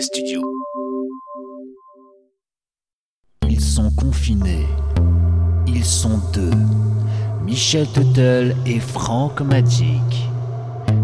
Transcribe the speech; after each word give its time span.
Studio. 0.00 0.42
Ils 3.48 3.60
sont 3.60 3.90
confinés. 3.90 4.66
Ils 5.66 5.84
sont 5.84 6.18
deux. 6.32 6.50
Michel 7.44 7.86
Tuttle 7.92 8.56
et 8.66 8.80
Franck 8.80 9.40
Magic. 9.40 10.28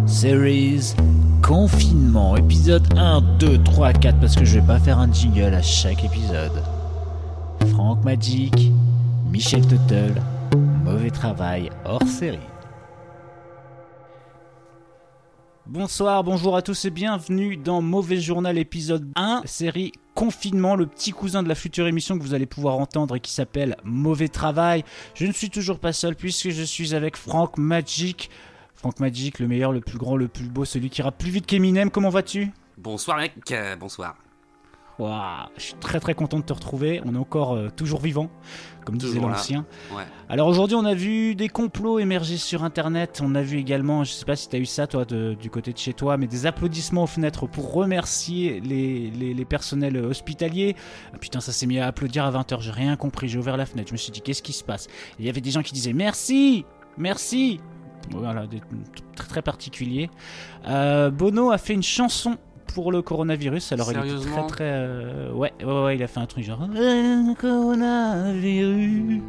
Series 0.07 0.95
Confinement, 1.43 2.37
épisode 2.37 2.87
1, 2.97 3.21
2, 3.39 3.63
3, 3.63 3.93
4, 3.93 4.21
parce 4.21 4.37
que 4.37 4.45
je 4.45 4.59
vais 4.59 4.67
pas 4.67 4.79
faire 4.79 4.99
un 4.99 5.13
jingle 5.13 5.55
à 5.55 5.63
chaque 5.63 6.05
épisode. 6.05 6.63
Franck 7.73 8.05
Magic, 8.05 8.73
Michel 9.31 9.63
Tuttle, 9.67 10.21
mauvais 10.85 11.11
travail 11.11 11.71
hors 11.85 12.03
série. 12.03 12.50
Bonsoir, 15.71 16.25
bonjour 16.25 16.57
à 16.57 16.63
tous 16.63 16.87
et 16.87 16.91
bienvenue 16.91 17.57
dans 17.57 17.81
Mauvais 17.81 18.21
Journal 18.21 18.59
épisode 18.59 19.09
1, 19.15 19.43
série 19.45 19.93
Confinement, 20.17 20.75
le 20.75 20.85
petit 20.85 21.13
cousin 21.13 21.45
de 21.45 21.49
la 21.49 21.55
future 21.55 21.87
émission 21.87 22.19
que 22.19 22.25
vous 22.25 22.35
allez 22.35 22.47
pouvoir 22.47 22.77
entendre 22.77 23.15
et 23.15 23.21
qui 23.21 23.31
s'appelle 23.31 23.77
Mauvais 23.85 24.27
Travail. 24.27 24.83
Je 25.15 25.27
ne 25.27 25.33
suis 25.33 25.49
toujours 25.49 25.79
pas 25.79 25.93
seul 25.93 26.17
puisque 26.17 26.51
je 26.51 26.65
suis 26.65 26.93
avec 26.93 27.17
Franck 27.17 27.57
Magic. 27.57 28.31
Franck 28.75 28.99
Magic, 28.99 29.39
le 29.39 29.47
meilleur, 29.47 29.71
le 29.71 29.81
plus 29.81 29.97
grand, 29.97 30.17
le 30.17 30.27
plus 30.27 30.49
beau, 30.49 30.65
celui 30.65 30.91
qui 30.91 31.03
ira 31.03 31.13
plus 31.13 31.31
vite 31.31 31.47
qu'Eminem. 31.47 31.89
Comment 31.93 32.11
vas-tu? 32.11 32.51
Bonsoir 32.77 33.19
mec, 33.19 33.35
euh, 33.53 33.77
bonsoir. 33.77 34.17
Waouh, 35.01 35.49
je 35.57 35.63
suis 35.63 35.75
très 35.75 35.99
très 35.99 36.15
content 36.15 36.39
de 36.39 36.45
te 36.45 36.53
retrouver. 36.53 37.01
On 37.07 37.15
est 37.15 37.19
encore 37.19 37.55
euh, 37.55 37.69
toujours 37.75 38.01
vivant, 38.01 38.29
comme 38.85 38.99
disait 38.99 39.15
Toujours 39.15 39.29
l'ancien. 39.31 39.65
Ouais. 39.97 40.03
Alors 40.29 40.47
aujourd'hui, 40.47 40.77
on 40.77 40.85
a 40.85 40.95
vu 40.95 41.35
des 41.35 41.49
complots 41.49 41.99
émerger 41.99 42.37
sur 42.37 42.63
Internet. 42.65 43.21
On 43.25 43.35
a 43.35 43.43
vu 43.43 43.57
également, 43.59 44.05
je 44.05 44.13
sais 44.13 44.25
pas 44.27 44.37
si 44.37 44.49
tu 44.49 44.57
as 44.57 44.59
eu 44.59 44.67
ça 44.67 44.87
toi 44.87 45.05
de- 45.07 45.35
du 45.41 45.49
côté 45.49 45.73
de 45.73 45.79
chez 45.79 45.95
toi, 45.95 46.17
mais 46.19 46.27
des 46.27 46.45
applaudissements 46.47 47.05
aux 47.05 47.09
fenêtres 47.09 47.47
pour 47.47 47.73
remercier 47.73 48.61
les, 48.61 49.11
les, 49.11 49.33
les 49.33 49.45
personnels 49.47 49.97
hospitaliers. 49.97 50.77
Ah, 51.15 51.19
putain, 51.19 51.41
ça 51.41 51.53
s'est 51.53 51.67
mis 51.67 51.79
à 51.79 51.87
applaudir 51.87 52.25
à 52.27 52.31
20h. 52.31 52.61
J'ai 52.61 52.71
rien 52.71 52.97
compris. 52.97 53.29
J'ai 53.29 53.39
ouvert 53.39 53.57
la 53.57 53.67
fenêtre. 53.67 53.89
Je 53.89 53.95
me 53.95 53.99
suis 53.99 54.13
dit, 54.13 54.21
qu'est-ce 54.21 54.43
qui 54.43 54.53
se 54.53 54.63
passe? 54.65 54.87
Il 55.19 55.25
y 55.25 55.31
avait 55.31 55.41
des 55.41 55.51
gens 55.51 55.63
qui 55.63 55.73
disaient 55.73 55.93
merci, 55.95 56.65
merci. 56.99 57.59
Voilà, 58.13 58.47
des 58.47 58.61
très 59.15 59.29
très 59.29 59.43
particuliers. 59.43 60.11
Euh, 60.67 61.11
Bono 61.11 61.51
a 61.53 61.59
fait 61.59 61.75
une 61.75 61.83
chanson 61.83 62.39
pour 62.75 62.93
le 62.93 63.03
coronavirus. 63.03 63.73
Alors 63.73 63.93
il 63.93 63.99
était 63.99 64.01
très 64.01 64.09
Sérieusement 64.09 64.47
très 64.47 64.65
euh, 64.65 65.33
ouais, 65.33 65.53
ouais 65.63 65.83
ouais 65.85 65.97
il 65.97 66.03
a 66.03 66.07
fait 66.07 66.21
un 66.21 66.27
truc 66.27 66.45
genre 66.45 66.67
Euh, 66.75 67.35
coronavirus 67.35 69.23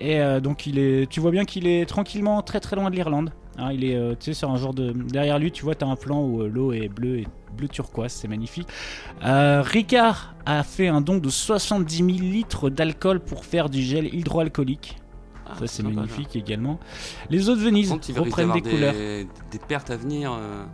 et 0.00 0.20
euh, 0.20 0.40
donc 0.40 0.66
il 0.66 0.78
est, 0.78 1.10
tu 1.10 1.20
vois 1.20 1.30
bien 1.32 1.44
qu'il 1.44 1.66
est 1.66 1.84
tranquillement 1.86 2.40
très 2.42 2.60
très 2.60 2.76
loin 2.76 2.90
de 2.90 2.94
l'Irlande. 2.94 3.32
Hein, 3.56 3.72
il 3.72 3.84
est, 3.84 3.96
euh, 3.96 4.14
tu 4.18 4.26
sais, 4.26 4.34
sur 4.34 4.50
un 4.50 4.56
genre 4.56 4.72
de 4.72 4.92
derrière 4.92 5.40
lui, 5.40 5.50
tu 5.50 5.64
vois, 5.64 5.74
t'as 5.74 5.86
un 5.86 5.96
plan 5.96 6.22
où 6.22 6.44
l'eau 6.44 6.72
est 6.72 6.88
bleue 6.88 7.18
et 7.18 7.26
bleu 7.56 7.66
turquoise, 7.66 8.12
c'est 8.12 8.28
magnifique. 8.28 8.68
Euh, 9.24 9.62
Ricard 9.62 10.34
a 10.46 10.62
fait 10.62 10.86
un 10.86 11.00
don 11.00 11.18
de 11.18 11.28
70 11.28 11.96
000 11.96 12.08
litres 12.08 12.70
d'alcool 12.70 13.18
pour 13.18 13.44
faire 13.44 13.68
du 13.68 13.82
gel 13.82 14.14
hydroalcoolique. 14.14 14.96
Ah, 15.50 15.54
ça 15.58 15.66
c'est 15.66 15.82
magnifique 15.82 16.36
également. 16.36 16.78
Les 17.30 17.48
eaux 17.48 17.56
de 17.56 17.60
Venise 17.60 17.90
contre, 17.90 18.12
reprennent 18.20 18.52
des 18.52 18.62
couleurs 18.62 18.92
des, 18.92 19.26
des 19.50 19.58
pertes 19.66 19.90
à 19.90 19.96
venir 19.96 20.32
euh, 20.32 20.64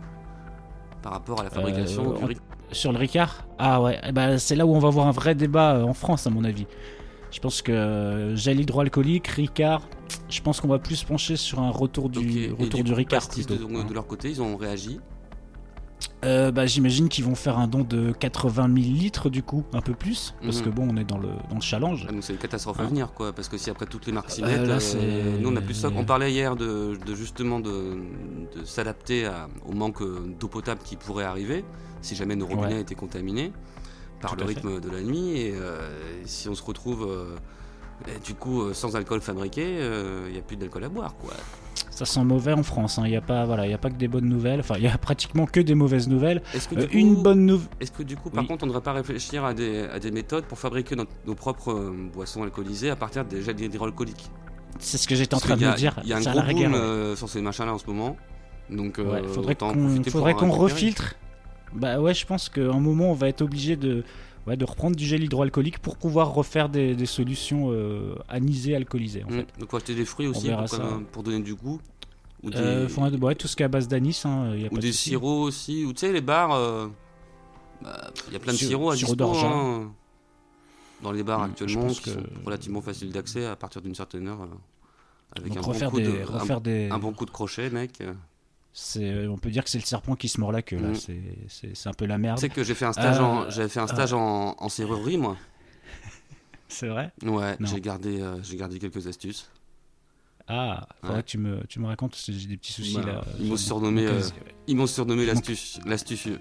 par 1.05 1.13
rapport 1.13 1.39
à 1.39 1.43
la 1.43 1.51
fabrication 1.51 2.15
Euh, 2.15 2.17
du 2.17 2.25
riz. 2.25 2.37
sur 2.71 2.91
le 2.91 2.97
Ricard. 2.97 3.45
Ah 3.59 3.79
ouais, 3.79 4.01
eh 4.07 4.11
ben, 4.11 4.39
c'est 4.39 4.55
là 4.55 4.65
où 4.65 4.73
on 4.73 4.79
va 4.79 4.87
avoir 4.87 5.05
un 5.05 5.11
vrai 5.11 5.35
débat 5.35 5.75
euh, 5.75 5.83
en 5.83 5.93
France 5.93 6.25
à 6.25 6.31
mon 6.31 6.43
avis. 6.43 6.65
Je 7.31 7.39
pense 7.39 7.61
que 7.61 7.71
euh, 7.71 8.35
gel 8.35 8.59
hydroalcoolique, 8.59 9.27
Ricard, 9.27 9.87
je 10.29 10.41
pense 10.41 10.59
qu'on 10.61 10.67
va 10.67 10.79
plus 10.79 10.95
se 10.95 11.05
pencher 11.05 11.35
sur 11.35 11.59
un 11.59 11.69
retour 11.69 12.09
du, 12.09 12.45
et 12.45 12.49
retour 12.49 12.83
du, 12.83 12.89
coup, 12.91 12.97
Ricard 12.97 13.19
Pastis, 13.19 13.45
plutôt. 13.45 13.67
de, 13.67 13.87
de 13.87 13.93
leur 13.93 14.07
côté, 14.07 14.31
ils 14.31 14.41
ont 14.41 14.57
réagi. 14.57 14.99
Euh, 16.23 16.49
bah, 16.51 16.65
J'imagine 16.65 17.07
qu'ils 17.09 17.23
vont 17.25 17.35
faire 17.35 17.59
un 17.59 17.67
don 17.67 17.83
de 17.83 18.11
80 18.11 18.63
000 18.67 18.75
litres 18.75 19.29
du 19.29 19.43
coup, 19.43 19.63
un 19.73 19.81
peu 19.81 19.93
plus, 19.93 20.33
parce 20.41 20.57
Mhm. 20.59 20.63
que 20.63 20.69
bon, 20.69 20.87
on 20.91 20.97
est 20.97 21.03
dans 21.03 21.17
le, 21.19 21.27
dans 21.49 21.55
le 21.55 21.61
challenge. 21.61 22.05
Ah, 22.09 22.11
donc 22.11 22.23
c'est 22.23 22.33
une 22.33 22.39
catastrophe 22.39 22.79
à 22.79 22.83
Ah. 22.83 22.87
venir, 22.87 23.13
quoi. 23.13 23.33
Parce 23.33 23.47
que 23.49 23.57
si 23.57 23.69
après 23.69 23.85
toutes 23.85 24.05
les 24.07 24.11
marques 24.11 24.31
s'y 24.31 24.41
Euh, 24.43 24.47
mettent, 24.47 24.67
là, 24.67 24.75
euh, 24.75 24.79
c'est- 24.79 25.39
nous 25.39 25.49
on 25.49 25.55
a 25.55 25.61
plus 25.61 25.73
ça. 25.75 25.89
On 25.95 26.03
parlait 26.05 26.31
hier 26.31 26.55
de, 26.55 26.97
de 27.05 27.15
justement 27.15 27.59
de, 27.59 27.97
de 28.55 28.63
s'adapter 28.63 29.29
au 29.67 29.73
manque 29.73 30.01
euh, 30.01 30.33
d'eau 30.39 30.47
potable 30.47 30.81
qui 30.83 30.95
pourrait 30.95 31.25
arriver 31.25 31.63
si 32.01 32.15
jamais 32.15 32.35
nos 32.35 32.47
robinets 32.47 32.75
Ouais. 32.75 32.81
étaient 32.81 32.95
contaminés 32.95 33.51
par 34.21 34.31
Tout 34.31 34.37
le 34.39 34.45
rythme 34.45 34.79
de 34.79 34.89
la 34.89 35.01
nuit. 35.01 35.37
Et 35.37 35.53
euh, 35.53 35.79
si 36.25 36.49
on 36.49 36.55
se 36.55 36.63
retrouve 36.63 37.05
euh, 37.07 37.35
et 38.07 38.19
du 38.19 38.33
coup 38.33 38.61
euh, 38.63 38.73
sans 38.73 38.95
alcool 38.95 39.21
fabriqué, 39.21 39.63
il 40.27 40.33
n'y 40.33 40.37
a 40.39 40.41
plus 40.41 40.57
d'alcool 40.57 40.83
à 40.83 40.89
boire, 40.89 41.15
quoi. 41.17 41.33
Ça 41.89 42.05
sent 42.05 42.23
mauvais 42.25 42.51
en 42.53 42.63
France, 42.63 42.99
il 43.03 43.09
n'y 43.09 43.15
a, 43.15 43.21
pas- 43.21 43.45
voilà, 43.45 43.67
y 43.67 43.73
a 43.73 43.77
pas 43.77 43.89
que 43.89 43.95
des 43.95 44.09
bonnes 44.09 44.27
nouvelles, 44.27 44.59
enfin 44.59 44.75
il 44.77 44.83
y 44.83 44.87
a 44.87 44.97
pratiquement 45.09 45.45
que 45.45 45.61
des 45.61 45.75
mauvaises 45.75 46.07
nouvelles. 46.09 46.41
Est-ce 46.53 46.67
que 46.67 46.75
Euh, 46.75 46.81
du 46.81 46.87
coup, 46.87 46.97
une 46.97 47.15
bonne 47.15 47.45
nouvelle... 47.45 47.67
Est-ce 47.79 47.91
que 47.91 48.03
du 48.03 48.17
coup, 48.17 48.29
par 48.29 48.43
Oui. 48.43 48.47
contre, 48.47 48.63
on 48.63 48.67
ne 48.67 48.71
devrait 48.71 48.83
pas 48.83 48.91
réfléchir 48.93 49.45
à 49.45 49.53
des, 49.53 49.83
à 49.83 49.99
des 49.99 50.11
méthodes 50.11 50.43
pour 50.45 50.59
fabriquer 50.59 50.95
nos 50.95 51.35
propres 51.35 51.71
euh, 51.71 52.09
boissons 52.13 52.43
alcoolisées 52.43 52.89
à 52.89 52.95
partir 52.97 53.23
des 53.23 53.41
gels 53.41 53.59
hydroalcooliques? 53.61 54.29
C'est 54.79 54.97
ce 54.97 55.07
que 55.07 55.15
j'étais 55.15 55.35
en 55.35 55.39
train 55.39 55.55
de 55.55 55.65
me 55.65 55.75
dire. 55.75 55.95
Il 56.03 56.09
y 56.09 56.13
a 56.13 56.17
un 56.17 56.21
gros 56.21 56.41
boom 56.41 56.73
ouais. 56.73 56.77
euh, 56.79 57.15
sur 57.15 57.29
ces 57.29 57.41
machins-là 57.41 57.73
en 57.73 57.77
ce 57.77 57.85
moment. 57.87 58.17
Donc, 58.69 58.99
euh, 58.99 59.09
Ouais, 59.21 59.23
faudrait 59.27 59.55
qu'on 59.55 60.03
faudrait 60.03 60.33
qu'on 60.33 60.51
refiltre. 60.51 61.15
Bah 61.73 61.99
ouais, 62.01 62.13
je 62.13 62.25
pense 62.25 62.49
qu'à 62.49 62.61
un 62.71 62.79
moment, 62.79 63.11
on 63.11 63.13
va 63.13 63.29
être 63.29 63.41
obligé 63.41 63.75
de, 63.77 64.03
ouais, 64.47 64.57
de 64.57 64.65
reprendre 64.65 64.95
du 64.95 65.05
gel 65.05 65.23
hydroalcoolique 65.23 65.79
pour 65.79 65.97
pouvoir 65.97 66.33
refaire 66.33 66.69
des, 66.69 66.95
des 66.95 67.05
solutions 67.05 67.67
euh, 67.71 68.15
anisées, 68.29 68.75
alcoolisées. 68.75 69.23
En 69.23 69.27
Mm. 69.31 69.37
fait. 69.37 69.47
Donc, 69.59 69.71
faut 69.71 69.77
acheter 69.77 69.95
des 69.95 70.05
fruits 70.05 70.27
aussi 70.27 70.49
pour, 71.11 71.23
donner 71.23 71.39
du 71.41 71.55
goût. 71.55 71.79
Ou 72.43 72.49
des, 72.51 72.57
Euh, 72.57 72.87
faut 72.87 73.01
ouais, 73.01 73.35
tout 73.35 73.47
ce 73.47 73.55
qui 73.55 73.63
est 73.63 73.65
à 73.65 73.69
base 73.69 73.87
d'anis, 73.87 74.21
hein, 74.25 74.53
ou 74.71 74.75
de 74.75 74.81
des 74.81 74.91
sirops 74.91 75.45
aussi. 75.47 75.83
Ou 75.85 75.93
tu 75.93 76.01
sais, 76.01 76.13
les 76.13 76.21
bars, 76.21 76.53
euh, 76.53 76.87
bah, 77.81 78.11
il 78.27 78.33
y 78.33 78.35
a 78.35 78.39
plein 78.39 78.53
de 78.53 78.57
Sirop- 78.57 78.67
sirops 78.67 78.91
à 78.91 78.95
dispo, 78.95 79.45
hein, 79.47 79.91
dans 81.01 81.11
les 81.11 81.23
bars 81.23 81.39
Mm, 81.39 81.45
je 81.45 81.49
actuellement 81.51 81.87
pense 81.87 81.99
qui 82.01 82.11
que- 82.11 82.19
sont 82.19 82.23
relativement 82.45 82.81
faciles 82.81 83.11
d'accès 83.11 83.45
à 83.45 83.55
partir 83.55 83.81
d'une 83.81 83.95
certaine 83.95 84.27
heure. 84.27 84.47
avec 85.35 85.49
Donc 85.53 85.57
un 85.57 85.61
bon, 85.79 85.89
coup 85.89 85.99
des, 85.99 86.03
de, 86.03 86.21
un- 86.21 86.25
refaire 86.39 86.61
des, 86.61 86.87
un 86.89 86.97
bon 86.99 87.11
coup 87.13 87.25
de 87.25 87.31
crochet, 87.31 87.69
mec. 87.69 87.99
Euh. 88.75 88.77
c'est, 88.77 89.09
euh, 89.09 89.31
on 89.31 89.37
peut 89.37 89.49
dire 89.49 89.63
que 89.63 89.69
c'est 89.69 89.79
le 89.79 89.85
serpent 89.85 90.15
qui 90.15 90.27
se 90.27 90.39
mord 90.39 90.51
la 90.51 90.61
queue 90.61 90.77
là. 90.77 90.89
Mm. 90.89 90.95
C'est, 90.95 91.21
c'est, 91.47 91.75
c'est 91.75 91.89
un 91.89 91.93
peu 91.93 92.05
la 92.05 92.17
merde. 92.17 92.37
Tu 92.37 92.41
sais 92.41 92.49
que 92.49 92.63
j'ai 92.63 92.75
fait 92.75 92.85
un 92.85 92.93
stage, 92.93 93.19
en, 93.19 93.43
Euh, 93.43 93.49
j'avais 93.49 93.69
fait 93.69 93.79
un 93.79 93.87
stage 93.87 94.13
en, 94.13 94.55
en 94.59 94.69
serrurerie, 94.69 95.17
moi. 95.17 95.37
C'est 96.67 96.87
vrai? 96.87 97.11
Ouais, 97.23 97.55
j'ai 97.61 97.79
gardé, 97.79 98.21
euh, 98.21 98.37
j'ai 98.43 98.57
gardé 98.57 98.79
quelques 98.79 99.07
astuces. 99.07 99.49
Ah, 100.47 100.87
faudrait 101.01 101.17
Ouais. 101.17 101.23
que 101.23 101.27
tu 101.27 101.37
me, 101.37 101.63
tu 101.67 101.79
me 101.79 101.87
racontes 101.87 102.15
j'ai 102.27 102.47
des 102.47 102.57
petits 102.57 102.71
soucis 102.73 102.95
Bah, 102.97 103.05
là. 103.05 103.25
ils 103.39 103.47
m'ont 103.47 103.57
sur 103.57 103.75
mon- 103.79 103.81
surnommé, 103.81 104.05
euh. 104.05 104.21
Ils 104.67 104.75
m'ont 104.75 104.85
surnommé 104.87 105.25
l'astuce, 105.25 105.79
l'astucieux. 105.85 106.39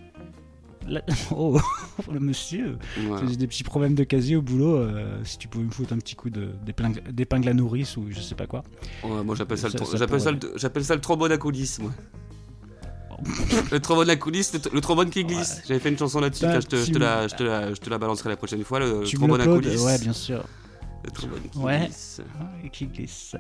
La- 0.87 1.03
Oh, 1.31 1.59
le 2.13 2.21
monsieur. 2.21 2.77
Voilà. 3.07 3.27
J'ai 3.27 3.37
des 3.37 3.47
petits 3.47 3.63
problèmes 3.65 3.95
de 3.95 4.05
casier 4.05 4.37
au 4.37 4.43
boulot. 4.43 4.77
euh, 4.77 5.23
si 5.25 5.39
tu 5.39 5.49
pouvais 5.49 5.65
me 5.65 5.71
foutre 5.71 5.95
un 5.95 5.99
petit 5.99 6.17
coup 6.17 6.29
de, 6.29 6.51
d'épingle, 7.13 7.49
à 7.49 7.55
nourrice 7.55 7.97
ou 7.97 8.07
je 8.11 8.21
sais 8.21 8.35
pas 8.35 8.47
quoi. 8.47 8.63
Ouais, 9.03 9.23
moi 9.25 9.35
j'appelle 9.37 9.57
ça, 9.57 9.69
le 9.69 9.79
Ça- 9.79 9.85
ça 9.87 9.97
j'appelle 9.97 10.21
ça, 10.21 10.33
pourrait. 10.35 10.53
le- 10.53 10.59
j'appelle 10.59 10.85
ça 10.85 10.95
le 10.95 11.01
trombone 11.01 11.33
à 11.33 11.39
coulisses, 11.39 11.79
moi. 11.79 11.93
le 13.73 13.81
trombone 13.81 14.11
à 14.11 14.17
coulisses, 14.17 14.53
le, 14.55 14.61
le 14.73 14.81
trombone 14.81 15.11
qui 15.11 15.25
glisse. 15.25 15.63
J'avais 15.67 15.81
fait 15.81 15.89
une 15.91 15.99
chanson 15.99 16.21
là-dessus, 16.21 16.45
Bah, 16.45 16.61
je, 16.61 16.67
te, 16.67 16.77
je, 16.77 16.99
la, 16.99 17.29
je, 17.29 17.35
te 17.35 17.43
la, 17.43 17.73
je 17.75 17.81
te 17.81 17.91
la 17.91 17.99
balancerai 17.99 18.29
la 18.31 18.37
prochaine 18.37 18.63
fois. 18.65 18.79
Le, 18.79 19.03
tu 19.05 19.17
trombone 19.17 19.41
à 19.41 19.47
coulisses. 19.47 19.81
Ouais, 19.83 19.99
bien 19.99 20.13
sûr. 20.13 20.45
Le 21.05 21.11
trombone 21.11 21.41
qui 21.53 21.59
Ouais. 21.59 21.81
glisse. 21.85 22.23
Ah, 22.41 22.69
qui 22.73 22.87
glisse. 22.87 23.37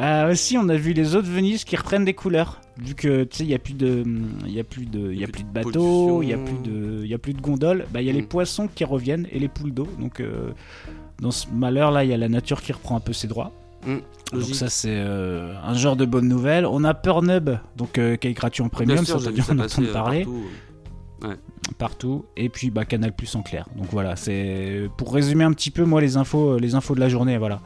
Euh, 0.00 0.32
aussi, 0.32 0.58
on 0.58 0.68
a 0.68 0.74
vu 0.76 0.92
les 0.92 1.04
de 1.04 1.20
Venise 1.20 1.62
qui 1.64 1.76
reprennent 1.76 2.04
des 2.04 2.14
couleurs. 2.14 2.60
Vu 2.78 2.94
que 2.96 3.22
tu 3.24 3.36
sais, 3.38 3.44
il 3.44 3.50
y 3.50 3.54
a 3.54 3.58
plus 3.60 3.74
de, 3.74 4.02
y 4.46 4.58
a 4.58 4.64
plus 4.64 4.86
de, 4.86 5.12
il 5.12 5.20
y 5.20 5.24
a 5.24 5.28
plus 5.28 5.44
de 5.44 5.48
bateaux, 5.48 6.22
il 6.22 6.28
y 6.30 6.32
a 6.32 6.38
plus 6.38 6.58
de, 6.64 7.00
il 7.04 7.08
y 7.08 7.14
a 7.14 7.18
plus 7.18 7.32
de 7.34 7.40
gondoles. 7.40 7.86
Bah, 7.92 8.00
il 8.02 8.06
y 8.06 8.10
a 8.10 8.12
les 8.12 8.22
Mm. 8.22 8.26
poissons 8.28 8.68
qui 8.68 8.84
reviennent 8.84 9.28
et 9.30 9.38
les 9.38 9.48
poules 9.48 9.72
d'eau. 9.72 9.86
Donc, 10.00 10.18
euh, 10.20 10.50
dans 11.20 11.30
ce 11.30 11.46
malheur 11.54 11.92
là, 11.92 12.02
il 12.04 12.10
y 12.10 12.12
a 12.12 12.16
la 12.16 12.28
nature 12.28 12.60
qui 12.60 12.72
reprend 12.72 12.96
un 12.96 13.00
peu 13.00 13.12
ses 13.12 13.28
droits. 13.28 13.52
Hum, 13.86 14.00
Donc 14.32 14.54
ça 14.54 14.68
c'est 14.68 14.90
euh, 14.90 15.54
un 15.62 15.74
genre 15.74 15.96
de 15.96 16.04
bonne 16.04 16.28
nouvelle. 16.28 16.66
On 16.66 16.84
a 16.84 16.94
Pornhub, 16.94 17.50
donc 17.76 17.98
euh, 17.98 18.16
qui 18.16 18.28
est 18.28 18.32
gratuit 18.32 18.62
en 18.62 18.68
premium, 18.68 19.04
sûr, 19.04 19.20
ça 19.20 19.30
dû 19.30 19.42
ça 19.42 19.52
en 19.52 19.58
entendre 19.58 19.88
euh, 19.88 19.92
parler 19.92 20.24
partout. 21.20 21.36
partout. 21.78 22.24
Et 22.36 22.48
puis 22.48 22.70
bah 22.70 22.84
Canal 22.84 23.12
Plus 23.12 23.34
en 23.36 23.42
clair. 23.42 23.68
Donc 23.76 23.86
voilà, 23.90 24.16
c'est 24.16 24.88
pour 24.96 25.14
résumer 25.14 25.44
un 25.44 25.52
petit 25.52 25.70
peu 25.70 25.84
moi 25.84 26.00
les 26.00 26.16
infos, 26.16 26.58
les 26.58 26.74
infos 26.74 26.94
de 26.94 27.00
la 27.00 27.08
journée, 27.08 27.38
voilà. 27.38 27.60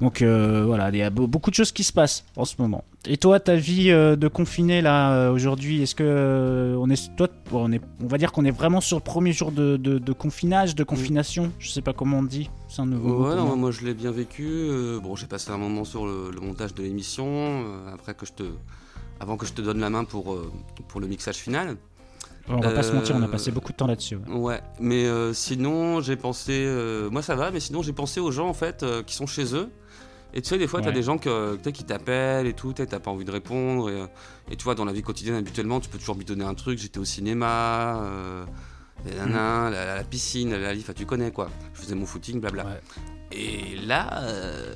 Donc 0.00 0.22
euh, 0.22 0.64
voilà, 0.64 0.90
il 0.90 0.96
y 0.96 1.02
a 1.02 1.10
be- 1.10 1.26
beaucoup 1.26 1.50
de 1.50 1.54
choses 1.56 1.72
qui 1.72 1.82
se 1.82 1.92
passent 1.92 2.24
en 2.36 2.44
ce 2.44 2.54
moment. 2.58 2.84
Et 3.06 3.16
toi, 3.16 3.40
ta 3.40 3.56
vie 3.56 3.90
euh, 3.90 4.14
de 4.16 4.28
confiné 4.28 4.80
là 4.80 5.12
euh, 5.12 5.32
aujourd'hui, 5.32 5.82
est-ce 5.82 5.94
que 5.94 6.76
on 6.78 6.88
est, 6.90 7.16
toi, 7.16 7.28
on 7.52 7.72
est, 7.72 7.80
on 8.02 8.06
va 8.06 8.16
dire 8.18 8.30
qu'on 8.30 8.44
est 8.44 8.50
vraiment 8.52 8.80
sur 8.80 8.96
le 8.98 9.02
premier 9.02 9.32
jour 9.32 9.50
de, 9.50 9.76
de, 9.76 9.98
de 9.98 10.12
confinage, 10.12 10.74
de 10.76 10.84
confination? 10.84 11.50
Je 11.58 11.70
sais 11.70 11.82
pas 11.82 11.92
comment 11.92 12.18
on 12.18 12.22
dit. 12.22 12.48
C'est 12.68 12.82
un 12.82 12.86
nouveau. 12.86 13.28
Ouais, 13.28 13.34
non, 13.34 13.56
moi. 13.56 13.70
je 13.72 13.84
l'ai 13.84 13.94
bien 13.94 14.12
vécu. 14.12 14.68
bon, 15.02 15.16
j'ai 15.16 15.26
passé 15.26 15.50
un 15.50 15.58
moment 15.58 15.84
sur 15.84 16.06
le, 16.06 16.30
le 16.32 16.40
montage 16.40 16.74
de 16.74 16.82
l'émission. 16.82 17.64
après 17.92 18.14
que 18.14 18.24
je 18.26 18.32
te, 18.32 18.44
avant 19.20 19.36
que 19.36 19.46
je 19.46 19.52
te 19.52 19.62
donne 19.62 19.80
la 19.80 19.90
main 19.90 20.04
pour, 20.04 20.38
pour 20.88 21.00
le 21.00 21.06
mixage 21.08 21.36
final. 21.36 21.76
On 22.50 22.60
va 22.60 22.70
pas 22.70 22.82
se 22.82 22.92
mentir, 22.92 23.14
on 23.16 23.22
a 23.22 23.26
euh, 23.26 23.28
passé 23.28 23.50
beaucoup 23.50 23.72
de 23.72 23.76
temps 23.76 23.86
là-dessus. 23.86 24.16
ouais. 24.28 24.34
Ouais, 24.36 24.60
mais 24.80 25.04
euh, 25.06 25.32
sinon 25.32 26.00
j'ai 26.00 26.16
pensé, 26.16 26.52
euh, 26.66 27.10
moi 27.10 27.22
ça 27.22 27.34
va, 27.36 27.50
mais 27.50 27.60
sinon 27.60 27.82
j'ai 27.82 27.92
pensé 27.92 28.20
aux 28.20 28.30
gens 28.30 28.48
en 28.48 28.54
fait 28.54 28.84
qui 29.06 29.14
sont 29.14 29.26
chez 29.26 29.54
eux. 29.54 29.68
Et 30.34 30.42
tu 30.42 30.48
sais, 30.50 30.58
des 30.58 30.66
fois, 30.66 30.82
t'as 30.82 30.88
Ouais. 30.88 30.92
des 30.92 31.02
gens 31.02 31.16
que, 31.16 31.56
qui 31.70 31.84
t'appellent 31.84 32.46
et 32.46 32.52
tout, 32.52 32.74
t'as 32.74 32.86
pas 32.98 33.10
envie 33.10 33.24
de 33.24 33.30
répondre. 33.30 33.88
Et, 33.88 34.02
et 34.52 34.56
tu 34.56 34.64
vois, 34.64 34.74
dans 34.74 34.84
la 34.84 34.92
vie 34.92 35.00
quotidienne, 35.00 35.36
habituellement, 35.36 35.80
tu 35.80 35.88
peux 35.88 35.96
toujours 35.96 36.16
lui 36.16 36.26
donner 36.26 36.44
un 36.44 36.52
truc. 36.52 36.78
J'étais 36.78 36.98
au 36.98 37.06
cinéma, 37.06 38.02
euh, 38.02 38.44
nanas, 39.16 39.70
la, 39.70 39.94
la 39.96 40.04
piscine, 40.04 40.50
la 40.54 40.74
life, 40.74 40.90
tu 40.94 41.06
connais 41.06 41.30
quoi. 41.30 41.48
Je 41.72 41.80
faisais 41.80 41.94
mon 41.94 42.04
footing, 42.04 42.40
blabla. 42.42 42.64
Ouais. 42.66 42.80
Et 43.32 43.76
là, 43.86 44.22
euh, 44.24 44.74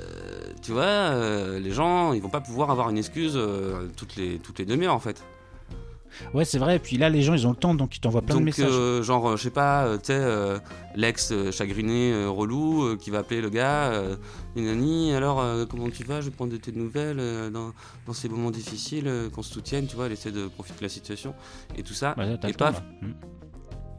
tu 0.63 0.73
vois, 0.73 0.85
euh, 0.85 1.61
les 1.61 1.71
gens, 1.73 2.15
ils 2.15 2.23
vont 2.23 2.31
pas 2.31 2.41
pouvoir 2.41 2.71
avoir 2.71 2.89
une 2.89 2.97
excuse 2.97 3.39
toutes 3.95 4.17
les, 4.17 4.39
toutes 4.39 4.59
les 4.59 4.65
demi-heures 4.65 4.95
en 4.95 5.01
fait. 5.01 5.23
Ouais, 6.35 6.45
c'est 6.45 6.59
vrai. 6.59 6.77
Et 6.77 6.79
puis 6.79 6.97
là, 6.99 7.09
les 7.09 7.23
gens, 7.23 7.35
ils 7.35 7.47
ont 7.47 7.51
le 7.51 7.57
temps, 7.57 7.75
donc 7.75 7.97
ils 7.97 8.01
t'envoient 8.01 8.23
plein 8.23 8.37
de 8.37 8.43
messages. 8.43 8.67
euh, 8.71 9.03
genre, 9.03 9.31
euh, 9.31 9.37
je 9.37 9.43
sais 9.45 9.51
pas, 9.51 9.85
euh, 9.85 9.97
tu 9.99 10.07
sais, 10.07 10.15
euh, 10.15 10.59
l'ex 10.95 11.33
chagriné, 11.51 12.13
euh, 12.13 12.29
relou, 12.29 12.97
qui 12.97 13.11
va 13.11 13.19
appeler 13.21 13.41
le 13.41 13.51
gars, 13.51 13.93
Nani, 14.57 15.15
alors 15.15 15.43
comment 15.69 15.89
tu 15.91 16.05
vas 16.05 16.21
Je 16.21 16.27
vais 16.31 16.35
prendre 16.35 16.53
de 16.53 16.57
tes 16.59 16.73
nouvelles 16.73 17.51
dans, 17.53 17.73
dans 18.07 18.13
ces 18.13 18.29
moments 18.29 18.51
difficiles, 18.51 19.11
qu'on 19.35 19.43
se 19.43 19.53
soutienne, 19.53 19.87
tu 19.87 19.97
vois, 19.97 20.07
elle 20.07 20.13
essaie 20.13 20.33
de 20.33 20.47
profiter 20.49 20.79
de 20.79 20.85
la 20.85 20.89
situation 20.91 21.35
et 21.77 21.83
tout 21.83 21.95
ça. 21.95 22.15
Bah, 22.17 22.27
là, 22.27 22.37
et 22.49 22.53
paf. 22.53 22.75
là. 22.75 23.09
Mm. 23.09 23.13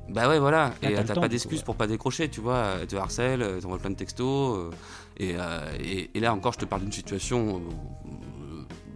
Bah 0.09 0.27
ouais, 0.27 0.37
voilà. 0.37 0.73
Là, 0.81 0.91
et 0.91 0.95
t'as 1.05 1.15
pas 1.15 1.21
du 1.21 1.29
d'excuses 1.29 1.59
coup, 1.59 1.65
pour 1.67 1.75
pas 1.77 1.87
décrocher, 1.87 2.29
tu 2.29 2.41
vois. 2.41 2.75
Elle 2.81 2.87
te 2.87 2.95
harcèle, 2.97 3.41
elle 3.41 3.61
t'envoie 3.61 3.79
plein 3.79 3.89
de 3.89 3.95
textos. 3.95 4.57
euh, 4.57 4.69
et, 5.17 5.35
euh, 5.37 5.71
et, 5.79 6.09
et 6.13 6.19
là 6.19 6.33
encore, 6.33 6.51
je 6.53 6.59
te 6.59 6.65
parle 6.65 6.81
d'une 6.81 6.91
situation 6.91 7.61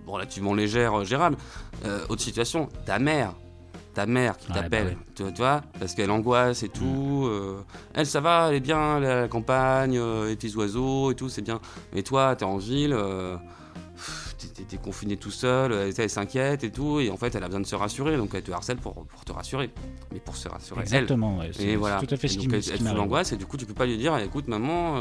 relativement 0.08 0.54
légère, 0.54 1.00
euh, 1.00 1.04
gérable. 1.06 1.38
Euh, 1.86 2.00
autre 2.10 2.22
situation, 2.22 2.70
ta 2.86 3.00
mère. 3.00 3.34
Ta 3.94 4.06
mère 4.06 4.38
qui 4.38 4.48
Ouais, 4.50 4.54
bah 4.56 4.62
t'appelle, 4.62 4.88
ouais. 4.90 4.98
tu, 5.16 5.24
vois, 5.24 5.32
tu 5.32 5.38
vois, 5.42 5.62
parce 5.80 5.96
qu'elle 5.96 6.12
angoisse 6.12 6.62
et 6.64 6.70
tout. 6.70 7.26
euh, 7.28 7.62
elle, 7.96 8.06
ça 8.06 8.20
va, 8.22 8.50
elle 8.50 8.56
est 8.56 8.60
bien, 8.60 8.98
elle 8.98 9.04
est 9.04 9.08
à 9.12 9.22
la 9.22 9.28
campagne, 9.28 9.98
euh, 9.98 10.28
les 10.28 10.36
petits 10.36 10.56
oiseaux 10.56 11.10
et 11.12 11.16
tout, 11.16 11.30
c'est 11.30 11.42
bien. 11.42 11.60
Mais 11.94 12.04
toi, 12.04 12.36
t'es 12.36 12.46
en 12.46 12.58
ville, 12.58 12.94
euh, 12.94 13.38
t'es- 14.38 14.48
t'es 14.50 14.64
t'es 14.66 14.78
confiné 14.78 15.18
tout 15.18 15.32
seul, 15.32 15.72
elle, 15.74 15.94
elle 15.98 16.10
s'inquiète 16.12 16.64
et 16.64 16.72
tout, 16.72 17.00
et 17.00 17.10
en 17.10 17.18
fait, 17.18 17.34
elle 17.34 17.44
a 17.44 17.48
besoin 17.48 17.62
de 17.62 17.66
se 17.66 17.76
rassurer, 17.76 18.18
donc 18.18 18.30
elle 18.36 18.44
te 18.44 18.52
harcèle 18.52 18.78
pour, 18.78 18.94
pour 18.94 19.26
te 19.26 19.32
rassurer. 19.32 19.72
Mais 20.14 20.20
pour 20.20 20.36
se 20.36 20.48
rassurer, 20.48 20.82
elle. 20.82 20.84
Exactement. 20.86 21.40
ouais, 21.40 21.50
c'est 21.52 21.64
Et 21.64 21.70
c'est 21.72 21.76
voilà. 21.78 22.00
tout 22.00 22.14
à 22.14 22.18
fait 22.18 22.28
Et 22.28 22.30
ce 22.30 22.38
donc 22.38 22.50
qui, 22.62 22.70
elle, 22.72 22.82
elle 22.88 22.96
l'angoisse 22.96 23.32
et 23.32 23.38
du 23.38 23.48
coup 23.48 23.58
tu 23.58 23.66
peux 23.66 23.74
pas 23.74 23.88
lui 23.88 23.98
dire 23.98 24.16
écoute 24.20 24.48
maman 24.48 24.98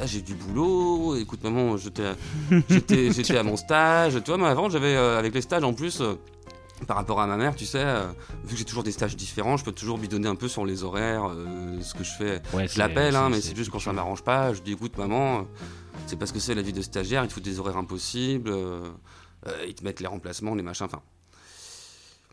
ah, 0.00 0.06
j'ai 0.06 0.22
du 0.22 0.34
boulot 0.34 1.16
écoute 1.16 1.42
maman 1.42 1.76
j'étais 1.76 2.04
à 2.06 3.42
mon 3.42 3.56
stage. 3.56 4.22
Tu 4.22 4.30
vois 4.30 4.38
mais 4.38 4.46
avant 4.46 4.68
j'avais 4.68 4.94
euh, 4.94 5.18
avec 5.18 5.34
les 5.34 5.40
stages 5.40 5.64
en 5.64 5.74
plus 5.74 6.00
euh, 6.00 6.14
par 6.86 6.96
rapport 6.96 7.20
à 7.20 7.26
ma 7.26 7.36
mère 7.36 7.56
tu 7.56 7.66
sais 7.66 7.82
euh, 7.82 8.06
vu 8.44 8.52
que 8.52 8.58
j'ai 8.58 8.64
toujours 8.64 8.84
des 8.84 8.92
stages 8.92 9.16
différents 9.16 9.56
je 9.56 9.64
peux 9.64 9.72
toujours 9.72 9.98
bidonner 9.98 10.28
un 10.28 10.36
peu 10.36 10.46
sur 10.46 10.64
les 10.64 10.84
horaires 10.84 11.30
ce 11.80 11.94
que 11.94 12.04
je 12.04 12.12
fais. 12.12 12.40
Ouais, 12.52 12.68
je 12.68 12.78
l'appelle 12.78 13.16
hein, 13.16 13.28
mais 13.28 13.40
c'est 13.40 13.56
juste 13.56 13.70
quand 13.70 13.80
ça 13.80 13.92
m'arrange 13.92 14.22
pas 14.22 14.54
je 14.54 14.62
dis 14.62 14.72
écoute 14.72 14.96
maman 14.96 15.48
c'est 16.06 16.16
parce 16.16 16.30
que 16.30 16.38
c'est 16.38 16.54
la 16.54 16.62
vie 16.62 16.72
de 16.72 16.82
stagiaire 16.82 17.24
ils 17.24 17.28
te 17.28 17.32
foutent 17.32 17.42
des 17.42 17.58
horaires 17.58 17.76
impossibles 17.76 18.52
ils 19.66 19.74
te 19.74 19.82
mettent 19.82 20.00
les 20.00 20.06
remplacements 20.06 20.54
les 20.54 20.62
machins 20.62 20.86
enfin. 20.86 21.02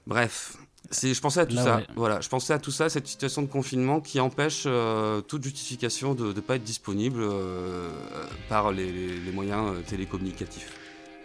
Bref 0.06 0.58
je 0.92 1.20
pensais 1.22 1.40
à 1.42 1.46
tout 1.46 1.56
Là, 1.56 1.64
ça. 1.64 1.76
ouais. 1.78 1.88
Voilà, 1.96 2.22
je 2.22 2.30
pensais 2.30 2.54
à 2.54 2.60
tout 2.60 2.72
ça, 2.72 2.90
cette 2.90 3.08
situation 3.08 3.42
de 3.42 3.48
confinement 3.48 4.00
qui 4.02 4.20
empêche 4.20 4.64
euh, 4.66 5.22
toute 5.22 5.44
justification 5.44 6.14
de 6.16 6.34
ne 6.34 6.40
pas 6.40 6.56
être 6.56 6.64
disponible 6.64 7.22
euh, 7.22 7.90
par 8.50 8.72
les, 8.72 8.92
les- 8.92 9.20
les 9.20 9.32
moyens 9.32 9.72
euh, 9.72 9.82
télécommunicatifs. 9.82 10.72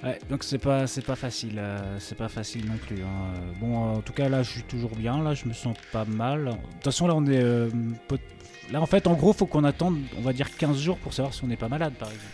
Ouais, 0.03 0.19
donc 0.31 0.45
c'est 0.45 0.57
pas 0.59 0.87
c'est 0.87 1.05
pas 1.05 1.15
facile, 1.17 1.59
euh, 1.59 1.99
c'est 2.01 2.17
pas 2.17 2.29
facile 2.29 2.65
non 2.67 2.79
plus. 2.79 3.03
hein. 3.03 3.35
Euh, 3.37 3.53
Bon, 3.61 3.75
euh, 3.93 3.97
en 3.99 4.01
tout 4.01 4.15
cas 4.15 4.29
là, 4.31 4.43
je 4.43 4.51
suis 4.51 4.62
toujours 4.62 4.97
bien, 4.97 5.23
là, 5.23 5.35
je 5.35 5.47
me 5.47 5.53
sens 5.53 5.77
pas 5.93 6.07
mal. 6.07 6.45
De 6.47 6.51
toute 6.53 6.85
façon, 6.85 7.07
là, 7.07 7.15
on 7.15 7.27
est 7.27 7.43
euh, 7.43 7.69
pot- 8.09 8.19
là 8.73 8.81
en 8.81 8.87
fait, 8.87 9.07
en 9.07 9.12
gros, 9.12 9.35
faut 9.35 9.45
qu'on 9.45 9.65
attende, 9.65 9.99
on 10.17 10.23
va 10.23 10.33
dire 10.33 10.57
15 10.57 10.79
jours 10.79 10.97
pour 10.97 11.12
savoir 11.12 11.35
si 11.35 11.45
on 11.45 11.49
n'est 11.49 11.57
pas 11.59 11.69
malade, 11.69 11.93
par 11.99 12.09
exemple. 12.09 12.33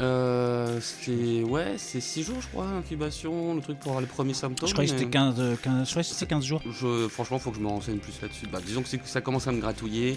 Euh, 0.00 0.80
c'est 0.80 1.42
ouais, 1.44 1.74
c'est 1.76 2.00
6 2.00 2.24
jours, 2.24 2.36
je 2.40 2.48
crois, 2.48 2.66
incubation, 2.66 3.54
le 3.54 3.60
truc 3.60 3.78
pour 3.78 3.90
avoir 3.92 4.00
les 4.00 4.08
premiers 4.08 4.34
symptômes. 4.34 4.68
je 4.68 4.72
croyais 4.74 4.90
que 4.90 4.98
c'était 4.98 5.10
15, 5.10 5.34
euh, 5.38 5.54
15, 5.62 5.84
je 5.86 5.90
croyais 5.90 6.08
que 6.08 6.14
c'était 6.14 6.26
15 6.26 6.44
jours. 6.44 6.60
Je, 6.68 7.06
franchement, 7.08 7.38
faut 7.38 7.50
que 7.50 7.56
je 7.58 7.62
me 7.62 7.68
renseigne 7.68 7.98
plus 7.98 8.20
là-dessus. 8.20 8.46
Bah, 8.50 8.58
disons 8.64 8.82
que, 8.82 8.88
ça 9.04 9.20
commence 9.20 9.46
à 9.46 9.52
me 9.52 9.60
gratouiller. 9.60 10.16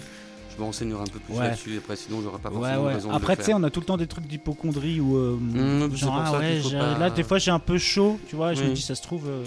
Je 0.52 0.60
me 0.60 0.64
renseignerai 0.66 1.00
un 1.02 1.06
peu 1.06 1.20
plus 1.20 1.34
Ouais. 1.34 1.44
là-dessus. 1.48 1.76
Après, 1.78 1.94
sinon, 1.94 2.20
j'aurais 2.22 2.40
pas 2.40 2.48
Ouais, 2.48 2.56
forcément 2.56 2.84
ouais. 2.86 2.94
raison 2.94 3.10
Après, 3.12 3.36
tu 3.36 3.44
sais, 3.44 3.54
on 3.54 3.62
a 3.62 3.70
tout 3.70 3.78
le 3.78 3.86
temps 3.86 3.96
des 3.96 4.08
trucs 4.08 4.26
d'hypochondrie 4.26 4.98
ou 5.00 5.16
euh, 5.16 5.36
Mmh, 5.40 5.94
genre 5.94 6.16
ah 6.26 6.32
ouais, 6.40 6.60
pas- 6.72 6.98
là 6.98 7.10
des 7.10 7.22
fois 7.22 7.38
j'ai 7.38 7.52
un 7.52 7.60
peu 7.60 7.78
chaud, 7.78 8.18
tu 8.28 8.34
vois, 8.34 8.54
je 8.54 8.64
me 8.64 8.72
dis 8.72 8.82
ça 8.82 8.96
se 8.96 9.02
trouve. 9.02 9.28
euh, 9.28 9.44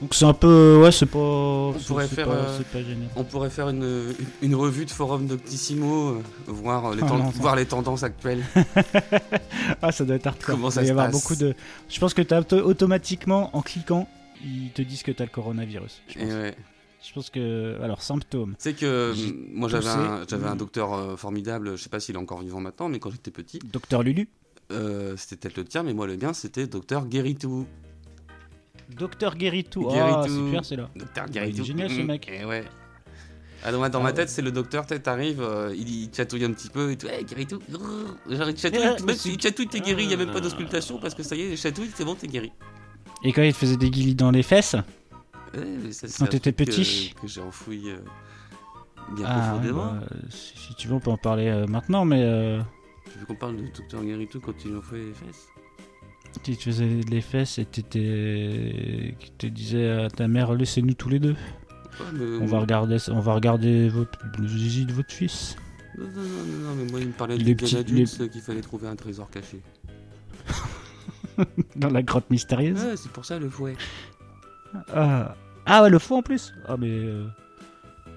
Donc 0.00 0.14
c'est 0.14 0.24
un 0.26 0.32
peu, 0.32 0.80
ouais, 0.82 0.92
c'est 0.92 1.06
pas, 1.06 1.72
c'est- 1.78 1.86
pourrait 1.88 2.06
c'est 2.06 2.14
faire, 2.14 2.26
pas, 2.28 2.34
euh, 2.34 2.56
c'est 2.58 2.66
pas. 2.68 2.78
On 3.16 3.24
pourrait 3.24 3.50
faire 3.50 3.68
une, 3.68 4.14
une, 4.42 4.54
revue 4.54 4.84
de 4.84 4.90
forum 4.92 5.26
Doctissimo, 5.26 6.10
euh, 6.10 6.22
voir, 6.46 6.86
euh, 6.86 6.94
les 6.94 7.02
Ah 7.02 7.06
non, 7.06 7.30
voir 7.30 7.56
les 7.56 7.66
tendances 7.66 8.02
actuelles. 8.04 8.44
Ah, 9.82 9.92
ça 9.92 10.04
doit 10.04 10.16
être 10.16 10.26
hardcore. 10.26 10.54
Comment 10.54 10.70
ça 10.70 10.80
Il 10.82 10.84
va 10.84 10.88
y 10.88 10.90
avoir 10.90 11.10
beaucoup 11.10 11.34
de. 11.36 11.54
Je 11.88 11.98
pense 12.00 12.14
que 12.14 12.22
t'as 12.22 12.40
auto- 12.40 12.62
automatiquement, 12.64 13.54
en 13.56 13.60
cliquant, 13.62 14.08
ils 14.44 14.70
te 14.70 14.82
disent 14.82 15.02
que 15.02 15.12
t'as 15.12 15.24
le 15.24 15.30
coronavirus. 15.30 16.00
Je 16.08 16.18
Et 16.18 16.22
pense. 16.22 16.32
ouais. 16.32 16.54
Je 17.06 17.12
pense 17.12 17.30
que. 17.30 17.76
Alors, 17.82 18.02
symptômes. 18.02 18.54
Tu 18.58 18.70
sais 18.70 18.72
que 18.74 18.86
euh, 18.86 19.14
moi 19.52 19.68
j'avais 19.68 19.88
un, 19.88 20.24
j'avais 20.28 20.46
un 20.48 20.54
Mm. 20.54 20.58
docteur 20.58 20.94
euh, 20.94 21.16
formidable, 21.16 21.76
je 21.76 21.82
sais 21.82 21.88
pas 21.88 22.00
s'il 22.00 22.14
est 22.14 22.18
encore 22.18 22.40
vivant 22.40 22.60
maintenant, 22.60 22.88
mais 22.88 22.98
quand 22.98 23.10
j'étais 23.10 23.30
petit, 23.30 23.58
Docteur 23.72 24.02
Lulu. 24.02 24.28
euh, 24.72 25.14
c'était 25.16 25.36
peut-être 25.36 25.56
le 25.58 25.64
tien, 25.64 25.82
mais 25.82 25.92
moi 25.94 26.06
le 26.06 26.16
mien 26.16 26.32
c'était 26.32 26.66
docteur 26.66 27.06
Guéritou. 27.06 27.66
Docteur 28.88 29.36
Guéritou. 29.36 29.86
Ah, 29.90 29.92
Guéritou. 29.94 30.46
super, 30.46 30.64
c'est 30.64 30.76
là. 30.76 30.88
Docteur 30.96 31.24
il 31.26 31.30
est 31.30 31.32
Guéritou. 31.40 31.64
génial, 31.64 31.90
ce 31.90 32.00
Mm, 32.00 32.06
mec. 32.06 32.28
Et 32.32 32.44
ouais. 32.44 32.64
Ah, 33.64 33.72
dans 33.72 33.80
ma, 33.80 33.88
dans 33.88 33.98
Ah 33.98 34.02
ma 34.04 34.08
ouais. 34.10 34.14
tête, 34.14 34.28
c'est 34.28 34.40
le 34.42 34.52
docteur, 34.52 34.86
t'arrives, 34.86 35.42
euh, 35.42 35.74
il, 35.76 35.88
il 36.04 36.10
chatouille 36.14 36.44
un 36.44 36.52
petit 36.52 36.68
peu 36.68 36.92
et 36.92 36.96
tout, 36.96 37.08
hey, 37.08 37.24
Guéritou, 37.24 37.58
grrr. 37.68 38.16
genre 38.30 38.48
il 38.50 38.56
chatouille, 38.56 38.80
même 39.04 39.16
c'est- 39.16 39.28
il 39.30 39.40
chatouille, 39.40 39.66
t'es 39.66 39.80
guéri, 39.80 40.04
il 40.04 40.10
y 40.10 40.14
a 40.14 40.16
même 40.16 40.30
pas 40.30 40.38
Ah. 40.38 40.40
d'auscultation 40.40 40.98
parce 41.00 41.14
que 41.14 41.22
ça 41.24 41.34
y 41.34 41.42
est, 41.42 41.50
il 41.50 41.56
chatouille, 41.56 41.90
c'est 41.92 42.04
bon, 42.04 42.14
t'es 42.14 42.28
guéri. 42.28 42.52
Et 43.24 43.32
quand 43.32 43.42
il 43.42 43.52
te 43.52 43.58
faisait 43.58 43.76
des 43.76 43.90
guilis 43.90 44.14
dans 44.14 44.30
les 44.30 44.44
fesses 44.44 44.76
Ouais, 45.54 45.90
ça, 45.92 46.06
Quand 46.20 46.26
t'étais 46.30 46.52
petit 46.52 47.12
Que, 47.16 47.22
que 47.22 47.26
j'ai 47.26 47.40
enfoui 47.40 47.90
euh, 47.90 47.96
bien 49.16 49.26
Ah, 49.26 49.34
ouais, 49.34 49.42
profondément. 49.48 49.86
bah, 49.94 50.06
si, 50.30 50.56
si 50.56 50.74
tu 50.76 50.86
veux, 50.88 50.94
on 50.94 51.00
peut 51.00 51.10
en 51.10 51.16
parler 51.16 51.48
euh, 51.48 51.66
maintenant, 51.66 52.04
mais. 52.04 52.22
euh, 52.22 52.60
Tu 53.12 53.18
veux 53.18 53.26
qu'on 53.26 53.34
parle 53.34 53.56
du 53.56 53.68
docteur 53.70 54.04
Guéritou 54.04 54.38
quand 54.40 54.52
il 54.64 54.76
enfoui 54.76 55.06
les 55.06 55.14
fesses? 55.14 55.48
Tu 56.44 56.56
te 56.56 56.62
faisais 56.62 56.86
les 57.10 57.20
fesses 57.20 57.58
et 57.58 57.64
t'étais. 57.64 59.14
qui 59.18 59.30
te 59.32 59.46
disait 59.46 59.88
à 59.90 60.08
ta 60.10 60.28
mère, 60.28 60.52
laissez-nous 60.54 60.94
tous 60.94 61.08
les 61.08 61.18
deux. 61.18 61.32
Ouais, 62.00 62.06
mais- 62.14 62.38
On 62.40 62.46
va 62.46 62.60
regarder, 62.60 62.96
on 63.10 63.20
va 63.20 63.34
regarder 63.34 63.88
votre, 63.88 64.18
le 64.38 64.46
zizi 64.46 64.86
de 64.86 64.92
votre 64.92 65.12
fils. 65.12 65.56
Non, 65.98 66.04
non, 66.04 66.12
non, 66.22 66.68
non, 66.70 66.74
mais 66.76 66.90
moi 66.92 67.00
il 67.00 67.06
me 67.08 67.12
parlait 67.12 67.36
Les 67.38 67.42
du 67.44 67.56
petits- 67.56 67.74
bien 67.74 67.80
adulte 67.80 68.20
euh, 68.20 68.28
qu'il 68.28 68.40
fallait 68.40 68.60
trouver 68.60 68.86
un 68.86 68.94
trésor 68.94 69.28
caché. 69.30 69.60
Dans 71.76 71.90
la 71.90 72.02
grotte 72.02 72.30
mystérieuse. 72.30 72.82
Ouais, 72.82 72.96
c'est 72.96 73.10
pour 73.10 73.24
ça 73.24 73.38
le 73.38 73.48
fouet. 73.48 73.76
Ah, 74.92 75.34
ah 75.66 75.82
ouais, 75.82 75.90
le 75.90 75.98
faux 75.98 76.16
en 76.16 76.22
plus. 76.22 76.52
Ah 76.66 76.76
mais 76.78 76.90
euh, 76.90 77.26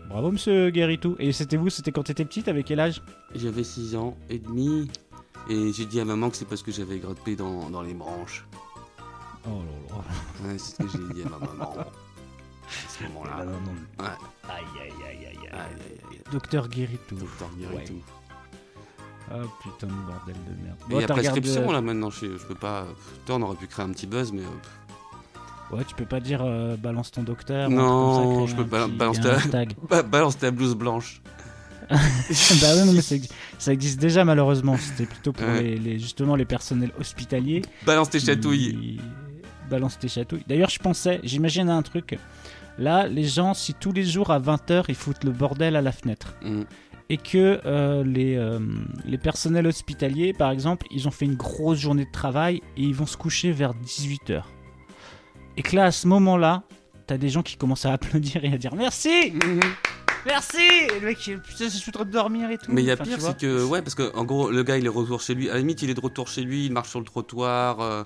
bravo 0.10 0.31
Monsieur 0.31 0.69
Guéritou. 0.69 1.16
Et 1.19 1.31
c'était 1.31 1.58
vous, 1.58 1.69
c'était 1.69 1.92
quand 1.92 2.04
t'étais 2.04 2.25
petite, 2.25 2.48
avec 2.48 2.65
quel 2.68 2.80
âge? 2.80 3.01
J'avais 3.36 3.63
6 3.63 3.96
ans 3.96 4.18
et 4.30 4.39
demi 4.39 4.89
et 5.50 5.74
j'ai 5.74 5.86
dit 5.86 6.00
à 6.00 6.05
maman 6.05 6.29
que 6.29 6.38
c'est 6.38 6.45
parce 6.48 6.62
que 6.63 6.71
j'avais 6.71 7.00
gratté 7.00 7.36
dans, 7.36 7.69
dans 7.69 7.81
les 7.81 7.93
branches. 7.93 8.45
Oh 9.48 9.50
là 9.89 9.95
là. 9.98 10.48
Ouais, 10.51 10.57
c'est 10.57 10.75
ce 10.75 10.83
que 10.83 10.88
j'ai 10.88 11.13
dit 11.13 11.24
à 11.24 11.29
ma 11.29 11.38
maman. 11.39 11.74
À 12.71 12.89
ce 12.89 13.03
moment-là. 13.03 13.45
Ouais. 14.00 14.05
Aïe 14.48 14.63
aïe 14.81 14.91
aïe 15.10 15.25
aïe 15.25 15.27
Aïe, 15.27 15.27
aïe. 15.27 15.50
aïe, 15.51 16.00
aïe. 16.12 16.21
Docteur 16.31 16.69
Guéritou. 16.69 17.15
Docteur 17.15 17.50
Guéritou. 17.57 17.95
Ah 19.29 19.36
putain 19.62 19.88
de 19.88 19.91
bordel 20.07 20.36
de 20.48 20.63
merde. 20.63 20.77
Il 20.89 20.98
y 21.00 21.03
a 21.03 21.07
prescription 21.07 21.69
là 21.71 21.81
maintenant, 21.81 22.10
je, 22.10 22.38
je 22.38 22.45
peux 22.45 22.55
pas. 22.55 22.86
Putain, 23.19 23.33
on 23.36 23.41
aurait 23.41 23.57
pu 23.57 23.67
créer 23.67 23.83
un 23.86 23.89
petit 23.89 24.07
buzz, 24.07 24.31
mais. 24.31 24.41
euh, 24.43 25.75
Ouais, 25.75 25.83
tu 25.86 25.95
peux 25.95 26.05
pas 26.05 26.19
dire 26.21 26.41
euh, 26.43 26.77
balance 26.77 27.12
ton 27.12 27.24
docteur. 27.24 27.69
Non, 27.69 28.13
truc 28.15 28.25
comme 28.25 28.48
ça, 28.48 28.51
je 28.51 28.55
peux 28.62 29.48
pas- 29.88 29.89
ta- 29.89 30.03
balance 30.10 30.38
ta 30.38 30.51
blouse 30.51 30.75
blanche. 30.75 31.21
bah 32.62 32.75
ouais, 32.75 32.86
non, 32.86 32.93
mais 32.93 33.01
ça, 33.01 33.15
ça 33.57 33.74
existe 33.74 34.00
déjà 34.00 34.24
malheureusement. 34.25 34.77
C'était 34.77 35.05
plutôt 35.05 35.33
pour 35.33 35.48
Ouais. 35.48 35.62
les, 35.62 35.77
les- 35.77 36.00
justement 36.00 36.36
les 36.36 36.45
personnels 36.45 36.91
hospitaliers. 37.00 37.62
Balance 37.86 38.10
tes 38.10 38.19
chatouilles. 38.19 39.00
Balance 39.69 40.00
tes 40.00 40.07
chatouilles. 40.07 40.43
D'ailleurs, 40.48 40.69
je 40.69 40.79
pensais, 40.79 41.19
j'imagine 41.24 41.69
un 41.69 41.81
truc. 41.81 42.17
Là, 42.77 43.07
les 43.07 43.25
gens, 43.25 43.53
si 43.53 43.74
tous 43.74 43.91
les 43.91 44.03
jours 44.05 44.31
à 44.31 44.39
20h, 44.39 44.86
ils 44.89 44.95
foutent 44.95 45.24
le 45.24 45.31
bordel 45.31 45.75
à 45.75 45.81
la 45.81 45.91
fenêtre, 45.91 46.36
Mm. 46.41 46.62
et 47.10 47.17
que 47.17 47.60
euh, 47.65 48.03
les, 48.05 48.36
euh, 48.38 48.60
les 49.05 49.17
personnels 49.17 49.67
hospitaliers, 49.67 50.31
par 50.33 50.50
exemple, 50.51 50.88
ils 50.91 51.07
ont 51.07 51.12
fait 51.12 51.25
une 51.25 51.36
grosse 51.36 51.79
journée 51.79 52.05
de 52.05 52.12
travail 52.12 52.62
et 52.77 52.81
ils 52.83 52.95
vont 52.95 53.05
se 53.05 53.17
coucher 53.17 53.51
vers 53.51 53.74
18h. 53.74 54.43
Et 55.57 55.62
que 55.62 55.75
là, 55.75 55.86
à 55.86 55.91
ce 55.91 56.07
moment-là, 56.07 56.63
t'as 57.07 57.17
des 57.17 57.27
gens 57.29 57.43
qui 57.43 57.57
commencent 57.57 57.86
à 57.86 57.91
applaudir 57.98 58.43
et 58.45 58.53
à 58.53 58.57
dire 58.57 58.74
merci, 58.75 59.33
merci 60.25 60.58
le 61.00 61.06
mec, 61.08 61.25
il- 61.28 61.40
putain, 61.40 61.66
je 61.66 61.70
suis 61.78 61.90
en 61.90 61.94
train 61.94 62.06
de 62.06 62.12
dormir 62.12 62.50
et 62.51 62.58
tout. 62.58 62.72
Mais 62.72 62.82
il 62.82 62.86
y 62.86 62.92
a 62.92 62.94
Enfin, 62.96 63.04
pire, 63.04 63.22
c'est 63.22 63.38
que, 63.38 63.63
ouais, 63.63 63.82
parce 63.82 63.96
que 63.96 64.13
en 64.16 64.24
gros, 64.24 64.50
le 64.51 64.63
gars 64.63 64.78
il 64.78 64.82
est 64.82 64.86
de 64.86 64.90
retour 64.90 65.22
chez 65.22 65.34
lui. 65.36 65.50
À 65.50 65.54
la 65.54 65.60
limite, 65.60 65.82
il 65.82 65.90
est 65.90 65.94
de 65.96 66.01
retour 66.01 66.28
chez 66.28 66.42
lui, 66.44 66.66
il 66.66 66.72
marche 66.72 66.90
sur 66.90 67.00
le 67.00 67.06
trottoir, 67.06 67.80
euh, 67.82 68.04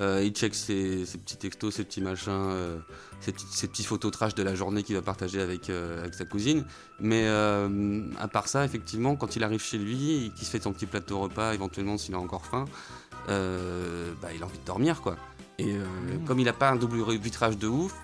euh, 0.00 0.22
il 0.24 0.32
check 0.32 0.54
ses, 0.54 1.04
ses 1.06 1.18
petits 1.18 1.36
textos, 1.36 1.74
ses 1.74 1.84
petits 1.84 2.00
machins, 2.00 2.30
euh, 2.32 2.78
ses, 3.20 3.32
petits, 3.32 3.46
ses 3.50 3.68
petits 3.68 3.84
photos 3.84 4.10
trash 4.10 4.34
de 4.34 4.42
la 4.42 4.54
journée 4.54 4.82
qu'il 4.82 4.94
va 4.96 5.02
partager 5.02 5.40
avec, 5.40 5.68
euh, 5.70 6.00
avec 6.00 6.14
sa 6.14 6.24
cousine. 6.24 6.64
Mais 6.98 7.24
euh, 7.26 8.02
à 8.18 8.26
part 8.28 8.48
ça, 8.48 8.64
effectivement, 8.64 9.16
quand 9.16 9.36
il 9.36 9.44
arrive 9.44 9.62
chez 9.62 9.78
lui, 9.78 10.32
qu'il 10.36 10.46
se 10.46 10.50
fait 10.50 10.62
son 10.62 10.72
petit 10.72 10.86
plateau 10.86 11.20
repas, 11.20 11.52
éventuellement 11.54 11.98
s'il 11.98 12.14
a 12.14 12.18
encore 12.18 12.46
faim, 12.46 12.64
euh, 13.28 14.12
bah, 14.22 14.28
il 14.34 14.42
a 14.42 14.46
envie 14.46 14.58
de 14.58 14.64
dormir, 14.64 15.00
quoi. 15.02 15.16
Et 15.58 15.74
euh, 15.76 15.84
Mmh. 15.84 16.24
comme 16.24 16.38
il 16.40 16.48
a 16.48 16.52
pas 16.54 16.70
un 16.70 16.76
double 16.76 17.02
vitrage 17.18 17.58
de 17.58 17.68
ouf, 17.68 17.94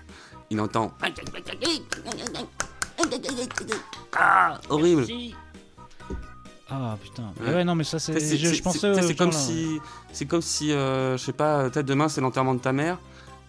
il 0.51 0.61
entend. 0.61 0.93
Ah, 4.17 4.59
horrible. 4.69 5.01
Merci. 5.07 5.35
Ah 6.71 6.97
putain. 7.01 7.33
Ouais. 7.41 7.53
Ouais. 7.55 7.63
non 7.63 7.73
mais 7.75 7.83
ça 7.83 7.97
c'est. 7.99 8.19
C'est- 8.19 8.37
Je, 8.37 8.53
je 8.53 8.61
pensais. 8.61 8.79
c'est- 8.79 8.89
aux 9.03 9.07
C'est 9.07 9.15
comme 9.15 9.31
si, 9.31 9.79
c'est 10.11 10.25
comme 10.25 10.41
si, 10.41 10.71
euh, 10.71 11.17
je 11.17 11.23
sais 11.23 11.33
pas, 11.33 11.69
peut-être 11.69 11.85
demain 11.85 12.09
c'est 12.09 12.21
l'enterrement 12.21 12.53
de 12.53 12.59
ta 12.59 12.73
mère. 12.73 12.99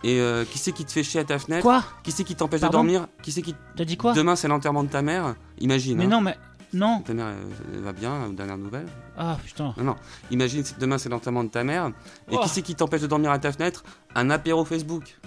Et 0.02 0.18
euh, 0.18 0.46
qui 0.46 0.56
c'est 0.58 0.72
qui 0.72 0.86
te 0.86 0.92
fait 0.92 1.02
chier 1.02 1.20
à 1.20 1.24
ta 1.24 1.38
fenêtre 1.38 1.60
Quoi? 1.62 1.84
Qui 2.02 2.10
c'est 2.12 2.24
qui 2.24 2.34
t'empêche 2.34 2.62
de 2.62 2.68
dormir? 2.68 3.06
Qui 3.22 3.32
c'est 3.32 3.42
qui 3.42 3.54
T'as 3.76 3.84
dit 3.84 3.98
quoi? 3.98 4.14
Demain 4.14 4.34
c'est 4.36 4.48
l'enterrement 4.48 4.82
de 4.84 4.88
ta 4.88 5.02
mère? 5.02 5.34
Imagine. 5.58 5.98
Mais 5.98 6.04
hein. 6.06 6.08
non 6.08 6.20
mais 6.22 6.38
non. 6.72 7.00
Ta 7.02 7.12
mère 7.12 7.26
elle, 7.74 7.80
va 7.80 7.92
bien, 7.92 8.24
aux 8.24 8.32
dernières 8.32 8.56
nouvelles. 8.56 8.88
Ah 9.18 9.36
putain. 9.44 9.74
Non, 9.76 9.84
non. 9.84 9.96
Imagine 10.30 10.64
si 10.64 10.74
demain 10.80 10.96
c'est 10.96 11.10
l'enterrement 11.10 11.44
de 11.44 11.50
ta 11.50 11.64
mère. 11.64 11.88
Et 12.30 12.36
Oh. 12.36 12.40
qui 12.42 12.48
c'est 12.48 12.62
qui 12.62 12.74
t'empêche 12.74 13.02
de 13.02 13.06
dormir 13.08 13.30
à 13.30 13.38
ta 13.38 13.52
fenêtre? 13.52 13.84
Un 14.14 14.30
apéro 14.30 14.64
Facebook. 14.64 15.18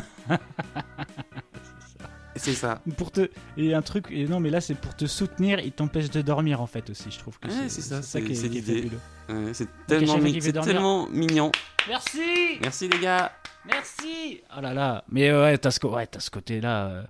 C'est 2.53 2.55
ça. 2.61 2.81
Pour 2.97 3.11
te 3.11 3.29
et 3.57 3.75
un 3.75 3.83
truc 3.83 4.07
et 4.11 4.27
non 4.27 4.41
mais 4.41 4.51
là 4.51 4.61
c'est 4.61 4.75
pour 4.75 4.95
te 4.97 5.07
soutenir 5.07 5.59
il 5.61 5.73
t'empêche 5.73 6.11
de 6.11 6.23
dormir 6.23 6.61
en 6.61 6.67
fait 6.67 6.89
aussi 6.91 7.11
je 7.11 7.19
trouve 7.19 7.39
que 7.39 7.49
Ouais, 7.49 7.69
c'est 7.69 7.81
ça, 7.83 8.03
c'est- 8.03 8.23
qui 8.23 8.33
est, 8.33 8.35
c'est 8.35 8.49
qui 8.49 8.59
est 8.59 8.61
l'idée. 8.61 8.83
fabuleux. 9.29 9.47
Ouais, 9.47 9.55
c'est 9.55 9.69
tellement, 9.87 11.07
mi- 11.09 11.27
mignon. 11.27 11.53
Merci 11.89 12.21
Merci 12.63 12.89
les 12.89 12.99
gars. 12.99 13.33
merci 13.67 14.41
oh 14.57 14.61
là 14.61 14.73
là 14.75 15.05
mais 15.11 15.29
euh, 15.31 15.43
ouais 15.45 15.59
t'as 15.59 15.71
ce 15.71 15.87
ouais 15.87 16.07
t'as 16.07 16.21
ce 16.21 16.31
côté 16.31 16.61
là 16.61 17.05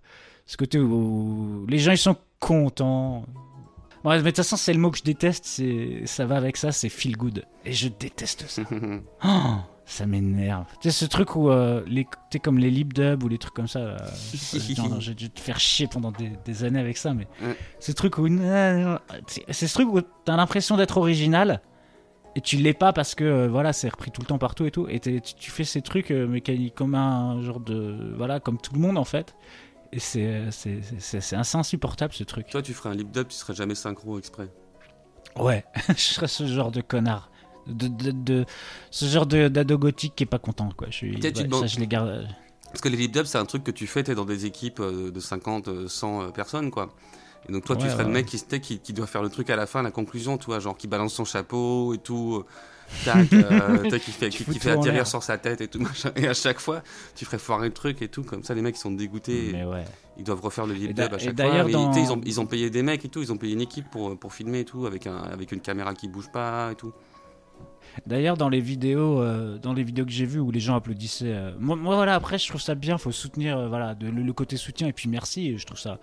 ce 0.46 0.56
côté 0.56 0.78
où 0.78 1.66
les 1.68 1.78
gens 1.78 1.92
ils 1.92 1.98
sont 1.98 2.16
contents 2.40 3.24
Ouais, 4.04 4.14
mais 4.18 4.22
de 4.22 4.28
toute 4.28 4.36
façon, 4.36 4.56
c'est 4.56 4.72
le 4.72 4.78
mot 4.78 4.92
que 4.92 4.98
je 4.98 5.02
déteste, 5.02 5.44
c'est 5.44 6.02
ça 6.06 6.24
va 6.24 6.36
avec 6.36 6.56
ça, 6.56 6.70
c'est 6.70 6.88
feel 6.88 7.16
good. 7.16 7.44
Et 7.64 7.72
je 7.72 7.88
déteste 7.88 8.44
ça. 8.48 8.62
Oh, 9.24 9.56
ça 9.90 10.06
m'énerve. 10.06 10.66
Tu 10.80 10.90
sais, 10.90 10.96
ce 10.96 11.04
truc 11.06 11.34
où 11.34 11.48
euh, 11.50 11.82
les, 11.86 12.06
comme 12.42 12.58
les 12.58 12.70
lip 12.70 12.92
dubs 12.92 13.22
ou 13.22 13.28
les 13.28 13.38
trucs 13.38 13.54
comme 13.54 13.68
ça. 13.68 13.96
non, 14.78 15.00
j'ai 15.00 15.14
dû 15.14 15.30
te 15.30 15.40
faire 15.40 15.58
chier 15.58 15.86
pendant 15.86 16.12
des, 16.12 16.30
des 16.44 16.64
années 16.64 16.78
avec 16.80 16.96
ça, 16.98 17.14
mais 17.14 17.26
Ouais. 17.42 17.56
ce 17.80 17.92
truc 17.92 18.18
où. 18.18 18.28
C'est 19.26 19.66
ce 19.66 19.72
truc 19.74 19.88
où 19.88 20.00
t'as 20.24 20.36
l'impression 20.36 20.76
d'être 20.76 20.98
original 20.98 21.62
et 22.36 22.40
tu 22.40 22.56
l'es 22.58 22.74
pas 22.74 22.92
parce 22.92 23.14
que 23.14 23.24
euh, 23.24 23.48
voilà, 23.48 23.72
c'est 23.72 23.88
repris 23.88 24.10
tout 24.10 24.20
le 24.20 24.26
temps 24.26 24.38
partout 24.38 24.66
et 24.66 24.70
tout. 24.70 24.86
Et 24.88 25.00
tu, 25.00 25.20
tu 25.20 25.50
fais 25.50 25.64
ces 25.64 25.80
trucs 25.82 26.10
euh, 26.10 26.26
mécaniques 26.26 26.74
comme 26.74 26.94
un 26.94 27.42
genre 27.42 27.60
de. 27.60 28.12
Voilà, 28.16 28.40
comme 28.40 28.58
tout 28.58 28.74
le 28.74 28.80
monde 28.80 28.98
en 28.98 29.04
fait. 29.04 29.34
Et 29.92 29.98
c'est 30.00 30.50
c'est- 30.50 30.80
c'est- 31.00 31.20
c'est 31.22 31.36
assez 31.36 31.56
insupportable 31.56 32.12
ce 32.12 32.24
truc. 32.24 32.46
Toi, 32.50 32.60
tu 32.60 32.74
ferais 32.74 32.90
un 32.90 32.94
lip 32.94 33.10
dub, 33.10 33.28
tu 33.28 33.36
serais 33.36 33.54
jamais 33.54 33.74
synchro 33.74 34.18
exprès. 34.18 34.48
Ouais, 35.36 35.64
je 35.88 35.94
serais 35.94 36.28
ce 36.28 36.46
genre 36.46 36.70
de 36.70 36.82
connard. 36.82 37.30
De, 37.68 37.88
de, 37.88 38.10
de- 38.10 38.44
ce 38.90 39.04
genre 39.06 39.26
d'ado 39.26 39.78
gothique 39.78 40.14
qui 40.16 40.24
est 40.24 40.26
pas 40.26 40.38
content 40.38 40.70
quoi. 40.76 40.88
Je 40.90 40.96
suis, 40.96 41.16
ouais, 41.16 41.32
ça 41.52 41.66
je 41.66 41.78
les 41.78 41.86
garde. 41.86 42.28
Parce 42.70 42.80
que 42.80 42.88
les 42.88 42.96
lip 42.96 43.12
dubs, 43.12 43.24
c'est 43.24 43.38
un 43.38 43.46
truc 43.46 43.64
que 43.64 43.70
tu 43.70 43.86
fais, 43.86 44.02
t'es 44.02 44.14
dans 44.14 44.24
des 44.26 44.44
équipes 44.46 44.80
euh, 44.80 45.10
de 45.10 45.20
50, 45.20 45.68
euh, 45.68 45.88
100 45.88 46.22
euh, 46.22 46.28
personnes, 46.28 46.70
quoi. 46.70 46.94
Et 47.48 47.52
donc 47.52 47.64
toi, 47.64 47.76
tu 47.76 47.86
serais 47.86 47.98
ouais, 47.98 48.04
le 48.04 48.10
mec 48.10 48.26
qui, 48.26 48.38
qui, 48.60 48.78
qui- 48.78 48.92
doit 48.92 49.06
faire 49.06 49.22
le 49.22 49.30
truc 49.30 49.48
à 49.48 49.56
la 49.56 49.66
fin, 49.66 49.80
la 49.82 49.90
conclusion, 49.90 50.36
tu 50.36 50.46
vois, 50.46 50.58
genre 50.60 50.76
qui 50.76 50.86
balance 50.86 51.14
son 51.14 51.24
chapeau 51.24 51.94
et 51.94 51.98
tout. 51.98 52.44
euh, 52.44 52.44
Tac, 53.04 53.32
euh, 53.32 53.88
tac, 53.90 54.02
qui 54.02 54.10
fait, 54.12 54.28
qui, 54.30 54.44
fait 54.44 54.70
atterrir 54.70 55.06
sur 55.06 55.22
sa 55.22 55.36
tête 55.38 55.60
et 55.60 55.68
tout 55.68 55.78
machin. 55.82 56.10
Et 56.16 56.26
à 56.26 56.34
chaque 56.34 56.58
fois, 56.58 56.82
tu 57.14 57.24
ferais 57.24 57.38
foirer 57.38 57.68
le 57.68 57.74
truc 57.74 58.00
et 58.02 58.08
tout. 58.08 58.22
Comme 58.22 58.42
ça, 58.42 58.54
les 58.54 58.62
mecs 58.62 58.76
ils 58.76 58.80
sont 58.80 58.90
dégoûtés. 58.90 59.50
Mais 59.52 59.64
ouais. 59.64 59.84
Ils 60.18 60.24
doivent 60.24 60.40
refaire 60.40 60.66
le 60.66 60.74
lip 60.74 60.94
dub 60.94 61.12
à 61.14 61.18
chaque 61.18 61.40
fois. 61.40 61.64
Mais, 61.64 61.72
dans- 61.72 61.92
ils, 61.92 62.10
ont, 62.12 62.20
ils 62.24 62.40
ont 62.40 62.46
payé 62.46 62.70
des 62.70 62.82
mecs 62.82 63.04
et 63.04 63.08
tout. 63.08 63.22
Ils 63.22 63.32
ont 63.32 63.36
payé 63.36 63.52
une 63.54 63.60
équipe 63.60 63.88
pour, 63.90 64.18
pour 64.18 64.32
filmer 64.34 64.60
et 64.60 64.64
tout, 64.64 64.86
avec, 64.86 65.06
un, 65.06 65.16
avec 65.18 65.52
une 65.52 65.60
caméra 65.60 65.94
qui 65.94 66.08
bouge 66.08 66.30
pas 66.32 66.72
et 66.72 66.74
tout. 66.74 66.92
D'ailleurs, 68.06 68.36
dans 68.36 68.48
les 68.48 68.60
vidéos, 68.60 69.20
euh, 69.20 69.58
dans 69.58 69.72
les 69.72 69.82
vidéos 69.82 70.04
que 70.04 70.10
j'ai 70.10 70.26
vues 70.26 70.40
où 70.40 70.50
les 70.50 70.60
gens 70.60 70.76
applaudissaient, 70.76 71.34
euh, 71.34 71.52
moi, 71.58 71.76
moi, 71.76 71.96
voilà, 71.96 72.14
après, 72.14 72.38
je 72.38 72.48
trouve 72.48 72.60
ça 72.60 72.74
bien, 72.74 72.98
faut 72.98 73.12
soutenir, 73.12 73.58
euh, 73.58 73.68
voilà, 73.68 73.94
de, 73.94 74.08
le, 74.08 74.22
le 74.22 74.32
côté 74.32 74.56
soutien 74.56 74.88
et 74.88 74.92
puis 74.92 75.08
merci. 75.08 75.56
Je 75.58 75.66
trouve 75.66 75.78
ça, 75.78 75.98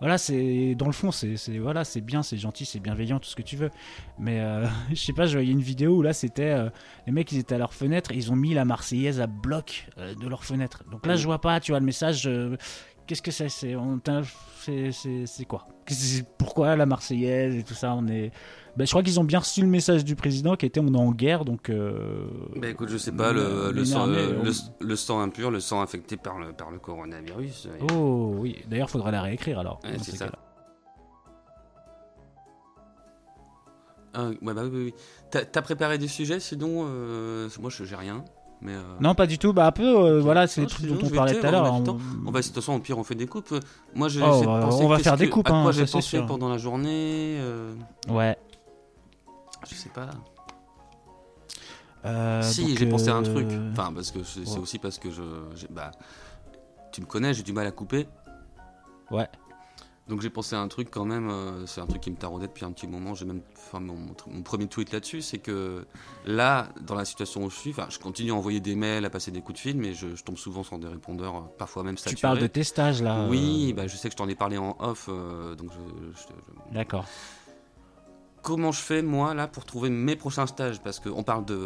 voilà, 0.00 0.18
c'est 0.18 0.74
dans 0.74 0.86
le 0.86 0.92
fond, 0.92 1.10
c'est, 1.12 1.36
voilà, 1.58 1.84
c'est 1.84 2.00
bien, 2.00 2.22
c'est 2.22 2.36
gentil, 2.36 2.64
c'est 2.64 2.80
bienveillant, 2.80 3.18
tout 3.18 3.28
ce 3.28 3.36
que 3.36 3.42
tu 3.42 3.56
veux. 3.56 3.70
Mais 4.18 4.40
euh, 4.40 4.66
je 4.90 4.94
sais 4.96 5.12
pas, 5.12 5.26
je 5.26 5.32
voyais 5.32 5.52
une 5.52 5.60
vidéo 5.60 5.96
où 5.96 6.02
là, 6.02 6.12
c'était 6.12 6.56
les 7.06 7.12
mecs, 7.12 7.30
ils 7.32 7.38
étaient 7.38 7.54
à 7.54 7.58
leur 7.58 7.74
fenêtre, 7.74 8.12
et 8.12 8.16
ils 8.16 8.32
ont 8.32 8.36
mis 8.36 8.54
la 8.54 8.64
Marseillaise 8.64 9.20
à 9.20 9.26
bloc 9.26 9.86
de 9.98 10.28
leur 10.28 10.44
fenêtre. 10.44 10.84
Donc 10.90 11.06
là, 11.06 11.16
je 11.16 11.24
vois 11.24 11.40
pas, 11.40 11.60
tu 11.60 11.72
vois, 11.72 11.80
le 11.80 11.86
message. 11.86 12.28
Qu'est-ce 13.10 13.22
que 13.22 13.32
c'est 13.32 13.48
c'est, 15.26 15.44
quoi? 15.44 15.66
Pourquoi 16.38 16.76
la 16.76 16.86
Marseillaise 16.86 17.56
et 17.56 17.64
tout 17.64 17.74
ça 17.74 17.92
On 17.96 18.06
est, 18.06 18.30
ben, 18.76 18.86
je 18.86 18.90
crois 18.92 19.02
qu'ils 19.02 19.18
ont 19.18 19.24
bien 19.24 19.40
reçu 19.40 19.62
le 19.62 19.66
message 19.66 20.04
du 20.04 20.14
président 20.14 20.54
qui 20.54 20.64
était 20.66 20.78
on 20.78 20.86
est 20.94 20.96
en 20.96 21.10
guerre, 21.10 21.44
donc. 21.44 21.70
euh, 21.70 22.24
Bah 22.54 22.68
écoute, 22.68 22.88
je 22.88 22.96
sais 22.98 23.10
pas, 23.10 23.32
le, 23.32 23.84
sang, 23.84 24.06
euh, 24.08 24.38
on- 24.38 24.44
le, 24.44 24.52
le 24.86 24.94
sang 24.94 25.18
impur, 25.18 25.50
le 25.50 25.58
sang 25.58 25.80
infecté 25.80 26.16
par 26.16 26.38
le, 26.38 26.52
par 26.52 26.70
le 26.70 26.78
coronavirus. 26.78 27.66
euh, 27.66 27.84
Oh 27.92 28.32
oui, 28.38 28.58
d'ailleurs, 28.68 28.88
faudrait 28.90 29.10
la 29.10 29.22
réécrire 29.22 29.58
alors. 29.58 29.80
Ouais, 29.82 29.96
c'est 29.98 30.12
ces 30.12 30.16
ça. 30.18 30.30
Ah, 34.14 34.28
ouais, 34.40 34.54
bah 34.54 34.62
oui, 34.70 34.94
t'as 35.32 35.62
préparé 35.62 35.98
des 35.98 36.06
sujets 36.06 36.38
sinon 36.38 36.84
euh, 36.88 37.48
Moi, 37.60 37.70
je 37.70 37.82
j'ai 37.84 37.96
rien. 37.96 38.24
Mais, 38.62 38.72
euh, 38.74 38.82
Non, 39.00 39.14
pas 39.14 39.26
du 39.26 39.38
tout. 39.38 39.52
Bah, 39.52 39.66
un 39.66 39.72
peu, 39.72 39.84
euh, 39.84 40.20
voilà, 40.20 40.46
c'est 40.46 40.60
les 40.60 40.66
trucs 40.66 40.86
sinon, 40.86 41.00
dont 41.00 41.06
on 41.06 41.10
parlait 41.10 41.38
tout 41.38 41.46
à 41.46 41.50
l'heure. 41.50 41.72
on- 41.72 42.30
va, 42.30 42.40
de 42.40 42.44
toute 42.46 42.54
façon, 42.54 42.74
au 42.74 42.78
pire, 42.78 42.98
on 42.98 43.04
fait 43.04 43.14
des 43.14 43.26
coupes. 43.26 43.54
Moi, 43.94 44.08
j'ai 44.08 44.20
Oh, 44.22 44.40
de 44.42 44.46
on 44.46 44.88
va- 44.88 44.98
faire 44.98 45.16
des 45.16 45.28
que- 45.28 45.32
coupes, 45.32 45.48
À 45.48 45.54
hein, 45.54 45.62
quoi 45.62 45.72
ça, 45.72 45.78
j'ai 45.84 45.90
pensé 45.90 46.08
sûr. 46.18 46.26
pendant 46.26 46.48
la 46.50 46.58
journée 46.58 47.38
euh, 47.40 47.72
Ouais. 48.08 48.36
Je 49.68 49.74
sais 49.74 49.88
pas. 49.90 50.10
Si, 52.42 52.76
j'ai 52.76 52.86
pensé 52.86 53.08
à 53.08 53.14
un 53.16 53.22
truc. 53.22 53.46
Enfin, 53.72 53.92
parce 53.94 54.10
que 54.10 54.22
c'est 54.24 54.40
ouais. 54.48 54.58
aussi 54.58 54.78
parce 54.78 54.98
que 54.98 55.10
je. 55.10 55.22
Bah, 55.70 55.90
tu 56.92 57.00
me 57.00 57.06
connais, 57.06 57.34
j'ai 57.34 57.42
du 57.42 57.52
mal 57.52 57.66
à 57.66 57.70
couper. 57.70 58.08
Ouais. 59.10 59.28
Donc 60.10 60.20
j'ai 60.22 60.28
pensé 60.28 60.56
à 60.56 60.60
un 60.60 60.66
truc 60.66 60.88
quand 60.90 61.04
même, 61.04 61.30
euh, 61.30 61.64
c'est 61.66 61.80
un 61.80 61.86
truc 61.86 62.00
qui 62.02 62.10
me 62.10 62.16
taraudait 62.16 62.48
depuis 62.48 62.64
un 62.64 62.72
petit 62.72 62.88
moment, 62.88 63.14
j'ai 63.14 63.24
même 63.24 63.42
fait 63.54 63.78
mon, 63.78 63.96
mon 64.26 64.42
premier 64.42 64.66
tweet 64.66 64.92
là-dessus, 64.92 65.22
c'est 65.22 65.38
que 65.38 65.86
là, 66.26 66.68
dans 66.80 66.96
la 66.96 67.04
situation 67.04 67.44
où 67.44 67.48
je 67.50 67.54
suis, 67.56 67.72
je 67.88 67.98
continue 68.00 68.32
à 68.32 68.34
envoyer 68.34 68.58
des 68.58 68.74
mails, 68.74 69.04
à 69.04 69.10
passer 69.10 69.30
des 69.30 69.40
coups 69.40 69.54
de 69.54 69.60
fil, 69.60 69.76
mais 69.78 69.94
je, 69.94 70.16
je 70.16 70.24
tombe 70.24 70.36
souvent 70.36 70.64
sur 70.64 70.78
des 70.80 70.88
répondeurs, 70.88 71.36
euh, 71.36 71.40
parfois 71.58 71.84
même 71.84 71.94
Tu 71.94 72.02
saturés. 72.02 72.20
parles 72.20 72.38
de 72.40 72.48
tes 72.48 72.64
stages 72.64 73.02
là. 73.02 73.28
Oui, 73.30 73.68
euh, 73.70 73.74
bah, 73.76 73.86
je 73.86 73.96
sais 73.96 74.08
que 74.08 74.12
je 74.12 74.16
t'en 74.16 74.28
ai 74.28 74.34
parlé 74.34 74.58
en 74.58 74.76
off, 74.80 75.06
donc 75.08 75.70
je- 75.72 76.10
je- 76.10 76.18
je, 76.18 76.74
D'accord. 76.74 77.04
Comment 78.42 78.72
je 78.72 78.80
fais 78.80 79.02
moi 79.02 79.34
là 79.34 79.46
pour 79.46 79.64
trouver 79.64 79.90
mes 79.90 80.16
prochains 80.16 80.46
stages? 80.46 80.80
Parce 80.80 80.98
qu'on 81.00 81.22
parle 81.22 81.44
de, 81.44 81.58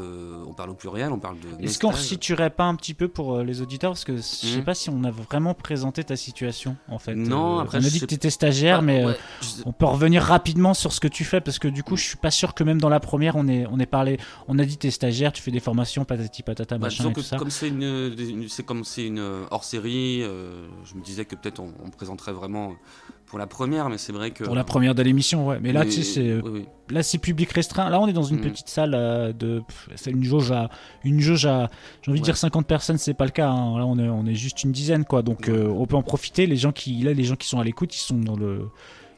on 0.46 0.52
parle 0.52 0.70
au 0.70 0.74
pluriel, 0.74 1.10
on 1.12 1.18
parle 1.18 1.36
de. 1.40 1.64
Est-ce 1.64 1.78
qu'on 1.78 1.88
stages. 1.90 2.00
resituerait 2.02 2.50
pas 2.50 2.64
un 2.64 2.74
petit 2.74 2.94
peu 2.94 3.08
pour 3.08 3.34
euh, 3.34 3.44
les 3.44 3.60
auditeurs? 3.62 3.92
Parce 3.92 4.04
que 4.04 4.16
je 4.16 4.22
sais 4.22 4.58
Mhm. 4.58 4.64
pas 4.64 4.74
si 4.74 4.90
on 4.90 5.02
a 5.04 5.10
vraiment 5.10 5.54
présenté 5.54 6.04
ta 6.04 6.16
situation 6.16 6.76
en 6.88 6.98
fait. 6.98 7.14
Non, 7.14 7.58
Euh, 7.58 7.62
après, 7.62 7.78
on 7.78 7.84
a 7.84 7.88
dit 7.88 8.00
que 8.00 8.06
tu 8.06 8.14
étais 8.14 8.30
stagiaire, 8.30 8.78
Ah, 8.78 8.82
mais 8.82 9.04
euh, 9.04 9.12
je 9.40 9.62
on 9.66 9.72
peut 9.72 9.86
revenir 9.86 10.22
rapidement 10.22 10.74
sur 10.74 10.92
ce 10.92 11.00
que 11.00 11.08
tu 11.08 11.24
fais 11.24 11.40
parce 11.40 11.58
que 11.58 11.68
du 11.68 11.82
coup, 11.82 11.96
je 11.96 12.04
suis 12.04 12.16
pas 12.18 12.30
sûr 12.30 12.54
que 12.54 12.64
même 12.64 12.80
dans 12.80 12.88
la 12.88 13.00
première, 13.00 13.36
on 13.36 13.46
est, 13.48 13.66
on 13.70 13.78
est 13.78 13.86
parlé. 13.86 14.18
On 14.48 14.58
a 14.58 14.64
dit 14.64 14.76
t'es 14.76 14.90
stagiaire, 14.90 15.32
tu 15.32 15.42
fais 15.42 15.50
des 15.50 15.60
formations, 15.60 16.04
patati 16.04 16.42
patata, 16.42 16.76
Bah, 16.78 16.86
machin 16.86 17.08
et 17.10 17.12
que 17.12 17.20
tout 17.20 17.26
ça. 17.26 17.36
comme 17.36 17.50
c'est 17.50 17.68
une, 17.68 17.82
une- 18.18 18.48
c'est 18.48 18.64
comme 18.64 18.84
c'est 18.84 19.06
une 19.06 19.44
hors 19.50 19.64
série, 19.64 20.20
je 20.22 20.94
me 20.94 21.02
disais 21.02 21.24
que 21.24 21.36
peut-être 21.36 21.60
on, 21.60 21.90
présenterait 21.90 22.32
vraiment 22.32 22.72
pour 23.34 23.40
la 23.40 23.48
première, 23.48 23.88
mais 23.90 23.98
c'est 23.98 24.12
vrai 24.12 24.30
que 24.30 24.44
Pour 24.44 24.54
la 24.54 24.62
première 24.62 24.94
de 24.94 25.02
l'émission, 25.02 25.44
ouais. 25.48 25.58
Mais 25.60 25.72
là, 25.72 25.84
tu 25.84 25.90
sais, 25.90 26.02
c'est 26.04 26.34
oui, 26.40 26.50
oui. 26.52 26.66
là 26.88 27.02
c'est 27.02 27.18
public 27.18 27.50
restreint. 27.50 27.90
Là, 27.90 27.98
on 28.00 28.06
est 28.06 28.12
dans 28.12 28.22
une 28.22 28.36
Mhm. 28.36 28.42
petite 28.52 28.68
salle 28.68 28.94
euh, 28.94 29.32
de, 29.32 29.60
c'est 29.96 30.12
une 30.12 30.22
jauge 30.22 30.52
à, 30.52 30.70
une 31.02 31.18
jauge 31.18 31.44
à, 31.44 31.68
j'ai 32.02 32.12
envie 32.12 32.20
de 32.20 32.24
dire 32.24 32.36
50 32.36 32.64
personnes, 32.64 32.96
c'est 32.96 33.12
pas 33.12 33.24
le 33.24 33.32
cas. 33.32 33.50
hein. 33.50 33.76
Là, 33.76 33.86
on 33.86 33.98
est, 33.98 34.08
on 34.08 34.24
est 34.24 34.36
juste 34.36 34.62
une 34.62 34.70
dizaine, 34.70 35.04
quoi. 35.04 35.22
Donc, 35.22 35.46
Ouais. 35.48 35.52
euh, 35.54 35.66
on 35.68 35.84
peut 35.84 35.96
en 35.96 36.02
profiter. 36.04 36.46
Les 36.46 36.54
gens 36.54 36.70
qui, 36.70 37.02
là, 37.02 37.12
les 37.12 37.24
gens 37.24 37.34
qui 37.34 37.48
sont 37.48 37.58
à 37.58 37.64
l'écoute, 37.64 37.92
ils 37.96 37.98
sont 37.98 38.18
dans 38.18 38.36
le, 38.36 38.68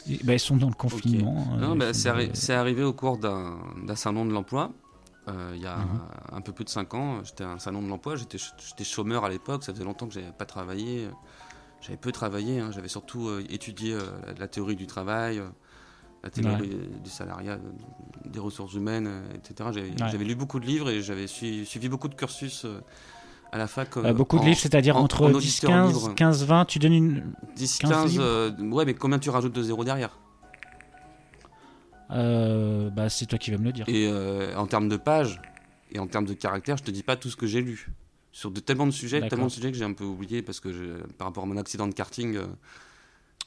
ils, 0.07 0.25
bah, 0.25 0.33
ils 0.33 0.41
sont 0.41 0.57
dans 0.57 0.69
le 0.69 0.75
confinement. 0.75 1.49
hein. 1.53 1.59
Non, 1.61 1.75
Ils 1.75 1.79
bah, 1.79 1.93
c'est 1.93 2.09
arri- 2.09 2.51
arrivé 2.53 2.83
au 2.85 2.95
cours 2.95 3.19
d'un 3.19 3.59
d'un 3.87 3.97
salon 3.97 4.25
de 4.25 4.33
l'emploi. 4.33 4.71
euh, 5.29 5.53
il 5.57 5.61
y 5.61 5.67
a 5.67 5.77
Mhm. 5.77 6.01
un 6.35 6.41
peu 6.41 6.53
plus 6.53 6.65
de 6.65 6.71
5 6.71 6.95
ans, 6.95 7.19
j'étais 7.25 7.45
à 7.45 7.49
un 7.51 7.59
salon 7.59 7.83
de 7.83 7.89
l'emploi, 7.89 8.15
j'étais 8.17 8.39
chômeur 8.85 9.25
à 9.25 9.29
l'époque, 9.29 9.65
ça 9.65 9.73
faisait 9.75 9.85
longtemps 9.85 10.07
que 10.07 10.15
j'avais 10.15 10.31
pas 10.39 10.47
travaillé. 10.47 11.09
J'avais 11.81 11.97
peu 11.97 12.11
travaillé, 12.13 12.59
hein, 12.61 12.71
j'avais 12.73 12.89
surtout 12.89 13.29
euh, 13.29 13.45
étudié 13.49 13.93
euh, 13.95 14.01
la, 14.27 14.33
la 14.35 14.49
théorie 14.49 14.77
du 14.77 14.87
travail, 14.87 15.39
euh, 15.39 15.47
la 16.25 16.31
théorie 16.31 16.69
du 17.05 17.11
salariat, 17.11 17.59
des 18.25 18.39
ressources 18.41 18.75
humaines, 18.75 19.09
etc. 19.35 19.71
J'avais 19.73 20.19
Ouais. 20.19 20.25
lu 20.25 20.35
beaucoup 20.35 20.59
de 20.59 20.67
livres 20.67 20.91
et 20.91 21.01
j'avais 21.03 21.27
sui- 21.29 21.65
suivi 21.65 21.89
beaucoup 21.89 22.09
de 22.09 22.15
cursus 22.17 22.67
à 23.53 23.59
la 23.59 23.69
fac. 23.69 23.97
Euh, 23.99 24.13
beaucoup 24.13 24.39
de 24.41 24.45
livres, 24.45 24.59
c'est-à-dire 24.59 24.97
en- 24.97 25.03
entre 25.03 25.23
en 25.23 25.29
10, 25.29 25.37
auditeur 25.37 25.71
15, 25.71 25.89
libre. 26.03 26.15
15, 26.17 26.45
20, 26.45 26.65
tu 26.65 26.79
donnes 26.81 26.95
une. 26.95 27.33
10, 27.55 27.79
15 27.79 27.91
15, 27.91 28.11
livres. 28.13 28.25
euh, 28.25 28.51
ouais, 28.71 28.85
mais 28.85 28.95
combien 28.95 29.21
tu 29.21 29.31
rajoutes 29.31 29.53
de 29.55 29.63
zéro 29.63 29.85
derrière? 29.85 30.19
Bah, 32.11 33.09
c'est 33.09 33.27
toi 33.27 33.39
qui 33.39 33.51
vas 33.53 33.59
me 33.59 33.65
le 33.65 33.73
dire. 33.73 33.85
Et 33.89 34.11
en 34.57 34.67
termes 34.67 34.89
de 34.89 34.97
pages 34.97 35.41
et 35.93 35.99
en 36.01 36.07
termes 36.09 36.27
de 36.27 36.35
caractères, 36.35 36.77
je 36.79 36.83
te 36.85 36.91
dis 36.91 37.03
pas 37.05 37.17
tout 37.17 37.31
ce 37.31 37.37
que 37.37 37.47
j'ai 37.47 37.61
lu. 37.63 37.89
Sur 38.37 38.51
de, 38.51 38.61
tellement 38.61 38.85
de 38.87 38.91
sujets, 38.91 39.27
tellement 39.31 39.47
de 39.47 39.51
sujets 39.51 39.73
que 39.73 39.79
j'ai 39.79 39.85
un 39.85 39.95
peu 39.95 40.05
oublié 40.05 40.43
parce 40.43 40.61
que 40.61 40.71
je- 40.71 41.03
par 41.17 41.29
rapport 41.29 41.45
à 41.45 41.47
mon 41.47 41.57
accident 41.57 41.89
de 41.89 41.95
karting. 41.95 42.37
euh, 42.37 42.45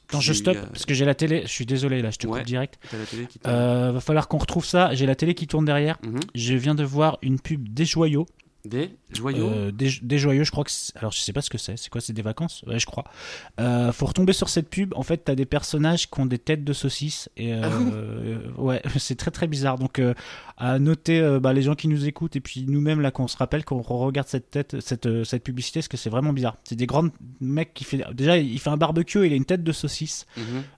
Attends, 0.08 0.18
j'ai 0.20 0.32
je 0.32 0.38
stoppe 0.38 0.56
euh, 0.56 0.66
parce 0.66 0.84
que 0.84 0.94
j'ai 0.94 1.04
la 1.04 1.14
télé. 1.14 1.42
Je 1.42 1.48
suis 1.48 1.64
désolé, 1.64 2.02
là, 2.02 2.10
je 2.10 2.16
te 2.18 2.26
Ouais. 2.26 2.38
coupe 2.40 2.46
direct. 2.48 2.80
t'as 2.90 2.98
la 2.98 3.06
télé 3.06 3.26
qui 3.26 3.38
t'a- 3.38 3.50
Euh, 3.50 3.92
va 3.92 4.00
falloir 4.00 4.26
qu'on 4.26 4.38
retrouve 4.38 4.64
ça. 4.64 4.92
J'ai 4.92 5.06
la 5.06 5.14
télé 5.14 5.34
qui 5.34 5.46
tourne 5.46 5.64
derrière. 5.64 5.96
Mhm. 6.02 6.18
Je 6.34 6.54
viens 6.54 6.74
de 6.74 6.82
voir 6.82 7.18
une 7.22 7.38
pub 7.38 7.68
des 7.72 7.84
joyaux. 7.84 8.26
Des 8.66 8.94
joyaux 9.10 9.48
Euh, 9.48 9.70
des, 9.72 9.90
des 10.02 10.18
joyeux, 10.18 10.44
je 10.44 10.50
crois 10.50 10.64
que. 10.64 10.70
Alors, 10.96 11.12
je 11.12 11.18
sais 11.20 11.32
pas 11.32 11.40
ce 11.40 11.48
que 11.48 11.56
c'est. 11.56 11.76
C'est 11.78 11.88
quoi 11.88 12.00
C'est 12.02 12.12
des 12.12 12.20
vacances? 12.22 12.62
Ouais, 12.66 12.78
je 12.78 12.84
crois. 12.86 13.04
Euh, 13.58 13.90
faut 13.92 14.04
retomber 14.06 14.32
sur 14.34 14.48
cette 14.50 14.68
pub. 14.68 14.92
En 14.94 15.02
fait, 15.02 15.18
t'as 15.24 15.34
des 15.34 15.46
personnages 15.46 16.10
qui 16.10 16.20
ont 16.20 16.26
des 16.26 16.38
têtes 16.38 16.62
de 16.64 16.72
saucisses. 16.74 17.30
Et 17.38 17.54
euh, 17.54 18.38
Ah 18.56 18.60
ouais, 18.60 18.82
c'est 18.98 19.16
très 19.16 19.30
très 19.30 19.46
bizarre. 19.46 19.78
Donc, 19.78 20.00
à 20.58 20.78
noter 20.78 21.38
bah, 21.40 21.52
les 21.54 21.62
gens 21.62 21.74
qui 21.74 21.88
nous 21.88 22.06
écoutent 22.06 22.36
et 22.36 22.40
puis 22.40 22.66
nous-mêmes 22.68 23.00
là, 23.00 23.10
qu'on 23.10 23.28
se 23.28 23.36
rappelle 23.38 23.64
qu'on 23.64 23.80
regarde 23.80 24.28
cette 24.28 24.50
tête, 24.50 24.78
cette, 24.80 25.24
cette 25.24 25.42
publicité, 25.42 25.80
parce 25.80 25.88
que 25.88 25.96
c'est 25.96 26.10
vraiment 26.10 26.34
bizarre? 26.34 26.56
C'est 26.64 26.76
des 26.76 26.86
grands 26.86 27.08
mecs 27.40 27.72
qui 27.72 27.84
fait. 27.84 28.04
Déjà, 28.12 28.36
il 28.36 28.58
fait 28.60 28.70
un 28.70 28.76
barbecue. 28.76 29.26
Il 29.26 29.32
a 29.32 29.36
une 29.36 29.46
tête 29.46 29.64
de 29.64 29.72
saucisse. 29.72 30.26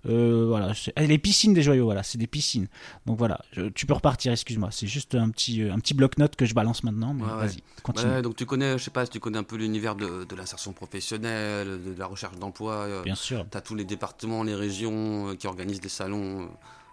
Euh, 0.08 0.46
voilà. 0.48 0.72
ah, 0.96 1.02
les 1.02 1.18
piscines 1.18 1.52
des 1.54 1.62
joyaux. 1.62 1.84
Voilà, 1.86 2.04
c'est 2.04 2.18
des 2.18 2.26
piscines. 2.28 2.68
Donc 3.06 3.18
voilà. 3.18 3.40
Je- 3.52 3.68
tu 3.70 3.86
peux 3.86 3.94
repartir. 3.94 4.30
Excuse-moi. 4.30 4.68
C'est 4.70 4.86
juste 4.86 5.16
un 5.16 5.30
petit 5.30 5.62
un 5.62 5.78
petit 5.80 5.94
bloc-notes 5.94 6.36
que 6.36 6.46
je 6.46 6.54
balance 6.54 6.84
maintenant. 6.84 7.12
Mais 7.14 7.24
vas-y. 7.46 7.58
Ouais, 7.96 8.22
donc 8.22 8.36
tu 8.36 8.46
connais, 8.46 8.78
je 8.78 8.84
sais 8.84 8.90
pas 8.92 9.04
si 9.04 9.10
tu 9.10 9.18
connais 9.20 9.38
un 9.38 9.42
peu 9.42 9.56
l'univers 9.56 9.94
de, 9.96 10.24
de 10.24 10.36
l'insertion 10.36 10.72
professionnelle, 10.72 11.66
de, 11.84 11.92
de 11.94 11.98
la 11.98 12.06
recherche 12.06 12.36
d'emploi. 12.36 12.74
euh, 12.74 13.02
Bien 13.02 13.14
sûr. 13.16 13.44
T'as 13.50 13.60
tous 13.60 13.74
les 13.74 13.84
départements, 13.84 14.44
les 14.44 14.54
régions 14.54 15.30
euh, 15.30 15.34
qui 15.34 15.46
organisent 15.48 15.80
des 15.80 15.88
salons 15.88 16.48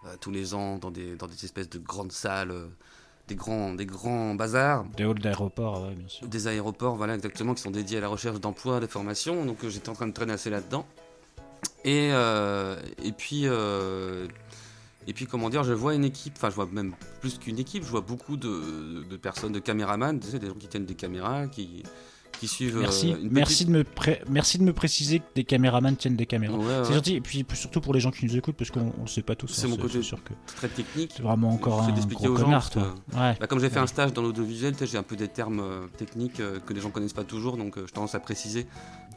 euh, 0.05 0.15
tous 0.19 0.31
les 0.31 0.53
ans 0.55 0.77
dans 0.77 0.89
des, 0.91 1.15
dans 1.15 1.27
des 1.27 1.45
espèces 1.45 1.69
de 1.69 1.77
grandes 1.77 2.11
salles, 2.11 2.53
des, 3.27 3.35
grands, 3.35 3.73
des 3.75 3.85
grands 3.85 4.33
bazars, 4.33 4.85
Des 4.97 5.03
halls 5.03 5.19
d'aéroport, 5.19 5.83
ouais, 5.87 5.93
bien 5.93 6.07
sûr. 6.07 6.27
des 6.27 6.47
aéroports, 6.47 6.95
voilà 6.95 7.13
exactement, 7.15 7.53
qui 7.53 7.61
sont 7.61 7.69
dédiés 7.71 7.99
à 7.99 8.01
la 8.01 8.07
recherche 8.07 8.39
d'emploi, 8.39 8.79
de 8.79 8.87
formation. 8.87 9.45
Donc 9.45 9.57
j'étais 9.67 9.89
en 9.89 9.93
train 9.93 10.07
de 10.07 10.13
traîner 10.13 10.33
assez 10.33 10.49
là-dedans. 10.49 10.85
Et, 11.85 12.09
et 12.09 13.11
puis. 13.11 13.45
Et 15.07 15.13
puis, 15.13 15.25
comment 15.25 15.49
dire, 15.49 15.63
je 15.63 15.73
vois 15.73 15.95
une 15.95 16.03
équipe, 16.05 16.33
enfin, 16.37 16.49
je 16.49 16.55
vois 16.55 16.67
même 16.71 16.93
plus 17.21 17.37
qu'une 17.39 17.57
équipe, 17.59 17.83
je 17.83 17.89
vois 17.89 18.01
beaucoup 18.01 18.37
de, 18.37 19.03
de 19.09 19.17
personnes, 19.17 19.51
de 19.53 19.59
caméramans, 19.59 20.19
tu 20.19 20.27
sais, 20.27 20.39
des 20.39 20.47
gens 20.47 20.53
qui 20.53 20.67
tiennent 20.67 20.85
des 20.85 20.93
caméras, 20.95 21.47
qui, 21.47 21.83
qui 22.39 22.47
suivent. 22.47 22.77
euh, 22.77 22.81
Merci, 22.81 23.09
une 23.11 23.31
merci, 23.31 23.65
de 23.65 23.71
me 23.71 23.83
pré- 23.83 24.21
merci 24.29 24.59
de 24.59 24.63
me 24.63 24.71
préciser 24.71 25.19
que 25.19 25.25
des 25.35 25.43
caméramans 25.45 25.95
tiennent 25.95 26.15
des 26.15 26.25
caméras. 26.27 26.53
petite- 26.57 26.67
Ouais, 26.69 26.77
ouais, 26.79 26.85
C'est 26.85 26.93
gentil, 26.93 27.15
et 27.15 27.21
puis 27.21 27.45
surtout 27.53 27.81
pour 27.81 27.93
les 27.93 27.99
gens 27.99 28.11
qui 28.11 28.25
nous 28.25 28.37
écoutent, 28.37 28.55
parce 28.55 28.69
qu'on 28.71 28.93
ne 29.01 29.07
sait 29.07 29.23
pas 29.23 29.35
tous. 29.35 29.47
C'est 29.47 29.65
hein, 29.65 29.69
mon 29.69 29.77
côté. 29.77 30.01
sûr 30.03 30.23
que 30.23 30.33
très 30.55 30.67
technique. 30.69 31.13
c'est 31.15 31.23
vraiment 31.23 31.49
encore 31.49 31.81
un 31.81 31.91
gros 32.07 32.33
connard, 32.33 32.69
toi. 32.69 32.93
Ouais. 33.13 33.35
Bah, 33.39 33.47
comme 33.47 33.59
j'ai 33.59 33.69
fait 33.69 33.79
un 33.79 33.87
stage 33.87 34.13
dans 34.13 34.21
l'audiovisuel, 34.21 34.75
j'ai 34.79 34.97
un 34.97 35.03
peu 35.03 35.15
des 35.15 35.27
termes 35.27 35.59
euh, 35.61 35.87
techniques 35.97 36.39
euh, 36.39 36.59
que 36.59 36.73
les 36.73 36.81
gens 36.81 36.91
connaissent 36.91 37.13
pas 37.13 37.23
toujours, 37.23 37.57
donc 37.57 37.77
je 37.77 37.91
tendance 37.91 38.13
à 38.15 38.19
préciser. 38.19 38.67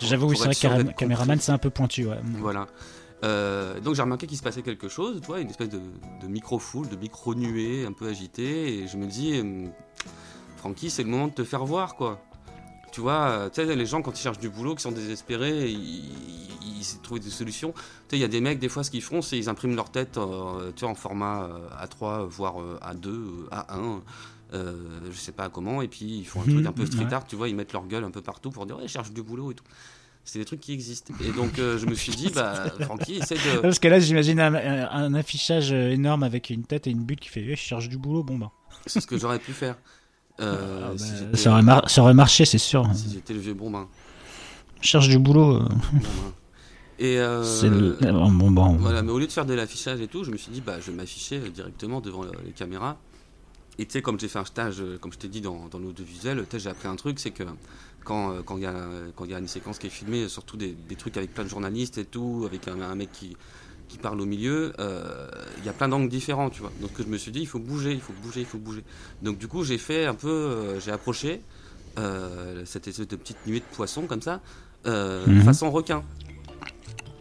J'avoue, 0.00 0.28
oui, 0.30 0.36
c'est 0.38 0.68
vrai 0.68 0.94
caméraman, 0.94 1.38
c'est 1.38 1.52
un 1.52 1.58
peu 1.58 1.70
pointu, 1.70 2.06
ouais. 2.06 2.18
Voilà. 2.38 2.66
Euh, 3.24 3.78
donc 3.80 3.94
j'ai 3.94 4.02
remarqué 4.02 4.26
qu'il 4.26 4.36
se 4.36 4.42
passait 4.42 4.62
quelque 4.62 4.88
chose, 4.88 5.20
tu 5.20 5.26
vois, 5.26 5.40
une 5.40 5.48
espèce 5.50 5.68
de, 5.68 5.80
de 6.20 6.26
micro-foule, 6.26 6.88
de 6.88 6.96
micro-nuée 6.96 7.84
un 7.86 7.92
peu 7.92 8.08
agitée, 8.08 8.78
et 8.78 8.88
je 8.88 8.96
me 8.96 9.06
dis, 9.06 9.38
euh, 9.38 9.66
Francky, 10.56 10.90
c'est 10.90 11.02
le 11.04 11.08
moment 11.08 11.28
de 11.28 11.32
te 11.34 11.44
faire 11.44 11.64
voir, 11.64 11.94
quoi. 11.94 12.20
Tu 12.90 13.00
vois, 13.00 13.28
euh, 13.28 13.48
tu 13.48 13.64
sais, 13.64 13.76
les 13.76 13.86
gens, 13.86 14.02
quand 14.02 14.12
ils 14.18 14.22
cherchent 14.22 14.38
du 14.40 14.50
boulot, 14.50 14.74
qui 14.74 14.82
sont 14.82 14.92
désespérés, 14.92 15.70
ils, 15.70 16.10
trouver 17.02 17.20
des 17.20 17.30
solutions. 17.30 17.72
Tu 17.72 17.80
sais, 17.80 18.16
il 18.16 18.20
y 18.20 18.24
a 18.24 18.28
des 18.28 18.40
mecs, 18.40 18.58
des 18.58 18.68
fois, 18.68 18.82
ce 18.84 18.90
qu'ils 18.90 19.02
font, 19.02 19.22
c'est 19.22 19.38
ils 19.38 19.48
impriment 19.48 19.76
leur 19.76 19.90
tête 19.90 20.18
euh, 20.18 20.72
tu 20.72 20.80
sais, 20.80 20.86
en 20.86 20.94
format 20.96 21.44
euh, 21.44 21.68
A3, 21.86 22.26
voire 22.26 22.60
euh, 22.60 22.78
A2, 22.82 23.06
euh, 23.06 23.46
A1. 23.52 24.00
euh, 24.54 25.00
je 25.10 25.16
sais 25.16 25.32
pas 25.32 25.48
comment, 25.48 25.80
et 25.80 25.88
puis 25.88 26.04
ils 26.18 26.24
font 26.26 26.40
un 26.42 26.44
Mhm, 26.46 26.50
truc 26.54 26.66
un 26.66 26.72
peu 26.72 26.84
street 26.86 27.12
art, 27.12 27.24
tu 27.24 27.36
vois, 27.36 27.48
ils 27.48 27.54
mettent 27.56 27.72
leur 27.72 27.86
gueule 27.86 28.04
un 28.04 28.10
peu 28.10 28.20
partout 28.20 28.50
pour 28.50 28.66
dire 28.66 28.76
ouais, 28.76 28.82
je 28.88 28.92
cherche 28.92 29.12
du 29.12 29.22
boulot 29.22 29.52
et 29.52 29.54
tout. 29.54 29.64
C'est 30.24 30.38
des 30.38 30.44
trucs 30.44 30.60
qui 30.60 30.72
existent. 30.72 31.12
Et 31.24 31.32
donc 31.32 31.58
euh, 31.58 31.78
je 31.78 31.86
me 31.86 31.94
suis 31.94 32.12
dit, 32.12 32.30
bah, 32.34 32.64
Francky, 32.80 33.16
essaie 33.16 33.34
de. 33.34 33.58
Parce 33.60 33.78
que 33.78 33.88
là, 33.88 33.98
j'imagine 33.98 34.38
un, 34.40 35.14
affichage 35.14 35.72
euh, 35.72 35.90
énorme 35.90 36.22
avec 36.22 36.50
une 36.50 36.64
tête 36.64 36.86
et 36.86 36.90
une 36.90 37.02
butte 37.02 37.20
qui 37.20 37.28
fait 37.28 37.40
eh, 37.44 37.56
Je 37.56 37.60
cherche 37.60 37.88
du 37.88 37.98
boulot, 37.98 38.22
bon 38.22 38.38
bah. 38.38 38.50
C'est 38.86 39.00
ce 39.00 39.06
que 39.06 39.18
j'aurais 39.18 39.38
pu 39.40 39.52
faire. 39.52 39.76
Euh, 40.40 40.80
Ah, 40.84 40.88
bah, 40.92 40.98
si 41.34 41.42
ça, 41.42 41.50
aurait 41.50 41.62
mar- 41.62 41.90
ça 41.90 42.02
aurait 42.02 42.14
marché, 42.14 42.44
c'est 42.44 42.58
sûr. 42.58 42.88
si 42.94 43.10
j'étais 43.12 43.34
le 43.34 43.40
vieux 43.40 43.54
bombin. 43.54 43.88
Je 44.80 44.88
cherche 44.88 45.08
du 45.08 45.18
boulot. 45.18 45.56
euh. 45.56 45.68
Et 46.98 47.18
c'est 47.42 47.68
le. 47.68 47.96
bon, 48.30 48.50
bon. 48.52 48.76
Voilà, 48.76 49.02
mais 49.02 49.10
au 49.10 49.18
lieu 49.18 49.26
de 49.26 49.32
faire 49.32 49.44
de 49.46 49.54
l'affichage 49.54 50.00
et 50.00 50.06
tout, 50.08 50.22
je 50.24 50.30
me 50.30 50.36
suis 50.36 50.52
dit, 50.52 50.60
bah, 50.60 50.76
je 50.80 50.90
vais 50.90 50.96
m'afficher 50.96 51.40
directement 51.50 52.00
devant 52.00 52.22
les 52.44 52.52
caméras. 52.52 52.96
Et 53.78 53.86
tu 53.86 53.92
sais, 53.92 54.02
comme 54.02 54.18
j'ai 54.20 54.28
fait 54.28 54.38
un 54.38 54.44
stage, 54.44 54.80
euh, 54.80 54.98
comme 54.98 55.12
je 55.12 55.18
t'ai 55.18 55.28
dit, 55.28 55.40
dans, 55.40 55.68
dans 55.68 55.78
l'audiovisuel, 55.78 56.44
tu 56.44 56.56
sais, 56.56 56.60
j'ai 56.60 56.70
appris 56.70 56.88
un 56.88 56.96
truc, 56.96 57.18
c'est 57.18 57.30
que 57.30 57.44
quand 58.04 58.32
euh, 58.32 58.42
quand 58.42 58.56
il 58.58 58.64
y, 58.64 58.66
a- 58.66 58.88
quand 59.16 59.24
il 59.24 59.30
y 59.30 59.34
a 59.34 59.38
une 59.38 59.48
séquence 59.48 59.78
qui 59.78 59.86
est 59.86 59.90
filmée, 59.90 60.28
surtout 60.28 60.56
des, 60.56 60.72
des 60.74 60.96
trucs 60.96 61.16
avec 61.16 61.32
plein 61.32 61.44
de 61.44 61.48
journalistes 61.48 61.98
et 61.98 62.04
tout, 62.04 62.42
avec 62.46 62.68
un, 62.68 62.80
un 62.80 62.94
mec 62.94 63.10
qui, 63.12 63.36
qui 63.88 63.98
parle 63.98 64.20
au 64.20 64.26
milieu, 64.26 64.72
euh, 64.78 65.28
il 65.58 65.64
y 65.64 65.68
a 65.68 65.72
plein 65.72 65.88
d'angles 65.88 66.08
différents, 66.08 66.50
tu 66.50 66.60
vois. 66.62 66.72
Donc 66.80 66.90
je 66.98 67.04
me 67.04 67.16
suis 67.18 67.32
dit, 67.32 67.40
il 67.40 67.46
faut 67.46 67.58
bouger, 67.60 67.92
il 67.92 68.00
faut 68.00 68.12
bouger, 68.12 68.40
il 68.40 68.46
faut 68.46 68.58
bouger. 68.58 68.84
Donc 69.22 69.38
du 69.38 69.48
coup, 69.48 69.64
j'ai 69.64 69.78
fait 69.78 70.06
un 70.06 70.14
peu, 70.14 70.28
euh, 70.28 70.80
j'ai 70.80 70.90
approché 70.92 71.40
euh, 71.98 72.64
cette 72.66 72.88
espèce 72.88 73.08
de 73.08 73.16
petite 73.16 73.46
nuée 73.46 73.60
de 73.60 73.64
poissons 73.76 74.06
comme 74.06 74.22
ça, 74.22 74.40
Mhm. 74.84 75.42
façon 75.44 75.70
requin. 75.70 76.02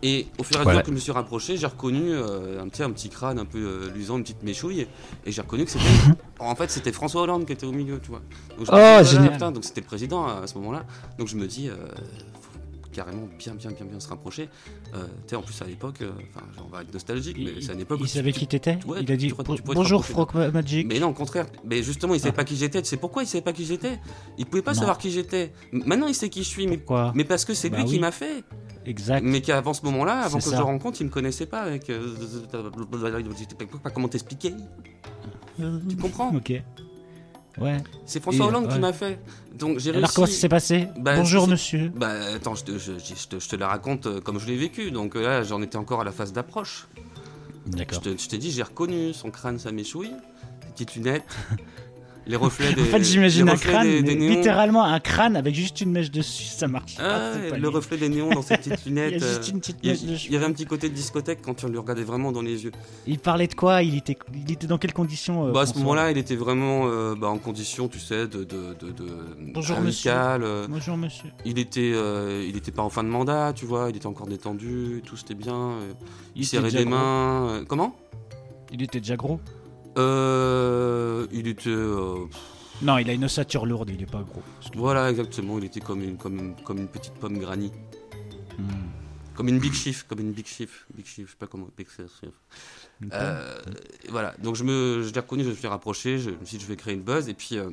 Et 0.04 0.28
au 0.40 0.44
fur 0.44 0.58
et 0.58 0.60
à 0.60 0.64
Voilà. 0.64 0.80
mesure 0.80 0.84
que 0.86 0.90
je 0.92 0.96
me 0.96 1.00
suis 1.00 1.12
rapproché, 1.12 1.58
j'ai 1.58 1.68
reconnu 1.68 2.02
euh, 2.12 2.62
un, 2.62 2.68
petit, 2.70 2.82
un 2.84 2.90
petit 2.92 3.10
crâne 3.10 3.38
un 3.40 3.46
peu 3.46 3.60
euh, 3.60 3.92
luisant, 3.94 4.18
une 4.18 4.24
petite 4.24 4.42
méchouille, 4.44 4.88
et 5.26 5.32
j'ai 5.32 5.42
reconnu 5.42 5.66
que 5.66 5.72
c'était. 5.72 5.86
en 6.40 6.56
fait, 6.56 6.72
c'était 6.72 6.92
François 6.92 7.22
Hollande 7.22 7.46
qui 7.46 7.54
était 7.54 7.66
au 7.68 7.72
milieu, 7.72 8.00
tu 8.02 8.10
vois. 8.10 8.22
Donc, 8.58 8.66
je 8.68 8.72
me 8.72 9.00
Oh, 9.00 9.04
dis, 9.04 9.10
génial. 9.12 9.32
putain, 9.34 9.52
donc 9.52 9.64
c'était 9.64 9.82
le 9.82 9.88
président 9.88 10.26
à, 10.26 10.48
ce 10.48 10.56
moment-là. 10.58 10.86
Donc 11.20 11.28
je 11.28 11.36
me 11.36 11.46
dis, 11.46 11.70
euh, 11.70 11.76
faut 12.42 12.60
carrément 12.92 13.30
bien, 13.38 13.54
bien, 13.54 13.70
bien, 13.72 13.86
bien 13.86 14.00
se 14.00 14.08
rapprocher. 14.10 14.50
Euh, 14.96 15.06
tu 15.28 15.36
en 15.36 15.44
plus 15.44 15.62
à 15.62 15.66
l'époque, 15.66 16.02
euh, 16.02 16.10
enfin, 16.36 16.46
on 16.66 16.70
va 16.76 16.82
être 16.82 16.92
nostalgique, 16.94 17.38
mais 17.40 17.62
c'est 17.62 17.72
à 17.72 17.76
l'époque 17.76 18.00
il 18.02 18.08
tu- 18.08 18.14
savait 18.14 18.32
tu- 18.32 18.40
qui 18.40 18.48
t'étais 18.48 18.80
Ouais, 18.88 19.00
Il 19.04 19.12
a 19.12 19.16
dit 19.16 19.28
tu 19.28 19.36
tu 19.36 19.62
te 19.62 19.74
Bonjour, 19.74 20.04
Frog 20.04 20.30
Magic. 20.52 20.88
Mais 20.88 21.00
non, 21.00 21.10
au 21.10 21.14
contraire. 21.14 21.46
Mais 21.64 21.84
justement, 21.84 22.16
il 22.16 22.20
savait 22.20 22.34
Ah. 22.34 22.38
pas 22.38 22.44
qui 22.44 22.56
j'étais. 22.58 22.82
Tu 22.82 22.90
sais 22.90 22.98
pourquoi 22.98 23.22
il 23.24 23.28
savait 23.28 23.44
pas 23.44 23.54
qui 23.54 23.66
j'étais? 23.66 24.00
Il 24.40 24.48
pouvait 24.48 24.64
pas 24.64 24.74
Non. 24.74 24.80
savoir 24.80 24.98
qui 24.98 25.12
j'étais. 25.12 25.54
Maintenant, 25.72 26.08
il 26.08 26.16
sait 26.16 26.30
qui 26.30 26.44
je 26.44 26.50
suis, 26.50 26.66
mais, 26.66 26.78
Pourquoi? 26.78 27.12
mais 27.16 27.24
parce 27.24 27.46
que 27.46 27.54
c'est 27.54 27.70
Bah 27.70 27.78
lui 27.78 27.86
qui 27.86 28.00
m'a 28.00 28.12
fait. 28.12 28.44
Exact. 28.86 29.22
Mais 29.24 29.42
qu'avant 29.42 29.74
ce 29.74 29.84
moment-là, 29.86 30.22
avant 30.22 30.40
que 30.40 30.46
je 30.46 30.50
le 30.52 30.58
rencontre, 30.58 31.00
il 31.02 31.06
me 31.06 31.10
connaissait 31.10 31.46
pas. 31.46 31.62
Avec, 31.62 31.90
euh, 31.90 32.16
pas 33.84 33.90
comment 33.92 34.08
t'expliquer. 34.08 34.54
Tu 35.58 35.96
comprends 35.98 36.34
Ok. 36.36 36.54
Ouais. 37.60 37.78
C'est 38.06 38.22
François 38.22 38.46
Et, 38.46 38.48
Hollande 38.48 38.66
ouais. 38.68 38.74
qui 38.74 38.80
m'a 38.80 38.94
fait. 38.94 39.20
Donc 39.54 39.78
j'ai 39.80 39.90
Alors, 39.94 40.12
comment 40.14 40.26
ça 40.26 40.30
réussi. 40.30 40.40
s'est 40.40 40.50
passé 40.50 40.88
Bah, 40.98 41.18
Bonjour, 41.18 41.48
monsieur. 41.48 41.90
Bah 41.94 42.14
attends, 42.36 42.56
je 42.56 42.64
te, 42.64 42.72
je, 42.78 42.94
je- 42.98 43.14
je 43.16 43.28
te- 43.28 43.40
je 43.40 43.50
te 43.50 43.56
la 43.58 43.68
raconte 43.68 44.08
euh, 44.08 44.22
comme 44.22 44.40
je 44.40 44.48
l'ai 44.48 44.56
vécu. 44.58 44.90
Donc 44.90 45.16
euh, 45.16 45.22
là, 45.22 45.44
j'en 45.44 45.62
étais 45.62 45.76
encore 45.78 46.00
à 46.02 46.04
la 46.06 46.14
phase 46.14 46.32
d'approche. 46.32 46.88
D'accord. 47.68 48.02
je 48.04 48.28
t'ai 48.28 48.38
dit, 48.38 48.52
j'ai 48.52 48.64
reconnu 48.64 49.14
son 49.14 49.30
crâne, 49.30 49.60
sa 49.60 49.72
méchouille, 49.72 50.14
petites 50.74 50.96
lunettes, 50.96 51.24
les 52.28 52.36
reflets 52.36 52.74
des. 52.74 52.82
En 52.82 52.86
fait, 52.86 53.04
j'imagine 53.04 53.50
un 53.50 53.56
crâne, 53.56 53.88
des- 53.88 54.02
mais 54.02 54.04
des 54.04 54.16
néons. 54.16 54.36
littéralement 54.36 54.84
un 54.84 55.00
crâne 55.00 55.36
avec 55.36 55.56
juste 55.56 55.82
une 55.82 55.92
mèche 55.92 56.12
dessus, 56.12 56.44
ça 56.44 56.68
marche. 56.68 56.96
Ah, 57.00 57.02
pas, 57.34 57.50
pas 57.50 57.56
le 57.56 57.62
lui. 57.62 57.68
reflet 57.68 57.98
des 57.98 58.10
néons 58.10 58.30
dans 58.30 58.42
ses 58.44 58.58
petites 58.58 58.80
Il 58.86 58.94
y 58.96 59.00
a 59.00 59.08
lunettes. 59.10 59.24
juste 59.24 59.44
euh, 59.50 59.52
une 59.54 59.60
petite 59.60 59.78
Il 59.84 59.90
mèche 59.90 60.26
il 60.28 60.32
y 60.34 60.36
avait 60.36 60.46
un 60.46 60.52
petit 60.52 60.66
côté 60.66 60.90
de 60.90 60.94
discothèque 60.94 61.40
quand 61.42 61.56
tu 61.56 61.68
le 61.68 61.80
regardais 61.80 62.04
vraiment 62.04 62.32
dans 62.32 62.42
les 62.44 62.64
yeux. 62.64 62.72
Il 63.08 63.18
parlait 63.20 63.48
de 63.48 63.56
quoi? 63.56 63.82
Il 63.82 63.98
était, 63.98 64.18
il 64.36 64.52
était 64.52 64.68
dans 64.68 64.78
quelles 64.78 64.94
conditions 64.94 65.48
euh, 65.48 65.52
bah, 65.52 65.62
à 65.62 65.66
ce 65.66 65.78
moment-là, 65.80 66.12
il 66.12 66.18
était 66.18 66.36
vraiment 66.36 66.84
euh, 66.86 67.16
bah, 67.16 67.28
en 67.30 67.38
condition, 67.40 67.88
tu 67.88 68.00
sais, 68.00 68.28
de, 68.28 68.44
de, 68.44 68.76
de, 68.80 68.92
de 68.92 69.06
Bonjour, 69.54 69.78
amicale, 69.78 70.44
euh, 70.44 70.68
Bonjour, 70.70 70.98
monsieur. 70.98 71.30
il 71.46 71.58
était, 71.58 71.92
euh, 71.94 72.46
il 72.48 72.56
était 72.56 72.72
pas 72.72 72.84
en 72.84 72.90
fin 72.90 73.04
de 73.04 73.10
mandat, 73.10 73.54
tu 73.56 73.66
vois. 73.66 73.88
Il 73.90 73.96
était 73.98 74.06
encore 74.08 74.28
détendu, 74.28 75.02
tout 75.06 75.18
c'était 75.18 75.34
bien. 75.34 75.72
il 76.36 76.42
était 76.44 76.58
serrait 76.58 76.72
des 76.72 76.86
mains. 76.86 77.64
comment? 77.68 77.96
Il 78.72 78.82
était 78.84 79.00
déjà 79.00 79.16
gros 79.18 79.40
euh, 79.98 81.28
Il 81.32 81.48
était. 81.48 81.70
euh, 81.70 82.26
Non, 82.82 82.98
il 82.98 83.10
a 83.10 83.14
une 83.14 83.26
ossature 83.26 83.66
lourde, 83.66 83.90
il 83.94 84.02
est 84.02 84.12
pas 84.12 84.24
gros. 84.24 84.44
Voilà, 84.76 85.10
exactement. 85.10 85.58
Il 85.60 85.66
était 85.66 85.82
comme 85.82 86.02
une, 86.02 86.18
comme 86.18 86.56
comme 86.64 86.78
une 86.80 86.88
petite 86.88 87.14
pomme 87.14 87.38
granny. 87.38 87.72
Hmm. 88.58 88.64
Comme 89.36 89.48
une 89.48 89.60
big 89.60 89.74
chief, 89.74 90.04
comme 90.04 90.20
une 90.20 90.34
big 90.34 90.46
chief. 90.46 90.86
Big 90.94 91.06
chief, 91.06 91.28
je 91.28 91.32
sais 91.32 91.38
pas 91.38 91.48
comment. 91.48 91.68
Big 91.78 91.88
chief. 91.90 92.32
Euh, 93.14 93.60
voilà, 94.10 94.36
donc 94.44 94.56
je 94.56 94.64
me, 94.64 95.02
je 95.02 95.14
l'ai 95.14 95.20
reconnu, 95.20 95.44
je 95.44 95.50
me 95.50 95.56
suis 95.56 95.68
rapproché, 95.68 96.20
je 96.20 96.30
me 96.30 96.46
suis 96.46 96.58
dit 96.58 96.64
je 96.64 96.70
vais 96.70 96.76
créer 96.76 96.94
une 96.94 97.02
buzz 97.02 97.30
et 97.30 97.34
puis 97.34 97.58
euh, 97.58 97.70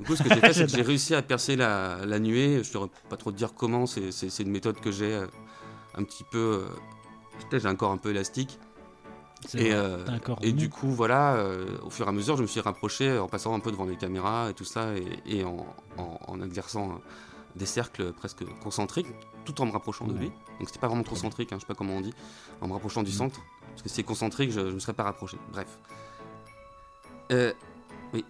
du 0.00 0.06
coup 0.06 0.16
ce 0.16 0.22
que 0.22 0.30
j'ai 0.32 0.40
fait 0.40 0.52
c'est 0.54 0.64
que 0.64 0.70
j'ai 0.72 0.82
réussi 0.82 1.14
à 1.14 1.20
percer 1.20 1.54
la, 1.56 2.06
la 2.06 2.18
nuée, 2.18 2.52
je 2.54 2.58
ne 2.58 2.62
saurais 2.62 2.88
pas 3.10 3.16
trop 3.16 3.30
te 3.30 3.36
dire 3.36 3.52
comment, 3.54 3.84
c'est, 3.86 4.38
une 4.40 4.50
méthode 4.50 4.80
que 4.80 4.90
j'ai 4.90 5.12
euh, 5.12 5.26
un 5.96 6.02
petit 6.04 6.24
peu, 6.30 6.64
j'ai 7.52 7.66
un 7.66 7.74
corps 7.74 7.92
un 7.92 7.98
peu 7.98 8.10
élastique 8.10 8.58
et, 9.54 9.72
euh, 9.72 10.04
et 10.42 10.52
du 10.52 10.68
coup 10.70 10.90
voilà, 10.90 11.34
euh, 11.34 11.76
au 11.82 11.90
fur 11.90 12.06
et 12.06 12.08
à 12.08 12.12
mesure 12.12 12.36
je 12.36 12.42
me 12.42 12.46
suis 12.46 12.60
rapproché 12.60 13.18
en 13.18 13.28
passant 13.28 13.54
un 13.54 13.60
peu 13.60 13.70
devant 13.70 13.84
les 13.84 13.96
caméras 13.96 14.50
et 14.50 14.54
tout 14.54 14.64
ça 14.64 14.94
et, 14.96 15.38
et 15.38 15.44
en, 15.44 15.66
en- 15.98 16.18
en 16.26 16.40
exerçant 16.42 16.90
euh, 16.90 16.94
des 17.56 17.66
cercles 17.66 18.12
presque 18.12 18.44
concentriques 18.62 19.06
tout 19.44 19.60
en 19.60 19.66
me 19.66 19.72
rapprochant 19.72 20.06
de 20.06 20.14
lui, 20.14 20.28
donc 20.28 20.68
c'était 20.68 20.78
pas 20.78 20.88
vraiment 20.88 21.02
concentrique, 21.02 21.52
hein, 21.52 21.56
je 21.56 21.60
sais 21.60 21.66
pas 21.66 21.74
comment 21.74 21.94
on 21.96 22.00
dit, 22.00 22.14
en 22.62 22.68
me 22.68 22.72
rapprochant 22.72 23.02
du 23.02 23.10
Mm. 23.10 23.14
centre. 23.14 23.40
Parce 23.70 23.82
que 23.82 23.88
si 23.90 23.96
c'est 23.96 24.02
concentrique, 24.02 24.50
je 24.52 24.60
ne 24.60 24.70
me 24.72 24.78
serais 24.78 24.94
pas 24.94 25.02
rapproché. 25.02 25.36
Bref. 25.52 25.66
Euh, 27.32 27.52
oui. 28.12 28.24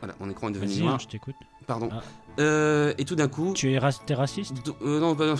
Voilà, 0.00 0.14
mon 0.20 0.28
écran 0.28 0.48
est 0.48 0.52
devenu 0.52 0.72
hein, 0.82 0.84
noir. 0.84 1.00
je 1.00 1.08
t'écoute. 1.08 1.34
Pardon. 1.66 1.88
Ah. 1.92 2.02
Et 2.98 3.04
tout 3.04 3.14
d'un 3.14 3.28
coup. 3.28 3.52
Tu 3.54 3.72
es 3.74 3.80
t'es 4.06 4.14
raciste? 4.14 4.52
Non, 4.82 5.14
bah, 5.14 5.34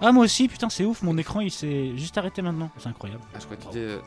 Ah, 0.00 0.12
moi 0.12 0.24
aussi, 0.24 0.48
putain, 0.48 0.68
c'est 0.68 0.84
ouf, 0.84 1.02
mon 1.02 1.16
écran 1.18 1.40
il 1.40 1.50
s'est 1.50 1.96
juste 1.96 2.16
arrêté 2.18 2.42
maintenant. 2.42 2.70
C'est 2.78 2.88
incroyable. 2.88 3.22
ah, 3.34 3.38
je 3.40 3.44
crois 3.44 3.56
qu'il 3.56 3.70
était. 3.70 3.98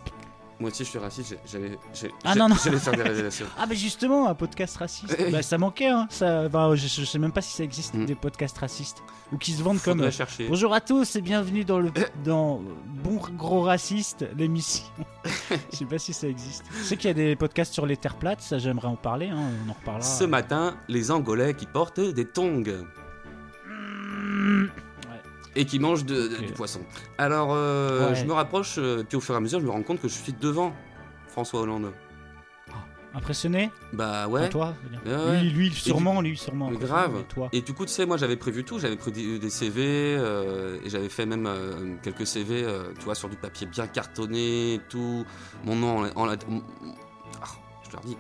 Moi 0.62 0.70
aussi, 0.70 0.84
je 0.86 0.90
suis 0.92 1.00
raciste. 1.00 1.36
J'allais, 1.52 1.78
Ah 2.24 2.36
non, 2.36 2.48
non. 2.48 2.54
faire 2.56 2.94
des 2.96 3.02
révélations. 3.02 3.48
Ah 3.58 3.66
bah 3.66 3.74
justement, 3.74 4.28
un 4.30 4.36
podcast 4.36 4.78
raciste. 4.78 5.16
Eh. 5.18 5.32
bah 5.32 5.42
ça 5.42 5.58
manquait, 5.58 5.88
hein. 5.88 6.08
Ça, 6.12 6.48
bah, 6.50 6.70
je, 6.76 6.88
je 6.88 7.04
sais 7.04 7.18
même 7.18 7.32
pas 7.32 7.42
si 7.42 7.52
ça 7.54 7.64
existe 7.64 7.96
Mm. 7.96 8.06
des 8.06 8.14
podcasts 8.14 8.60
racistes 8.60 9.02
ou 9.34 9.38
qui 9.38 9.54
se 9.54 9.64
vendent 9.64 9.82
comme. 9.82 10.02
Euh. 10.02 10.12
Bonjour 10.48 10.72
à 10.76 10.80
tous 10.80 11.16
et 11.16 11.22
bienvenue 11.22 11.66
dans 11.66 11.80
le 11.80 11.92
dans 12.24 12.62
Bon 13.04 13.20
Gros 13.36 13.62
Raciste, 13.64 14.26
l'émission. 14.38 14.86
Je 15.72 15.78
sais 15.78 15.86
pas 15.86 15.98
si 15.98 16.14
ça 16.14 16.28
existe. 16.28 16.64
Je 16.80 16.84
sais 16.84 16.96
qu'il 16.98 17.08
y 17.08 17.12
a 17.12 17.16
des 17.16 17.36
podcasts 17.36 17.74
sur 17.74 17.86
les 17.88 17.98
terres 17.98 18.18
plates, 18.18 18.42
ça 18.42 18.60
j'aimerais 18.60 18.88
en 18.88 18.96
parler, 18.96 19.28
hein, 19.30 19.40
on 19.66 19.70
en 19.70 19.74
reparlera. 19.74 20.08
Ce 20.08 20.24
matin, 20.24 20.78
les 20.88 21.10
Angolais 21.12 21.56
qui 21.56 21.66
portent 21.66 22.00
des 22.00 22.26
tongs. 22.26 22.64
Et 25.56 25.66
qui 25.66 25.80
mangent 25.80 26.06
de- 26.06 26.28
de- 26.28 26.36
Ok. 26.38 26.46
du 26.46 26.54
poisson. 26.54 26.82
Alors, 27.18 27.50
euh, 27.52 28.10
Ouais. 28.10 28.16
je 28.16 28.26
me 28.26 28.34
rapproche, 28.34 28.76
euh, 28.78 29.04
puis 29.08 29.18
au 29.18 29.22
fur 29.22 29.34
et 29.36 29.38
à 29.38 29.42
mesure, 29.42 29.60
je 29.60 29.66
me 29.66 29.72
rends 29.72 29.84
compte 29.84 30.02
que 30.02 30.08
je 30.08 30.14
suis 30.14 30.34
devant 30.34 30.74
François 31.28 31.62
Hollande. 31.62 31.92
Impressionné 33.14 33.70
Bah 33.92 34.24
Enfin, 34.26 34.32
ouais. 34.32 34.50
Toi. 34.50 34.74
Lui, 35.42 35.50
lui, 35.50 35.72
sûrement, 35.74 36.22
lui, 36.22 36.38
sûrement. 36.38 36.70
Mais 36.72 36.78
grave. 36.78 37.24
toi. 37.28 37.50
Et 37.52 37.60
du 37.62 37.74
coup, 37.74 37.86
tu 37.86 37.92
sais, 37.92 38.06
moi 38.06 38.16
j'avais 38.16 38.38
prévu 38.38 38.64
tout, 38.64 38.80
j'avais 38.80 38.96
pris 38.96 39.12
des, 39.12 39.38
des 39.38 39.50
CV, 39.50 39.84
euh, 40.18 40.78
et 40.86 40.90
j'avais 40.90 41.10
fait 41.10 41.26
même 41.26 41.46
euh, 41.46 41.96
quelques 42.02 42.26
CV, 42.26 42.64
euh, 42.64 42.94
tu 42.98 43.04
vois, 43.04 43.16
sur 43.16 43.28
du 43.28 43.36
papier 43.36 43.68
bien 43.68 43.86
cartonné 43.88 44.76
et 44.76 44.80
tout. 44.88 45.26
Mon 45.66 45.76
nom 45.76 46.00
en, 46.00 46.06
en- 46.16 46.30
en- 46.30 46.62
ah, 47.42 47.48
je 47.86 47.92
leur 47.92 48.02
dis, 48.06 48.16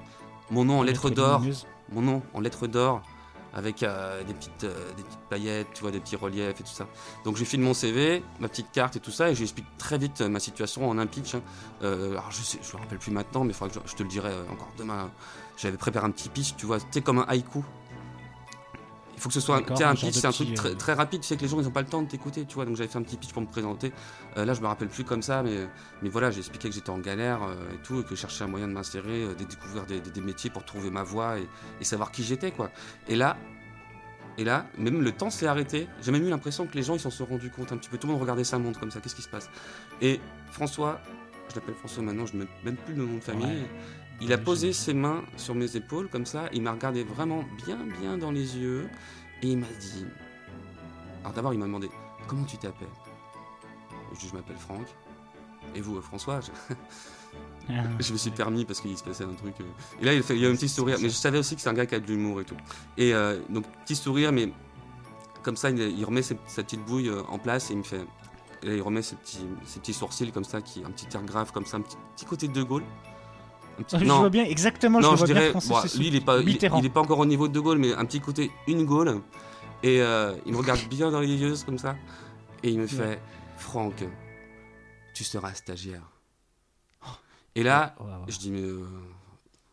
mon 0.49 0.65
nom 0.65 0.79
en 0.79 0.83
lettres 0.83 1.09
d'or, 1.09 1.41
mon 1.89 2.01
nom 2.01 2.21
en 2.33 2.41
lettres 2.41 2.67
d'or, 2.67 3.01
avec 3.53 3.83
euh, 3.83 4.23
des, 4.23 4.33
petites, 4.33 4.63
euh, 4.63 4.93
des 4.95 5.03
petites 5.03 5.19
paillettes, 5.29 5.67
tu 5.73 5.81
vois, 5.81 5.91
des 5.91 5.99
petits 5.99 6.15
reliefs 6.15 6.59
et 6.59 6.63
tout 6.63 6.71
ça. 6.71 6.87
Donc 7.25 7.37
je 7.37 7.43
file 7.43 7.61
mon 7.61 7.73
CV, 7.73 8.23
ma 8.39 8.47
petite 8.47 8.71
carte 8.71 8.95
et 8.95 8.99
tout 8.99 9.11
ça, 9.11 9.29
et 9.29 9.35
j'explique 9.35 9.65
très 9.77 9.97
vite 9.97 10.21
euh, 10.21 10.29
ma 10.29 10.39
situation 10.39 10.89
en 10.89 10.97
un 10.97 11.07
pitch. 11.07 11.35
hein. 11.35 11.41
Alors 11.81 12.31
je 12.31 12.41
sais, 12.41 12.59
je 12.61 12.77
rappelle 12.77 12.99
plus 12.99 13.11
maintenant, 13.11 13.43
mais 13.43 13.51
il 13.51 13.55
faudra 13.55 13.73
que 13.73 13.79
je, 13.85 13.91
je 13.91 13.95
te 13.95 14.03
le 14.03 14.09
dirai 14.09 14.31
encore 14.49 14.71
demain. 14.77 15.11
J'avais 15.57 15.77
préparé 15.77 16.05
un 16.05 16.11
petit 16.11 16.29
pitch, 16.29 16.55
tu 16.55 16.65
vois, 16.65 16.77
sais, 16.91 17.01
comme 17.01 17.19
un 17.19 17.25
haïku. 17.27 17.63
Il 19.21 19.23
faut 19.23 19.29
que 19.29 19.33
ce 19.35 19.39
soit 19.39 19.57
sais, 19.77 19.83
un 19.83 19.93
pitch, 20.07 20.15
c'est 20.15 20.25
un 20.25 20.31
truc 20.31 20.47
très, 20.55 20.69
euh, 20.71 20.75
très 20.75 20.93
rapide, 20.93 21.21
tu 21.21 21.27
sais 21.27 21.37
que 21.37 21.41
les 21.43 21.47
gens 21.47 21.59
ils 21.59 21.67
ont 21.67 21.71
pas 21.71 21.83
le 21.83 21.87
temps 21.87 22.01
de 22.01 22.07
t'écouter, 22.07 22.43
tu 22.45 22.55
vois. 22.55 22.65
Donc 22.65 22.75
j'avais 22.75 22.89
fait 22.89 22.97
un 22.97 23.03
petit 23.03 23.17
pitch 23.17 23.31
pour 23.33 23.43
me 23.43 23.47
présenter. 23.47 23.93
Euh, 24.37 24.45
là 24.45 24.55
je 24.55 24.61
me 24.61 24.65
rappelle 24.65 24.87
plus 24.87 25.03
comme 25.03 25.21
ça, 25.21 25.43
mais, 25.43 25.67
mais 26.01 26.09
voilà, 26.09 26.31
j'ai 26.31 26.39
expliqué 26.39 26.69
que 26.69 26.73
j'étais 26.73 26.89
en 26.89 26.97
galère 26.97 27.43
euh, 27.43 27.53
et 27.71 27.77
tout, 27.83 27.99
et 27.99 28.03
que 28.03 28.15
je 28.15 28.15
cherchais 28.15 28.43
un 28.43 28.47
moyen 28.47 28.67
de 28.67 28.73
m'insérer, 28.73 29.23
euh, 29.25 29.35
de 29.35 29.43
découvrir 29.43 29.85
des, 29.85 29.99
des- 30.01 30.09
des 30.09 30.21
métiers 30.21 30.49
pour 30.49 30.65
trouver 30.65 30.89
ma 30.89 31.03
voie 31.03 31.37
et, 31.37 31.47
et 31.79 31.83
savoir 31.83 32.11
qui 32.11 32.23
j'étais, 32.23 32.49
quoi. 32.49 32.71
Et 33.07 33.15
là, 33.15 33.37
et 34.39 34.43
là, 34.43 34.65
même 34.79 35.01
le 35.03 35.11
temps 35.11 35.29
s'est 35.29 35.45
arrêté. 35.45 35.87
J'ai 36.01 36.11
même 36.11 36.25
eu 36.25 36.29
l'impression 36.29 36.65
que 36.65 36.73
les 36.73 36.81
gens 36.81 36.95
ils 36.95 36.99
s'en 36.99 37.11
sont 37.11 37.25
rendus 37.25 37.51
compte 37.51 37.71
un 37.73 37.77
petit 37.77 37.89
peu. 37.89 37.99
Tout 37.99 38.07
le 38.07 38.13
monde 38.13 38.21
regardait 38.23 38.43
sa 38.43 38.57
montre 38.57 38.79
comme 38.79 38.89
ça. 38.89 39.01
Qu'est-ce 39.01 39.13
qui 39.15 39.21
se 39.21 39.29
passe? 39.29 39.49
Et 40.01 40.19
François, 40.51 40.99
je 41.49 41.55
l'appelle 41.55 41.75
François 41.75 42.01
maintenant, 42.01 42.25
je 42.25 42.33
ne 42.37 42.39
mets 42.43 42.47
même 42.63 42.77
plus 42.77 42.95
le 42.95 43.05
nom 43.05 43.15
de 43.17 43.19
famille. 43.19 43.45
Ouais. 43.45 43.67
Il 44.21 44.31
a 44.33 44.37
posé 44.37 44.71
ses 44.73 44.93
mains 44.93 45.23
sur 45.35 45.55
mes 45.55 45.75
épaules 45.75 46.07
comme 46.09 46.25
ça. 46.25 46.45
Il 46.53 46.61
m'a 46.61 46.71
regardé 46.71 47.03
vraiment 47.03 47.43
bien, 47.65 47.77
bien 47.99 48.17
dans 48.17 48.31
les 48.31 48.57
yeux. 48.57 48.87
Et 49.41 49.47
il 49.47 49.57
m'a 49.57 49.67
dit. 49.79 50.05
Alors 51.21 51.33
d'abord, 51.33 51.53
il 51.53 51.59
m'a 51.59 51.65
demandé 51.65 51.89
Comment 52.27 52.43
tu 52.45 52.57
t'appelles? 52.57 52.87
Je 54.19 54.27
Je 54.27 54.33
m'appelle 54.33 54.57
Franck. 54.57 54.85
Et 55.75 55.81
vous, 55.81 55.99
François 56.01 56.39
je... 56.41 56.51
Ah. 57.69 57.83
Je 57.99 58.11
me 58.13 58.17
suis 58.17 58.31
permis 58.31 58.65
parce 58.65 58.81
qu'il 58.81 58.97
se 58.97 59.03
passait 59.03 59.23
un 59.23 59.33
truc. 59.33 59.53
euh. 59.61 59.63
Et 60.01 60.05
là, 60.05 60.13
il, 60.13 60.21
fait, 60.23 60.35
il 60.35 60.41
y 60.41 60.45
a 60.45 60.49
un 60.49 60.55
petit 60.55 60.67
sourire. 60.69 60.97
Mais 61.01 61.09
je 61.09 61.15
savais 61.15 61.37
aussi 61.37 61.55
que 61.55 61.61
c'est 61.61 61.69
un 61.69 61.73
gars 61.73 61.85
qui 61.85 61.95
a 61.95 61.99
de 61.99 62.07
l'humour 62.07 62.41
et 62.41 62.45
tout. 62.45 62.57
Et 62.97 63.13
euh, 63.13 63.39
donc, 63.49 63.65
petit 63.85 63.95
sourire, 63.95 64.31
mais 64.31 64.51
comme 65.41 65.55
ça, 65.55 65.69
il, 65.69 65.79
il 65.79 66.03
remet 66.03 66.21
ses- 66.23 66.37
sa 66.47 66.63
petite 66.63 66.83
bouille 66.85 67.07
euh, 67.09 67.23
en 67.29 67.39
place 67.39 67.69
et 67.69 67.73
il 67.73 67.79
me 67.79 67.83
fait. 67.83 68.05
Et 68.63 68.67
là, 68.67 68.73
il 68.75 68.81
remet 68.81 69.01
ses 69.01 69.15
petits, 69.15 69.45
ses 69.65 69.79
petits 69.79 69.93
sourcils 69.93 70.31
comme 70.31 70.43
ça, 70.43 70.61
qui, 70.61 70.83
un 70.83 70.91
petit 70.91 71.07
air 71.15 71.23
grave 71.23 71.51
comme 71.53 71.65
ça, 71.65 71.77
un 71.77 71.81
petit, 71.81 71.97
petit 72.15 72.25
côté 72.25 72.47
de 72.47 72.53
De 72.53 72.63
Gaulle. 72.63 72.83
Je 73.91 74.05
vois 74.05 74.29
bien 74.29 74.43
exactement, 74.45 74.99
je 75.01 75.05
non, 75.05 75.11
le 75.11 75.17
je 75.17 75.25
vois 75.25 75.33
bien 75.33 75.35
dirais, 75.49 75.53
bon, 75.53 75.59
Sessou. 75.81 75.97
lui, 75.99 76.07
il 76.07 76.15
est 76.15 76.21
pas, 76.25 76.39
il, 76.39 76.45
Mitterrand. 76.45 76.79
il 76.79 76.85
est 76.85 76.89
pas 76.89 77.01
encore 77.01 77.19
au 77.19 77.25
niveau 77.25 77.47
de 77.47 77.53
De 77.53 77.59
Gaulle, 77.59 77.77
mais 77.79 77.93
un 77.93 78.05
petit 78.05 78.19
côté 78.21 78.51
une 78.67 78.85
Gaulle. 78.85 79.21
Et 79.83 80.01
euh, 80.01 80.33
il 80.45 80.51
me 80.53 80.57
regarde 80.57 80.81
bien 80.89 81.09
dans 81.11 81.19
les 81.21 81.27
yeux 81.27 81.53
comme 81.65 81.77
ça, 81.79 81.95
et 82.63 82.69
il 82.69 82.79
me 82.79 82.87
fait, 82.87 83.19
Franck, 83.57 84.03
tu 85.13 85.23
seras 85.23 85.53
stagiaire. 85.53 86.03
Et 87.55 87.63
là, 87.63 87.95
Ouais, 87.99 88.05
ouais. 88.05 88.11
je 88.29 88.37
dis 88.39 88.49
mais 88.51 88.61
euh, 88.61 88.85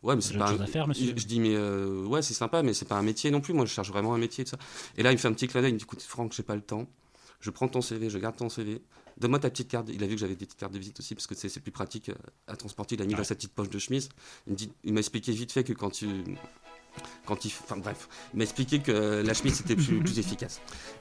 ouais, 0.02 0.16
mais 0.16 0.20
c'est 0.20 0.36
pas. 0.36 0.50
un- 0.50 0.66
faire, 0.66 0.88
monsieur. 0.88 1.12
Je, 1.16 1.20
je 1.22 1.26
dis 1.26 1.38
mais 1.40 1.54
euh, 1.54 2.04
ouais, 2.06 2.22
c'est 2.22 2.34
sympa, 2.34 2.62
mais 2.62 2.74
c'est 2.74 2.86
pas 2.88 2.96
un 2.96 3.02
métier 3.02 3.30
non 3.30 3.40
plus. 3.40 3.54
Moi, 3.54 3.66
je 3.66 3.72
cherche 3.72 3.88
vraiment 3.90 4.14
un 4.14 4.18
métier 4.18 4.44
tout 4.44 4.50
ça. 4.50 4.56
Et 4.96 5.02
là, 5.04 5.10
il 5.12 5.14
me 5.14 5.18
fait 5.18 5.28
un 5.28 5.32
petit 5.32 5.46
clin 5.46 5.60
d'œil. 5.60 5.70
Il 5.70 5.74
me 5.74 5.78
dit 5.78 5.84
écoute, 5.84 6.02
Franck, 6.02 6.32
j'ai 6.32 6.42
pas 6.42 6.56
le 6.56 6.60
temps. 6.62 6.86
Je 7.40 7.50
prends 7.50 7.68
ton 7.68 7.80
CV, 7.80 8.10
je 8.10 8.18
garde 8.18 8.34
ton 8.34 8.48
CV. 8.48 8.82
Donne-moi 9.18 9.40
ta 9.40 9.50
petite 9.50 9.68
carte. 9.68 9.88
Il 9.92 10.02
a 10.02 10.06
vu 10.06 10.14
que 10.14 10.20
j'avais 10.20 10.36
des 10.36 10.46
petites 10.46 10.58
cartes 10.58 10.72
de 10.72 10.78
visite 10.78 10.98
aussi 11.00 11.14
parce 11.14 11.26
que 11.26 11.34
c'est 11.34 11.60
plus 11.60 11.72
pratique 11.72 12.08
euh, 12.08 12.14
à 12.46 12.56
transporter. 12.56 12.94
Il 12.94 13.02
a 13.02 13.04
mis 13.04 13.14
dans 13.14 13.24
sa 13.24 13.34
petite 13.34 13.52
poche 13.52 13.70
de 13.70 13.78
chemise. 13.78 14.08
Il 14.84 14.92
m'a 14.92 15.00
expliqué 15.00 15.32
vite 15.32 15.52
fait 15.52 15.64
que 15.64 15.72
quand 15.72 15.90
tu 15.90 16.06
quand 17.26 17.44
il, 17.44 17.52
enfin 17.62 17.76
bref, 17.76 18.08
il 18.32 18.38
m'a 18.38 18.44
expliqué 18.44 18.78
que 18.78 19.22
la 19.24 19.34
chemise 19.34 19.54
c'était 19.56 19.76
plus, 19.76 19.98
plus 20.00 20.18
efficace. 20.18 20.60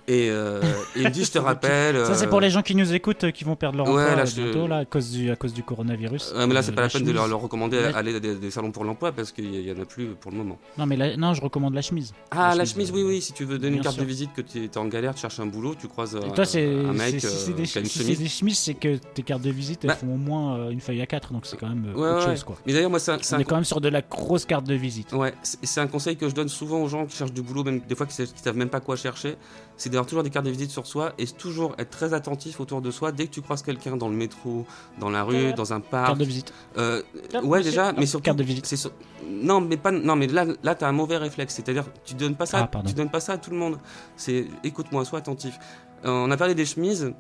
Et, 0.10 0.30
euh, 0.30 0.62
et 0.95 1.00
il 1.02 1.04
me 1.06 1.10
dit, 1.10 1.23
je 1.26 1.32
te 1.32 1.38
rappelle. 1.38 2.06
Ça, 2.06 2.15
c'est 2.15 2.26
euh, 2.26 2.30
pour 2.30 2.39
les 2.41 2.50
gens 2.50 2.62
qui 2.62 2.76
nous 2.76 2.93
écoutent, 2.93 3.26
euh, 3.26 3.32
qui 3.32 3.43
vont 3.43 3.56
perdre 3.56 3.78
leur 3.78 3.88
Ouais, 3.88 4.04
emploi 4.04 4.15
là, 4.15 4.21
euh, 4.21 4.26
je- 4.26 4.41
bientôt, 4.41 4.67
là, 4.67 4.78
à 4.80 4.86
cause 4.86 5.12
du, 5.12 5.32
à 5.32 5.36
cause 5.36 5.54
du 5.54 5.63
coronavirus. 5.63 6.34
Ouais, 6.36 6.47
mais 6.47 6.54
là, 6.54 6.62
c'est 6.63 6.71
pas 6.73 6.82
la, 6.84 6.89
peine 6.89 7.04
de 7.04 7.12
leur, 7.12 7.28
recommander 7.41 7.82
La- 7.82 7.91
d'aller 7.93 8.15
à 8.15 8.19
des, 8.19 8.36
des 8.36 8.52
salons 8.52 8.71
pour 8.71 8.84
l'emploi 8.86 9.12
parce 9.12 9.32
qu'il 9.32 9.54
y, 9.54 9.62
y 9.63 9.71
en 9.71 9.82
a 9.82 9.86
plus 9.86 10.08
pour 10.19 10.32
le 10.32 10.38
moment. 10.38 10.58
Non, 10.78 10.86
mais 10.86 10.95
la- 10.97 11.17
non, 11.17 11.34
je 11.34 11.41
recommande 11.41 11.73
la 11.73 11.82
chemise. 11.82 12.13
Ah, 12.32 12.56
la 12.56 12.65
chemise, 12.65 12.88
chemise, 12.88 12.91
oui, 12.91 13.04
oui. 13.04 13.21
Si 13.21 13.34
tu 13.34 13.43
veux 13.45 13.58
donner 13.58 13.78
une 13.78 13.84
carte 13.84 13.95
sûr. 13.95 14.04
de 14.04 14.08
visite, 14.08 14.32
que 14.34 14.41
tu 14.41 14.63
es 14.65 14.78
en 14.78 14.86
galère, 14.86 15.13
tu 15.15 15.21
cherches 15.21 15.39
un 15.39 15.45
boulot, 15.45 15.76
tu 15.76 15.88
croises 15.88 16.15
Et 16.15 16.32
toi, 16.32 16.45
un 16.56 16.93
mec 16.93 17.19
si 17.19 17.28
c'est 17.28 17.54
des, 17.54 17.65
si 17.65 17.73
chemise. 17.89 18.32
chemises, 18.32 18.60
c'est 18.60 18.73
que 18.76 18.95
tes 18.97 19.23
cartes 19.23 19.41
de 19.41 19.52
visite, 19.52 19.80
elles 19.84 19.89
Bah- 19.89 19.95
font 19.95 20.13
au 20.13 20.17
moins 20.17 20.69
une 20.69 20.80
feuille 20.82 21.02
à 21.02 21.06
4, 21.06 21.34
donc 21.34 21.45
c'est 21.45 21.58
quand 21.58 21.69
même 21.69 21.86
Ouais, 21.95 22.08
autre 22.10 22.19
ouais. 22.28 22.36
chose, 22.36 22.43
quoi. 22.43 22.56
Mais 22.65 22.73
d'ailleurs, 22.73 22.89
moi, 22.89 23.00
c'est 23.00 23.12
On 23.34 23.39
est 23.39 23.43
quand 23.43 23.56
même 23.56 23.63
sur 23.65 23.82
de 23.82 23.89
la 23.89 24.02
grosse 24.02 24.45
carte 24.45 24.65
de 24.65 24.73
visite. 24.76 25.12
Ouais, 25.13 25.34
c'est 25.78 25.84
un 25.84 25.88
conseil 25.88 26.18
que 26.18 26.28
je 26.28 26.34
donne 26.34 26.50
souvent 26.50 26.82
aux 26.82 26.88
gens 26.88 27.06
qui 27.06 27.16
cherchent 27.16 27.32
du 27.34 27.44
boulot, 27.44 27.63
même 27.63 27.82
des 27.82 27.94
fois 27.94 28.08
qui 28.08 28.20
ne 28.20 28.26
savent 28.26 28.58
même 28.58 28.70
pas 28.70 28.80
quoi 28.80 28.96
chercher, 28.96 29.36
c'est 29.76 29.92
d'avoir 29.92 30.08
toujours 30.08 30.24
des 30.24 30.32
cartes 30.32 30.48
de 30.48 30.50
visite 30.50 30.72
sur 30.72 30.88
soi 30.88 31.13
et 31.20 31.28
toujours 31.28 31.76
être 31.78 31.92
très 31.92 32.16
attentif 32.16 32.60
autour 32.60 32.82
de 32.82 32.90
soi. 32.90 33.12
Dès 33.12 33.28
que 33.28 33.32
tu 33.32 33.44
croises 33.44 33.62
quelqu'un 33.62 33.96
dans 33.96 34.10
le 34.10 34.16
métro, 34.16 34.66
dans 35.00 35.12
la 35.12 35.22
rue, 35.24 35.54
dans 35.54 35.74
un 35.74 35.80
parc, 35.80 36.08
Carte 36.08 36.18
de 36.20 36.26
visite. 36.26 36.52
euh, 36.80 37.04
Carte, 37.30 37.46
ouais 37.46 37.62
déjà, 37.62 37.94
mais 37.94 38.08
surtout 38.08 38.24
carte 38.26 38.40
de 38.40 38.44
visite. 38.44 38.66
c'est 38.66 38.76
sur- 38.76 38.92
non 39.30 39.62
mais 39.62 39.78
pas 39.78 39.92
non 39.92 40.16
mais 40.16 40.26
là 40.26 40.46
là 40.63 40.74
t'as 40.74 40.88
un 40.88 40.94
mauvais 40.94 41.18
réflexe, 41.18 41.54
c'est-à-dire 41.54 41.84
tu 42.06 42.16
donnes 42.16 42.36
pas 42.36 42.48
ça, 42.48 42.68
Ah, 42.74 42.82
tu 42.88 42.94
donnes 42.96 43.12
pas 43.12 43.20
ça 43.20 43.34
à 43.34 43.38
tout 43.38 43.52
le 43.52 43.58
monde. 43.58 43.78
C'est 44.16 44.48
écoute-moi, 44.63 45.06
sois 45.06 45.20
attentif. 45.20 45.60
Euh, 46.06 46.10
on 46.10 46.32
a 46.32 46.38
parlé 46.38 46.56
des 46.56 46.66
chemises. 46.66 47.13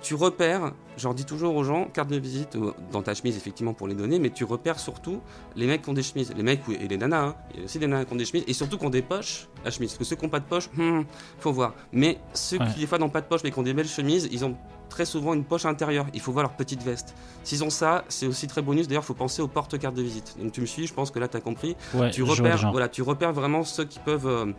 Tu 0.00 0.14
repères, 0.14 0.72
je 0.96 1.04
leur 1.04 1.14
dis 1.14 1.24
toujours 1.24 1.54
aux 1.56 1.64
gens, 1.64 1.86
carte 1.92 2.08
de 2.08 2.16
visite 2.16 2.56
euh, 2.56 2.72
dans 2.92 3.02
ta 3.02 3.14
chemise 3.14 3.36
effectivement 3.36 3.74
pour 3.74 3.88
les 3.88 3.94
donner, 3.94 4.18
mais 4.18 4.30
tu 4.30 4.44
repères 4.44 4.78
surtout 4.78 5.20
les 5.56 5.66
mecs 5.66 5.82
qui 5.82 5.90
ont 5.90 5.94
des 5.94 6.02
chemises, 6.02 6.32
les 6.36 6.42
mecs 6.42 6.60
et 6.68 6.86
les 6.88 6.96
nanas, 6.96 7.22
hein. 7.28 7.34
il 7.52 7.58
y 7.58 7.62
a 7.62 7.64
aussi 7.64 7.78
des 7.78 7.86
nanas 7.86 8.04
qui 8.04 8.12
ont 8.12 8.16
des 8.16 8.24
chemises, 8.24 8.44
et 8.46 8.52
surtout 8.52 8.78
qui 8.78 8.86
ont 8.86 8.90
des 8.90 9.02
poches 9.02 9.48
à 9.64 9.70
chemise. 9.70 9.90
Parce 9.90 9.98
que 9.98 10.04
ceux 10.04 10.16
qui 10.16 10.24
n'ont 10.24 10.30
pas 10.30 10.40
de 10.40 10.44
poche, 10.44 10.68
hmm, 10.76 11.02
faut 11.40 11.52
voir. 11.52 11.74
Mais 11.92 12.18
ceux 12.32 12.58
Ouais. 12.58 12.66
qui 12.74 12.80
des 12.80 12.86
fois 12.86 12.98
n'ont 12.98 13.08
pas 13.08 13.20
de 13.20 13.26
poche 13.26 13.40
mais 13.44 13.50
qui 13.50 13.58
ont 13.58 13.62
des 13.64 13.74
belles 13.74 13.88
chemises, 13.88 14.28
ils 14.30 14.44
ont 14.44 14.56
très 14.88 15.04
souvent 15.04 15.34
une 15.34 15.44
poche 15.44 15.64
intérieure. 15.64 16.06
Il 16.14 16.20
faut 16.20 16.32
voir 16.32 16.44
leur 16.44 16.52
petite 16.52 16.82
veste. 16.82 17.14
S'ils 17.44 17.64
ont 17.64 17.70
ça, 17.70 18.04
c'est 18.08 18.26
aussi 18.26 18.46
très 18.46 18.60
bonus. 18.62 18.86
D'ailleurs, 18.88 19.02
il 19.04 19.06
faut 19.06 19.14
penser 19.14 19.40
aux 19.42 19.48
porte-cartes 19.48 19.94
de 19.96 20.02
visite. 20.02 20.36
Donc 20.38 20.52
tu 20.52 20.60
me 20.60 20.66
suis, 20.66 20.86
je 20.86 20.92
pense 20.94 21.10
que 21.10 21.18
là 21.18 21.28
tu 21.28 21.36
as 21.36 21.40
compris. 21.40 21.76
Ouais, 21.94 22.10
Tu 22.10 22.22
repères, 22.22 22.70
voilà, 22.70 22.88
tu 22.88 23.02
repères 23.02 23.32
vraiment 23.32 23.64
ceux 23.64 23.84
qui 23.84 23.98
peuvent 24.00 24.26
euh, 24.26 24.52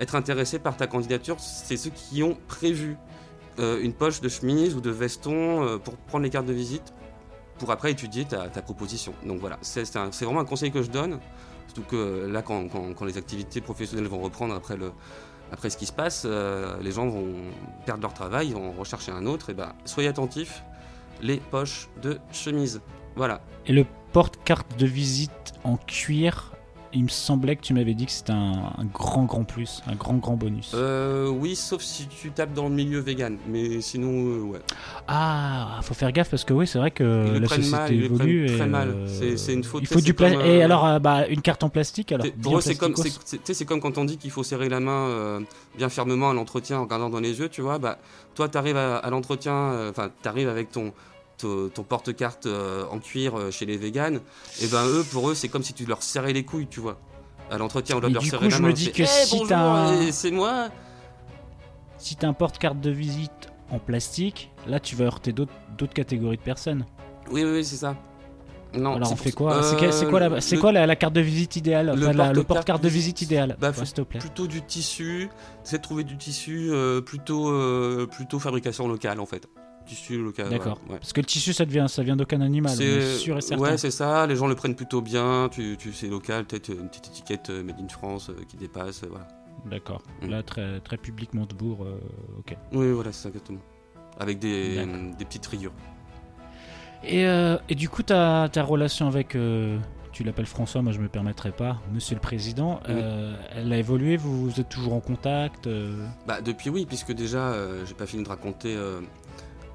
être 0.00 0.14
intéressés 0.16 0.58
par 0.58 0.76
ta 0.76 0.86
candidature. 0.86 1.36
C'est 1.38 1.76
ceux 1.76 1.90
qui 1.90 2.22
ont 2.22 2.36
prévu 2.48 2.96
euh, 3.58 3.80
une 3.82 3.92
poche 3.92 4.20
de 4.20 4.28
chemise 4.28 4.74
ou 4.74 4.80
de 4.80 4.90
veston 4.90 5.64
euh, 5.64 5.78
pour 5.78 5.96
prendre 5.96 6.24
les 6.24 6.30
cartes 6.30 6.46
de 6.46 6.52
visite 6.52 6.92
pour 7.58 7.70
après 7.70 7.92
étudier 7.92 8.24
ta, 8.24 8.48
ta 8.48 8.62
proposition. 8.62 9.14
Donc 9.24 9.38
voilà, 9.40 9.58
c'est 9.62 9.84
vraiment 10.24 10.40
un 10.40 10.44
conseil 10.44 10.70
que 10.72 10.82
je 10.82 10.90
donne. 10.90 11.20
Surtout 11.66 11.82
que 11.88 11.96
euh, 11.96 12.32
là, 12.32 12.42
quand, 12.42 12.68
quand- 12.68 13.04
les 13.04 13.16
activités 13.16 13.60
professionnelles 13.60 14.08
vont 14.08 14.20
reprendre 14.20 14.54
après, 14.54 14.76
le, 14.76 14.92
après 15.52 15.70
ce 15.70 15.76
qui 15.76 15.86
se 15.86 15.92
passe, 15.92 16.26
les 16.80 16.90
gens 16.92 17.08
vont 17.08 17.32
perdre 17.86 18.02
leur 18.02 18.14
travail, 18.14 18.52
vont 18.52 18.72
rechercher 18.72 19.12
un 19.12 19.26
autre. 19.26 19.50
Et 19.50 19.54
ben, 19.54 19.72
soyez 19.84 20.08
attentifs, 20.08 20.62
les 21.20 21.36
poches 21.36 21.88
de 22.02 22.18
chemise. 22.32 22.80
Voilà. 23.16 23.40
Et 23.66 23.72
le 23.72 23.86
porte-carte 24.12 24.76
de 24.78 24.86
visite 24.86 25.52
en 25.62 25.76
cuir, 25.76 26.52
il 26.94 27.04
me 27.04 27.08
semblait 27.08 27.56
que 27.56 27.62
tu 27.62 27.74
m'avais 27.74 27.94
dit 27.94 28.06
que 28.06 28.12
c'était 28.12 28.32
un, 28.32 28.72
un 28.78 28.84
grand, 28.92 29.24
grand 29.24 29.44
plus, 29.44 29.82
un 29.86 29.94
grand, 29.94 30.14
grand 30.14 30.34
bonus. 30.36 30.72
Euh, 30.74 31.28
oui, 31.28 31.56
sauf 31.56 31.82
si 31.82 32.06
tu 32.06 32.30
tapes 32.30 32.52
dans 32.54 32.68
le 32.68 32.74
milieu 32.74 33.00
vegan. 33.00 33.36
Mais 33.48 33.80
sinon, 33.80 34.08
euh, 34.10 34.40
ouais. 34.42 34.60
Ah, 35.08 35.80
faut 35.82 35.94
faire 35.94 36.12
gaffe 36.12 36.30
parce 36.30 36.44
que 36.44 36.52
oui, 36.52 36.66
c'est 36.66 36.78
vrai 36.78 36.90
que 36.90 37.02
Ils 37.26 37.32
le 37.34 37.38
la 37.40 37.48
société 37.48 37.70
mal, 37.70 37.92
évolue. 37.92 38.46
et, 38.50 38.56
très 38.56 38.66
mal. 38.66 38.88
euh, 38.88 39.36
C'est- 39.36 39.52
une 39.52 39.64
faute, 39.64 39.82
Il 39.82 39.86
faut 39.88 40.00
du 40.00 40.14
plastique. 40.14 40.40
Et 40.44 40.62
euh, 40.62 40.64
alors, 40.64 41.00
bah, 41.00 41.26
une 41.28 41.42
carte 41.42 41.62
en 41.64 41.68
plastique 41.68 42.12
alors. 42.12 42.26
C'est- 42.26 42.32
Pour 42.32 42.52
bien 42.52 42.58
eux, 42.58 42.60
c'est 42.62 42.74
comme, 42.76 42.94
plasticos. 42.94 43.20
c'est- 43.24 43.30
c'est- 43.30 43.36
tu 43.38 43.42
sais, 43.46 43.54
c'est 43.54 43.64
comme 43.64 43.80
quand 43.80 43.98
on 43.98 44.04
dit 44.04 44.16
qu'il 44.16 44.30
faut 44.30 44.42
serrer 44.44 44.68
la 44.68 44.80
main 44.80 45.40
bien 45.76 45.88
fermement 45.88 46.30
à 46.30 46.34
l'entretien 46.34 46.78
en 46.78 46.82
regardant 46.84 47.10
dans 47.10 47.20
les 47.20 47.38
yeux, 47.38 47.48
tu 47.48 47.60
vois. 47.60 47.78
Bah, 47.78 47.98
toi, 48.34 48.48
tu 48.48 48.56
arrives 48.58 48.76
à, 48.76 48.96
à 48.96 49.10
l'entretien, 49.10 49.88
enfin, 49.90 50.10
tu 50.22 50.28
arrives 50.28 50.48
avec 50.48 50.70
ton, 50.70 50.92
ton, 51.38 51.68
porte-carte 51.82 52.46
euh, 52.46 52.84
en 52.90 52.98
cuir 52.98 53.36
euh, 53.38 53.50
chez 53.50 53.66
les 53.66 53.76
véganes. 53.76 54.20
Et 54.62 54.66
ben, 54.66 54.86
eux, 54.86 55.04
pour 55.10 55.30
eux, 55.30 55.34
c'est 55.34 55.48
comme 55.48 55.62
si 55.62 55.72
tu 55.74 55.84
leur 55.86 56.02
serrais 56.02 56.32
les 56.32 56.44
couilles, 56.44 56.66
tu 56.68 56.80
vois. 56.80 56.98
À 57.50 57.58
l'entretien, 57.58 57.96
on 57.96 58.00
doit 58.00 58.08
leur 58.10 58.22
serrer 58.24 58.48
la 58.48 58.56
je 58.56 58.62
main. 58.62 58.68
me 58.68 58.72
dis 58.72 58.90
que 58.92 59.02
Eh, 59.02 59.06
si 59.06 59.38
bonjour, 59.38 59.56
euh, 59.58 60.08
c'est 60.12 60.30
moi. 60.30 60.68
Si 61.98 62.16
t'as 62.16 62.28
un 62.28 62.32
porte-carte 62.32 62.80
de 62.80 62.90
visite 62.90 63.50
en 63.70 63.78
plastique, 63.78 64.50
là 64.66 64.80
tu 64.80 64.96
vas 64.96 65.04
heurter 65.06 65.32
d'autres 65.32 65.94
catégories 65.94 66.36
de 66.36 66.42
personnes. 66.42 66.84
Oui, 67.30 67.44
oui, 67.44 67.50
oui, 67.52 67.64
c'est 67.64 67.76
ça. 67.76 67.96
Non, 68.74 68.96
Alors 68.96 69.12
on 69.12 69.16
fait 69.16 69.30
quoi 69.30 69.62
C'est 69.62 69.76
Euh, 70.06 70.10
quoi, 70.10 70.18
la, 70.20 70.40
c'est 70.40 70.56
le- 70.56 70.60
quoi 70.60 70.72
la, 70.72 70.84
la 70.86 70.96
carte 70.96 71.12
de 71.14 71.20
visite 71.20 71.54
idéale 71.54 71.94
le 71.96 72.08
Enfin, 72.08 72.32
porte-carte 72.42 72.82
de 72.82 72.88
visite- 72.88 73.22
idéale 73.22 73.56
Bah, 73.60 73.68
Ouais, 73.68 73.72
faut 73.74 73.84
S'il 73.84 73.94
te 73.94 74.02
plaît. 74.02 74.18
Plutôt 74.18 74.48
du 74.48 74.62
tissu, 74.62 75.28
c'est 75.62 75.76
de 75.78 75.82
trouver 75.82 76.02
du 76.02 76.16
tissu 76.18 76.70
euh, 76.72 77.00
plutôt, 77.00 77.50
euh, 77.50 78.08
plutôt 78.10 78.40
fabrication 78.40 78.88
locale 78.88 79.20
en 79.20 79.26
fait. 79.26 79.46
Tissu 79.86 80.22
local. 80.22 80.48
D'accord. 80.48 80.80
ouais. 80.88 80.96
Parce 80.98 81.12
que 81.12 81.20
le 81.20 81.26
tissu, 81.26 81.52
ça, 81.52 81.64
devient, 81.64 81.86
ça 81.88 82.02
vient 82.02 82.16
d'aucun 82.16 82.40
animal, 82.40 82.74
C'est 82.74 83.16
sûr 83.18 83.36
et 83.36 83.40
certain. 83.40 83.62
ouais, 83.62 83.76
c'est 83.78 83.90
ça. 83.90 84.26
Les 84.26 84.34
gens 84.36 84.46
le 84.46 84.54
prennent 84.54 84.74
plutôt 84.74 85.00
bien. 85.02 85.48
Tu, 85.52 85.76
tu 85.78 85.92
c'est 85.92 86.08
local, 86.08 86.44
peut-être 86.46 86.70
une 86.70 86.88
petite 86.88 87.08
étiquette 87.08 87.50
euh, 87.50 87.62
made 87.62 87.76
in 87.80 87.88
France 87.88 88.30
euh, 88.30 88.34
qui 88.48 88.56
dépasse. 88.56 89.02
euh, 89.02 89.08
voilà. 89.10 89.28
D'accord. 89.70 90.02
Mm. 90.22 90.28
Là, 90.28 90.42
très, 90.42 90.80
très 90.80 90.96
public 90.96 91.34
Montebourg, 91.34 91.84
euh, 91.84 91.98
ok. 92.38 92.56
Oui, 92.72 92.90
voilà, 92.92 93.12
c'est 93.12 93.22
ça 93.24 93.28
exactement. 93.28 93.60
Avec 94.18 94.38
des, 94.38 94.76
des 95.18 95.24
petites 95.24 95.46
rayures. 95.46 95.72
Et, 97.02 97.26
euh, 97.26 97.58
et 97.68 97.74
du 97.74 97.88
coup, 97.88 98.02
ta, 98.02 98.48
ta 98.50 98.62
relation 98.62 99.06
avec, 99.06 99.34
euh, 99.34 99.78
tu 100.12 100.24
l'appelles 100.24 100.46
François, 100.46 100.80
moi 100.80 100.92
je 100.92 101.00
me 101.00 101.08
permettrai 101.08 101.50
pas, 101.50 101.78
Monsieur 101.92 102.14
le 102.14 102.20
Président, 102.20 102.80
Oui. 102.88 102.94
euh, 102.96 103.34
elle 103.54 103.72
a 103.72 103.76
évolué, 103.78 104.16
vous, 104.16 104.48
vous 104.48 104.60
êtes 104.60 104.68
toujours 104.70 104.94
en 104.94 105.00
contact 105.00 105.66
euh, 105.66 106.06
Bah 106.26 106.40
depuis 106.40 106.70
oui, 106.70 106.86
puisque 106.86 107.12
déjà 107.12 107.48
euh, 107.48 107.84
j'ai 107.84 107.94
pas 107.94 108.06
fini 108.06 108.22
de 108.22 108.28
raconter 108.28 108.74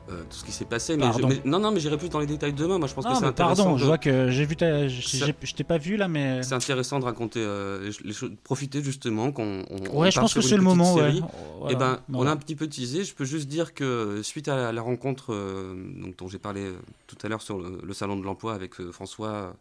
euh, 0.10 0.14
euh, 0.14 0.24
tout 0.30 0.38
ce 0.38 0.44
qui 0.44 0.52
s'est 0.52 0.66
passé. 0.66 0.96
Mais, 0.98 1.04
Pardon. 1.04 1.30
je- 1.30 1.36
mais- 1.36 1.42
non, 1.46 1.60
non, 1.60 1.72
mais 1.72 1.80
j'irai 1.80 1.98
plus 1.98 2.10
dans 2.10 2.20
les 2.20 2.26
détails 2.26 2.54
demain. 2.54 2.78
Moi, 2.78 2.88
je 2.88 2.94
pense 2.94 3.06
que 3.06 3.10
Non, 3.10 3.16
c'est 3.20 3.26
intéressant. 3.26 3.56
pardon, 3.64 3.74
de- 3.76 3.80
je 3.80 3.86
vois 3.86 3.98
que 3.98 4.30
j'ai 4.32 4.46
vu 4.46 4.56
ta. 4.56 4.88
Je 4.88 5.54
t'ai 5.54 5.64
pas 5.64 5.78
vu 5.78 5.98
là, 5.98 6.08
mais. 6.08 6.42
C'est 6.44 6.54
intéressant 6.56 7.00
de 7.00 7.06
raconter 7.06 7.40
euh, 7.42 7.92
les, 8.04 8.14
choses, 8.14 8.32
profiter 8.44 8.84
justement 8.84 9.32
qu'on. 9.32 9.64
on- 9.70 9.76
on 9.94 10.00
Ouais, 10.00 10.12
je 10.12 10.20
pense 10.20 10.34
que 10.34 10.42
c'est 10.42 10.56
le 10.58 10.62
moment, 10.64 10.94
ouais. 10.96 11.02
série. 11.12 11.22
Voilà. 11.60 11.74
Eh 11.74 11.76
ben, 11.76 12.00
Non, 12.10 12.20
on 12.20 12.28
a 12.28 12.32
un 12.32 12.38
petit 12.38 12.56
peu 12.56 12.68
teasé. 12.68 13.04
Je 13.04 13.14
peux 13.14 13.26
juste 13.26 13.48
dire 13.48 13.74
que 13.74 14.22
suite 14.24 14.48
à 14.48 14.56
la, 14.56 14.72
la 14.72 14.82
rencontre 14.82 15.34
euh, 15.34 15.76
donc, 16.02 16.18
dont 16.18 16.28
j'ai 16.28 16.40
parlé 16.40 16.62
euh, 16.62 16.74
tout 17.08 17.18
à 17.24 17.28
l'heure 17.28 17.42
sur 17.42 17.58
le, 17.60 17.80
le 17.84 17.94
salon 17.94 18.18
de 18.18 18.24
l'emploi 18.24 18.54
avec 18.54 18.80
euh, 18.80 18.92
François 18.92 19.30
euh, 19.30 19.52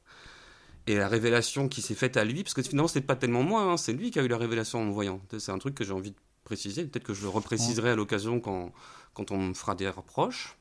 et 0.87 0.97
la 0.97 1.09
révélation 1.09 1.69
qui 1.69 1.83
s'est 1.83 1.95
faite 1.95 2.17
à 2.17 2.25
lui, 2.25 2.43
parce 2.43 2.55
que 2.55 2.63
finalement 2.63 2.89
c'est 2.89 3.03
pas 3.03 3.15
tellement 3.17 3.43
moi, 3.43 3.61
hein, 3.63 3.77
c'est 3.77 3.93
lui 3.93 4.11
qui 4.11 4.19
a 4.19 4.23
eu 4.23 4.29
la 4.29 4.39
révélation 4.39 4.81
en 4.81 4.85
me 4.87 4.91
voyant. 4.93 5.21
C'est 5.39 5.53
un 5.53 5.59
truc 5.59 5.75
que 5.75 5.85
j'ai 5.85 5.93
envie 5.93 6.13
de 6.13 6.17
préciser. 6.49 6.85
Peut-être 6.85 7.05
que 7.05 7.15
je 7.15 7.23
le 7.23 7.29
repréciserai 7.29 7.91
à 7.91 7.97
l'occasion 7.97 8.41
quand, 8.41 8.73
quand 9.15 9.31
on 9.31 9.39
me 9.39 9.55
fera 9.55 9.75
des 9.75 9.89
reproches. 9.89 10.57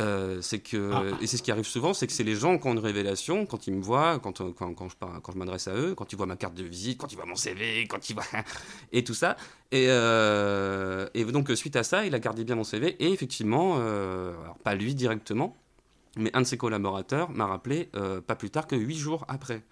Euh, 0.00 0.40
c'est 0.40 0.60
que 0.60 0.90
Ah. 0.94 1.02
et 1.20 1.26
c'est 1.26 1.36
ce 1.36 1.42
qui 1.42 1.50
arrive 1.52 1.66
souvent, 1.66 1.92
c'est 1.92 2.06
que 2.06 2.12
c'est 2.12 2.24
les 2.24 2.34
gens 2.34 2.56
qui 2.58 2.66
ont 2.68 2.72
une 2.72 2.78
révélation 2.78 3.44
quand 3.44 3.66
ils 3.66 3.74
me 3.74 3.82
voient, 3.82 4.18
quand, 4.18 4.40
euh, 4.40 4.50
quand, 4.56 4.72
quand 4.72 4.88
je, 4.88 4.96
quand 4.96 5.32
je 5.32 5.36
m'adresse 5.38 5.68
à 5.68 5.74
eux, 5.74 5.94
quand 5.94 6.10
ils 6.12 6.16
voient 6.16 6.26
ma 6.34 6.36
carte 6.36 6.54
de 6.54 6.64
visite, 6.64 6.98
quand 6.98 7.12
ils 7.12 7.16
voient 7.16 7.26
mon 7.26 7.36
CV, 7.36 7.86
quand 7.86 8.08
ils 8.08 8.14
voient 8.14 8.24
et 8.92 9.04
tout 9.04 9.12
ça. 9.14 9.36
Et, 9.72 9.86
euh, 9.88 11.06
et 11.12 11.24
donc 11.24 11.50
suite 11.54 11.76
à 11.76 11.82
ça, 11.82 12.06
il 12.06 12.14
a 12.14 12.18
gardé 12.18 12.44
bien 12.44 12.54
mon 12.56 12.64
CV 12.64 12.96
et 12.98 13.12
effectivement, 13.12 13.76
euh, 13.78 14.32
alors 14.42 14.56
pas 14.58 14.74
lui 14.74 14.94
directement, 14.94 15.54
mais 16.16 16.30
un 16.34 16.40
de 16.40 16.46
ses 16.46 16.56
collaborateurs 16.56 17.30
m'a 17.30 17.46
rappelé 17.46 17.90
pas 18.26 18.36
plus 18.36 18.50
tard 18.50 18.66
que 18.66 18.76
huit 18.76 18.96
jours 18.96 19.24
après. 19.28 19.62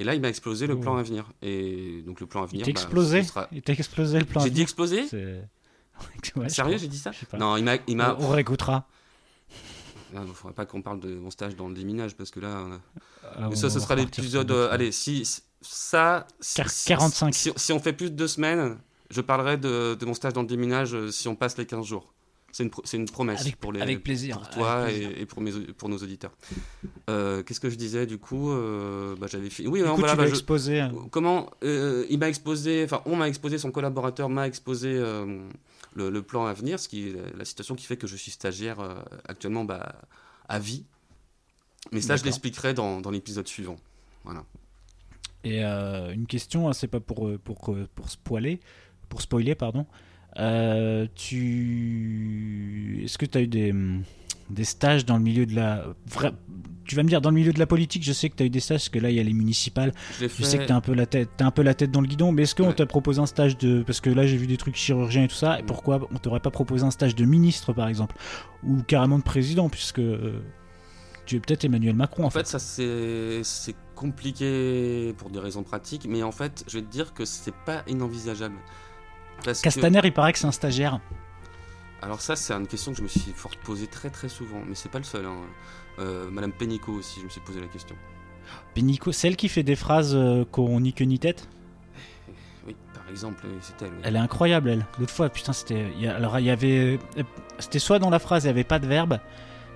Et 0.00 0.04
là, 0.04 0.14
il 0.14 0.20
m'a 0.20 0.28
explosé 0.28 0.66
le 0.68 0.78
plan 0.78 0.96
à 0.96 1.02
venir. 1.02 1.26
Et 1.42 2.02
donc 2.06 2.20
le 2.20 2.26
plan 2.26 2.42
à 2.42 2.46
Il 2.46 2.50
venir. 2.52 2.64
t'a 2.66 2.72
bah, 2.72 2.80
explosé 2.80 3.22
sera- 3.24 3.48
Il 3.52 3.62
t'a 3.62 3.72
explosé 3.72 4.18
le 4.20 4.24
plan. 4.24 4.40
J'ai 4.40 4.50
dit 4.50 4.60
Ouais, 6.36 6.44
je 6.48 6.54
Sérieux, 6.54 6.78
j'ai 6.78 6.86
dit 6.86 6.98
ça? 6.98 7.10
Non, 7.36 7.56
il 7.56 7.64
m'a, 7.64 7.74
il 7.88 8.00
On 8.00 8.28
réécoutera. 8.28 8.86
Il 10.14 10.20
ne 10.20 10.26
faudrait 10.26 10.54
pas 10.54 10.64
qu'on 10.64 10.80
parle 10.80 11.00
de 11.00 11.14
mon 11.16 11.30
stage 11.30 11.56
dans 11.56 11.68
le 11.68 11.74
déminage 11.74 12.14
parce 12.14 12.30
que 12.30 12.40
là. 12.40 12.56
a- 12.56 12.80
Ah, 13.36 13.48
Mais 13.50 13.56
ça, 13.56 13.68
ce 13.68 13.80
sera 13.80 13.94
l'épisode. 13.96 14.50
euh, 14.52 14.70
allez, 14.70 14.92
si 14.92 15.24
ça. 15.60 16.26
si- 16.40 16.54
Quar- 16.60 16.70
si- 16.70 16.86
45. 16.88 17.34
Si, 17.34 17.52
si 17.56 17.72
on 17.72 17.80
fait 17.80 17.92
plus 17.92 18.10
de 18.10 18.16
deux 18.16 18.28
semaines, 18.28 18.78
je 19.10 19.20
parlerai 19.20 19.56
de, 19.58 19.96
de 19.98 20.06
mon 20.06 20.14
stage 20.14 20.32
dans 20.32 20.42
le 20.42 20.46
déminage 20.48 20.94
euh, 20.94 21.10
si 21.10 21.26
on 21.28 21.34
passe 21.34 21.58
les 21.58 21.66
15 21.66 21.84
jours. 21.84 22.14
C'est 22.50 22.64
une, 22.64 22.70
pro- 22.70 22.82
c'est 22.84 22.96
une 22.96 23.04
promesse 23.08 23.42
Avec- 23.42 23.56
pour, 23.56 23.72
les, 23.72 23.80
avec 23.82 24.02
plaisir, 24.02 24.38
pour 24.38 24.50
toi 24.50 24.72
avec 24.82 24.94
plaisir. 24.96 25.10
et, 25.16 25.20
et 25.20 25.26
pour, 25.26 25.42
mes, 25.42 25.52
pour 25.52 25.88
nos 25.90 25.98
auditeurs. 25.98 26.32
Euh, 27.10 27.42
Qu'est-ce 27.42 27.60
que 27.60 27.68
je 27.70 27.76
disais 27.76 28.06
du 28.06 28.18
coup 28.18 28.50
euh, 28.50 29.14
bah, 29.16 29.26
J'avais 29.30 29.50
fini. 29.50 29.68
Oui, 29.68 29.80
Du 29.80 29.84
non, 29.86 29.92
coup, 29.94 29.98
voilà, 30.00 30.14
tu 30.14 30.18
bah, 30.18 30.24
je- 30.26 30.30
exposé. 30.30 30.80
hein. 30.80 30.92
Comment 31.10 31.50
euh, 31.62 32.06
il 32.08 32.18
m'a 32.18 32.28
exposé, 32.28 32.84
enfin 32.84 33.02
on 33.04 33.16
m'a 33.16 33.28
exposé, 33.28 33.58
son 33.58 33.70
collaborateur 33.70 34.28
m'a 34.30 34.46
exposé 34.46 34.94
le, 35.94 36.10
le 36.10 36.22
plan 36.22 36.46
à 36.46 36.54
venir, 36.54 36.80
ce 36.80 36.88
qui 36.88 37.12
la, 37.36 37.44
situation 37.44 37.74
qui 37.74 37.84
fait 37.84 37.96
que 37.98 38.06
je 38.06 38.16
suis 38.16 38.30
stagiaire 38.30 38.78
actuellement 39.28 39.64
bah, 39.64 39.94
à 40.48 40.58
vie. 40.58 40.84
Mais 41.92 42.00
ça, 42.00 42.16
je 42.16 42.24
l'expliquerai 42.24 42.72
dans, 42.74 43.00
dans 43.00 43.10
l'épisode 43.10 43.46
suivant. 43.46 43.76
Voilà. 44.24 44.42
Et 45.44 45.62
une 45.62 46.26
question, 46.26 46.68
hein, 46.68 46.72
c'est 46.72 46.88
pas 46.88 47.00
pour, 47.00 47.30
pour, 47.44 47.76
pour 47.94 48.10
spoiler, 48.10 48.58
pour 49.08 49.20
spoiler, 49.22 49.54
pardon. 49.54 49.86
Euh, 50.38 51.06
tu... 51.14 53.00
Est-ce 53.04 53.18
que 53.18 53.26
tu 53.26 53.38
as 53.38 53.40
eu 53.42 53.46
des, 53.46 53.74
des 54.50 54.64
stages 54.64 55.04
dans 55.04 55.16
le 55.16 55.22
milieu 55.22 55.46
de 55.46 55.54
la. 55.54 55.84
vra- 56.10 56.32
Tu 56.84 56.94
vas 56.94 57.02
me 57.02 57.08
dire, 57.08 57.20
dans 57.20 57.30
le 57.30 57.34
milieu 57.36 57.52
de 57.52 57.58
la 57.58 57.66
politique, 57.66 58.02
je 58.04 58.12
sais 58.12 58.28
que 58.28 58.36
tu 58.36 58.42
as 58.42 58.46
eu 58.46 58.50
des 58.50 58.60
stages, 58.60 58.78
parce 58.78 58.88
que 58.90 58.98
là, 58.98 59.10
il 59.10 59.16
y 59.16 59.20
a 59.20 59.22
les 59.22 59.32
municipales. 59.32 59.92
Je 60.16 60.22
l'ai 60.22 60.28
Je 60.28 60.34
fait. 60.34 60.44
sais 60.44 60.58
que 60.58 60.64
tu 60.64 60.72
as 60.72 60.76
un, 60.76 60.80
peu 60.80 60.94
la 60.94 61.06
tête- 61.06 61.30
t'as 61.36 61.46
un 61.46 61.50
peu 61.50 61.62
la 61.62 61.74
tête 61.74 61.90
dans 61.90 62.00
le 62.00 62.06
guidon, 62.06 62.30
mais 62.32 62.42
est-ce 62.42 62.54
qu'on 62.54 62.68
Ouais. 62.68 62.74
t'a 62.74 62.86
proposé 62.86 63.20
un 63.20 63.26
stage 63.26 63.56
de. 63.58 63.82
Parce 63.82 64.00
que 64.00 64.10
là, 64.10 64.26
j'ai 64.26 64.36
vu 64.36 64.46
des 64.46 64.56
trucs 64.56 64.76
chirurgiens 64.76 65.24
et 65.24 65.28
tout 65.28 65.34
ça, 65.34 65.58
et 65.58 65.62
Mm. 65.62 65.66
pourquoi 65.66 66.08
on 66.12 66.18
t'aurait 66.18 66.40
pas 66.40 66.50
proposé 66.50 66.84
un 66.84 66.90
stage 66.90 67.14
de 67.14 67.24
ministre, 67.24 67.72
par 67.72 67.88
exemple 67.88 68.14
Ou 68.62 68.82
carrément 68.82 69.18
de 69.18 69.24
président, 69.24 69.68
puisque. 69.68 69.98
euh, 70.00 70.40
tu 71.26 71.36
es 71.36 71.40
peut-être 71.40 71.64
Emmanuel 71.66 71.94
Macron, 71.94 72.22
en 72.24 72.26
En 72.28 72.30
fait. 72.30 72.38
fait, 72.40 72.46
ça 72.46 72.58
c'est 72.58 73.40
c'est 73.44 73.74
compliqué 73.94 75.12
pour 75.18 75.28
des 75.28 75.40
raisons 75.40 75.62
pratiques, 75.62 76.06
mais 76.08 76.22
en 76.22 76.32
fait, 76.32 76.64
je 76.68 76.78
vais 76.78 76.82
te 76.84 76.90
dire 76.90 77.12
que 77.12 77.26
c'est 77.26 77.54
pas 77.66 77.82
inenvisageable. 77.86 78.54
Parce 79.44 79.58
que- 79.60 79.64
Castaner, 79.64 80.00
il 80.04 80.12
paraît 80.12 80.32
que 80.32 80.38
c'est 80.38 80.46
un 80.46 80.52
stagiaire. 80.52 81.00
Alors 82.02 82.20
ça, 82.20 82.36
c'est 82.36 82.52
une 82.52 82.66
question 82.66 82.92
que 82.92 82.98
je 82.98 83.02
me 83.02 83.08
suis 83.08 83.32
fort 83.34 83.50
posée 83.64 83.86
très 83.88 84.10
très 84.10 84.28
souvent, 84.28 84.60
mais 84.66 84.74
c'est 84.74 84.88
pas 84.90 84.98
le 84.98 85.04
seul. 85.04 85.26
hein. 85.26 85.34
Euh, 85.98 86.30
Madame 86.30 86.52
Pénicaud 86.52 86.92
aussi, 86.92 87.18
je 87.20 87.24
me 87.24 87.30
suis 87.30 87.40
posé 87.40 87.60
la 87.60 87.66
question. 87.66 87.96
Pénicaud, 88.74 89.10
celle 89.12 89.36
qui 89.36 89.48
fait 89.48 89.64
des 89.64 89.74
phrases 89.76 90.14
euh, 90.14 90.44
qu'on 90.50 90.78
ni 90.80 90.92
queue 90.92 91.04
ni 91.06 91.18
tête 91.18 91.48
Oui, 92.66 92.76
par 92.94 93.02
exemple, 93.10 93.44
c'est 93.60 93.82
elle. 93.82 93.90
oui. 93.94 94.00
Elle 94.04 94.14
est 94.16 94.20
incroyable, 94.20 94.70
elle. 94.70 94.86
L'autre 95.00 95.12
fois, 95.12 95.28
putain, 95.28 95.52
c'était. 95.52 95.86
Alors, 96.08 96.38
il 96.38 96.46
y 96.46 96.50
avait. 96.50 96.98
euh, 97.18 97.22
C'était 97.58 97.80
soit 97.80 97.98
dans 97.98 98.10
la 98.10 98.20
phrase, 98.20 98.44
il 98.44 98.46
n'y 98.46 98.50
avait 98.52 98.62
pas 98.64 98.78
de 98.78 98.86
verbe, 98.86 99.18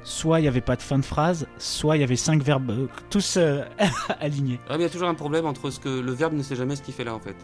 soit 0.05 0.39
il 0.39 0.43
n'y 0.43 0.49
avait 0.49 0.61
pas 0.61 0.77
de 0.77 0.83
fin 0.83 0.99
de 1.01 1.05
phrase, 1.05 1.49
soit 1.59 1.97
il 1.97 2.01
y 2.01 2.05
avait 2.05 2.15
cinq 2.17 2.41
verbes, 2.43 2.71
euh, 2.71 2.87
tous 3.11 3.37
alignés. 4.21 4.61
Ah, 4.69 4.75
mais 4.75 4.79
il 4.79 4.83
y 4.83 4.87
a 4.87 4.91
toujours 4.91 5.09
un 5.09 5.15
problème 5.15 5.47
entre 5.47 5.71
ce 5.71 5.81
que 5.81 5.89
le 5.89 6.13
verbe 6.13 6.35
ne 6.35 6.43
sait 6.45 6.55
jamais 6.57 6.77
ce 6.77 6.83
qu'il 6.83 6.95
fait 6.95 7.05
là 7.05 7.15
en 7.15 7.21
fait. 7.21 7.35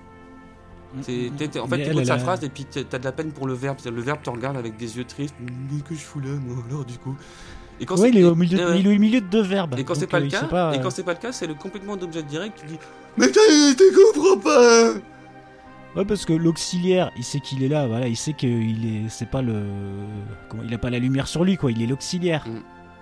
T'es- 1.03 1.31
t'es- 1.37 1.59
en 1.61 1.67
Mais 1.69 1.77
fait, 1.77 1.77
tu 1.77 1.83
elle, 1.83 1.89
écoutes 1.89 2.01
elle 2.01 2.07
sa 2.07 2.15
a- 2.15 2.19
phrase 2.19 2.45
et 2.45 2.49
puis 2.49 2.65
t'as 2.65 2.99
de 2.99 3.05
la 3.05 3.13
peine 3.13 3.31
pour 3.33 3.47
le 3.47 3.53
verbe. 3.55 3.77
Le 3.85 4.01
verbe 4.01 4.23
te 4.23 4.31
regarde 4.31 4.57
avec 4.57 4.77
des 4.77 4.97
yeux 4.97 5.05
tristes. 5.05 5.35
Qu'est-ce 5.39 5.83
que 5.83 5.95
je 5.95 6.01
fous 6.01 6.21
là, 6.21 6.31
moi, 6.47 6.57
alors, 6.69 6.85
du 6.85 6.97
coup 6.99 7.15
Et 7.81 7.85
quand 7.87 7.97
Ouais, 7.97 8.09
c'est- 8.11 8.17
il 8.17 8.19
est 8.19 8.25
au 8.25 8.35
milieu, 8.35 8.59
de- 8.59 8.75
il 8.77 8.87
est 8.87 8.97
au 8.97 8.99
milieu 8.99 9.21
de 9.21 9.27
deux 9.27 9.43
verbes. 9.43 9.75
Et 9.79 9.85
quand 9.85 9.95
c'est 9.95 10.07
pas 10.07 10.17
euh, 10.17 10.21
le 10.21 10.29
cas, 10.29 10.43
et 10.73 10.79
euh, 10.79 10.83
quand 10.83 10.91
c'est 10.91 11.03
pas 11.05 11.13
le 11.13 11.19
cas, 11.21 11.31
c'est 11.33 11.47
le 11.47 11.55
complément 11.55 11.97
d'objet 11.97 12.23
direct. 12.23 12.59
Tu 12.61 12.67
dis 12.67 12.79
Mais 13.17 13.31
tu 13.31 13.39
tu 13.77 13.85
comprends 14.15 14.39
pas 14.39 14.95
Ouais, 15.97 16.05
parce 16.05 16.25
que 16.25 16.33
l'auxiliaire, 16.33 17.11
il 17.17 17.25
sait 17.25 17.41
qu'il 17.41 17.63
est 17.63 17.69
là, 17.69 17.87
voilà, 17.87 18.09
il 18.09 18.17
sait 18.17 18.33
qu'il 18.33 18.85
est, 18.87 19.09
c'est 19.09 19.29
pas 19.29 19.43
le, 19.43 19.63
comment, 20.49 20.63
il 20.67 20.73
a 20.75 20.79
pas 20.79 20.91
la 20.91 20.99
lumière 20.99 21.27
sur 21.29 21.45
lui, 21.45 21.57
quoi, 21.57 21.71
il 21.71 21.83
est 21.83 21.87
l'auxiliaire. 21.87 22.45
Mm. 22.47 22.61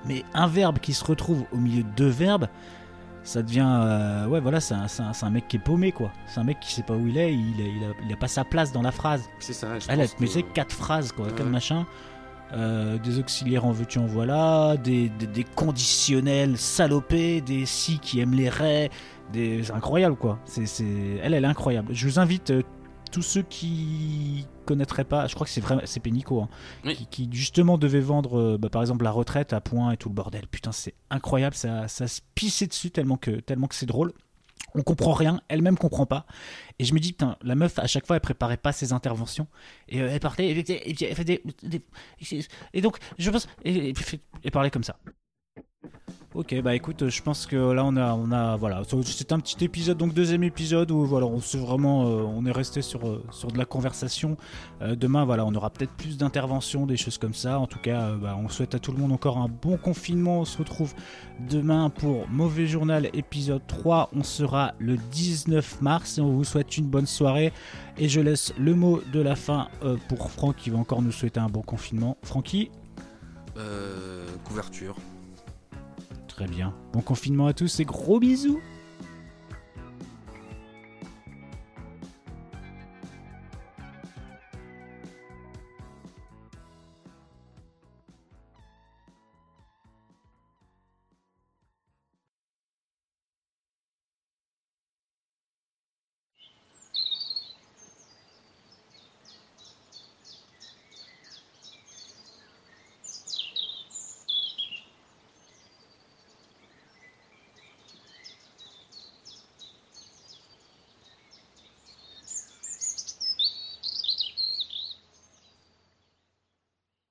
Mais 0.09 0.25
un 0.35 0.46
verbe 0.46 0.79
qui 0.79 0.92
se 0.92 1.05
retrouve 1.05 1.44
au 1.53 1.57
milieu 1.57 1.83
de 1.83 1.88
deux 1.96 2.09
verbes, 2.09 2.49
ça 3.26 3.42
devient, 3.42 3.66
euh, 3.68 4.26
ouais, 4.26 4.40
voilà, 4.40 4.60
c'est 4.60 4.74
un, 4.74 5.30
mec 5.30 5.48
qui 5.48 5.56
est 5.56 5.60
paumé, 5.60 5.92
quoi. 5.92 6.12
C'est 6.26 6.40
un 6.40 6.44
mec 6.44 6.60
qui 6.60 6.72
sait 6.72 6.82
pas 6.82 6.94
où 6.94 7.06
il 7.06 7.18
est, 7.18 7.34
il 7.34 7.60
a, 7.60 7.64
il 7.64 7.84
a, 7.84 7.88
il 8.06 8.12
a 8.12 8.16
pas 8.16 8.28
sa 8.28 8.44
place 8.44 8.72
dans 8.72 8.82
la 8.82 8.92
phrase. 8.92 9.28
C'est 9.40 9.52
ça. 9.52 9.78
Je 9.78 9.86
Elle, 9.90 9.98
pense 9.98 10.14
que- 10.14 10.26
c'est 10.26 10.42
quatre 10.42 10.72
phrases, 10.74 11.12
quoi, 11.12 11.26
Ouais, 11.26 11.32
quatre 11.32 11.50
machins. 11.50 11.84
Euh, 12.52 12.96
des 12.98 13.18
auxiliaires 13.18 13.64
en 13.66 13.72
veux-tu 13.72 13.98
en 13.98 14.06
voilà, 14.06 14.76
des, 14.76 15.08
des, 15.08 15.26
des 15.26 15.42
conditionnels 15.42 16.56
salopés, 16.56 17.40
des 17.40 17.66
si 17.66 17.98
qui 17.98 18.20
aiment 18.20 18.34
les 18.34 18.48
raies, 18.48 18.88
des... 19.32 19.64
c'est 19.64 19.72
incroyable 19.72 20.14
quoi. 20.14 20.38
C'est, 20.44 20.64
c'est... 20.66 20.84
Elle, 21.22 21.34
elle 21.34 21.44
est 21.44 21.48
incroyable. 21.48 21.88
Je 21.92 22.06
vous 22.06 22.20
invite, 22.20 22.50
euh, 22.50 22.62
tous 23.16 23.22
ceux 23.22 23.40
qui 23.40 24.46
connaîtraient 24.66 25.05
pas, 25.05 25.26
je 25.26 25.35
crois 25.35 25.46
que 25.46 25.50
c'est 25.50 25.62
vraiment, 25.62 25.81
c'est 25.87 26.00
Pénicaud, 26.00 26.42
hein, 26.42 26.48
Oui. 26.85 26.94
qui, 26.96 27.07
qui 27.07 27.29
justement 27.33 27.79
devait 27.79 28.00
vendre 28.00 28.38
euh, 28.38 28.59
bah, 28.59 28.68
par 28.68 28.83
exemple 28.83 29.05
la 29.05 29.11
retraite 29.11 29.55
à 29.55 29.62
point 29.62 29.92
et 29.92 29.96
tout 29.96 30.11
le 30.11 30.14
bordel. 30.14 30.46
Putain, 30.48 30.70
c'est 30.70 30.92
incroyable, 31.09 31.57
ça, 31.57 31.88
ça 31.88 32.09
se 32.09 32.20
pissait 32.35 32.66
dessus 32.66 32.90
tellement 32.90 33.16
que, 33.16 33.31
tellement 33.40 33.68
que 33.68 33.74
c'est 33.74 33.87
drôle. 33.87 34.12
On 34.74 34.83
comprend 34.83 35.14
rien, 35.14 35.40
elle-même 35.48 35.79
comprend 35.79 36.05
pas. 36.05 36.26
Et 36.79 36.85
je 36.85 36.92
me 36.92 36.98
dis, 37.00 37.12
putain, 37.12 37.38
la 37.40 37.55
meuf, 37.55 37.79
à 37.79 37.87
chaque 37.87 38.07
fois, 38.07 38.16
elle 38.16 38.20
préparait 38.20 38.59
pas 38.59 38.72
ses 38.72 38.92
interventions. 38.92 39.46
Et 39.88 40.02
euh, 40.02 40.11
elle 40.12 40.20
partait, 40.20 40.48
et, 40.50 40.59
et- 40.59 40.90
et- 40.90 41.14
elle 41.18 41.40
et 42.74 42.81
donc, 42.83 42.98
je 43.18 43.31
pense, 43.31 43.48
et 43.64 43.94
parlait 44.52 44.70
comme 44.70 44.85
ça. 44.85 44.98
Ok, 46.34 46.54
bah 46.60 46.74
écoute, 46.74 47.08
je 47.08 47.22
pense 47.22 47.46
que 47.46 47.56
là 47.56 47.82
on 47.82 47.96
a, 47.96 48.12
on 48.12 48.30
a, 48.30 48.56
voilà, 48.56 48.82
c'est 49.04 49.32
un 49.32 49.40
petit 49.40 49.64
épisode, 49.64 49.96
donc 49.96 50.12
deuxième 50.12 50.42
épisode 50.42 50.90
où 50.90 51.06
voilà, 51.06 51.24
on 51.24 51.38
vraiment, 51.38 52.02
euh, 52.04 52.24
on 52.24 52.44
est 52.44 52.52
resté 52.52 52.82
sur 52.82 53.08
euh, 53.08 53.24
sur 53.30 53.50
de 53.50 53.56
la 53.56 53.64
conversation. 53.64 54.36
Euh, 54.82 54.96
demain, 54.96 55.24
voilà, 55.24 55.46
on 55.46 55.54
aura 55.54 55.70
peut-être 55.70 55.92
plus 55.92 56.18
d'interventions, 56.18 56.84
des 56.84 56.98
choses 56.98 57.16
comme 57.16 57.32
ça. 57.32 57.58
En 57.58 57.66
tout 57.66 57.78
cas, 57.78 58.08
euh, 58.08 58.16
bah, 58.18 58.36
on 58.38 58.50
souhaite 58.50 58.74
à 58.74 58.78
tout 58.78 58.92
le 58.92 58.98
monde 58.98 59.12
encore 59.12 59.38
un 59.38 59.48
bon 59.48 59.78
confinement. 59.78 60.40
On 60.40 60.44
se 60.44 60.58
retrouve 60.58 60.92
demain 61.48 61.88
pour 61.88 62.28
Mauvais 62.28 62.66
Journal 62.66 63.08
épisode 63.14 63.66
3. 63.66 64.10
On 64.14 64.22
sera 64.22 64.74
le 64.78 64.98
19 64.98 65.80
mars 65.80 66.18
et 66.18 66.20
on 66.20 66.32
vous 66.32 66.44
souhaite 66.44 66.76
une 66.76 66.86
bonne 66.86 67.06
soirée. 67.06 67.50
Et 67.96 68.10
je 68.10 68.20
laisse 68.20 68.52
le 68.58 68.74
mot 68.74 69.00
de 69.10 69.20
la 69.20 69.36
fin 69.36 69.68
euh, 69.84 69.96
pour 70.10 70.30
Franck 70.30 70.56
qui 70.56 70.68
va 70.68 70.76
encore 70.78 71.00
nous 71.00 71.12
souhaiter 71.12 71.40
un 71.40 71.48
bon 71.48 71.62
confinement. 71.62 72.18
Francky, 72.22 72.70
Euh, 73.56 74.26
couverture. 74.44 74.96
Très 76.37 76.46
bien. 76.46 76.75
Bon 76.92 77.01
confinement 77.01 77.46
à 77.46 77.55
tous 77.55 77.81
et 77.81 77.87
gros 77.87 78.20
bisous 78.20 78.61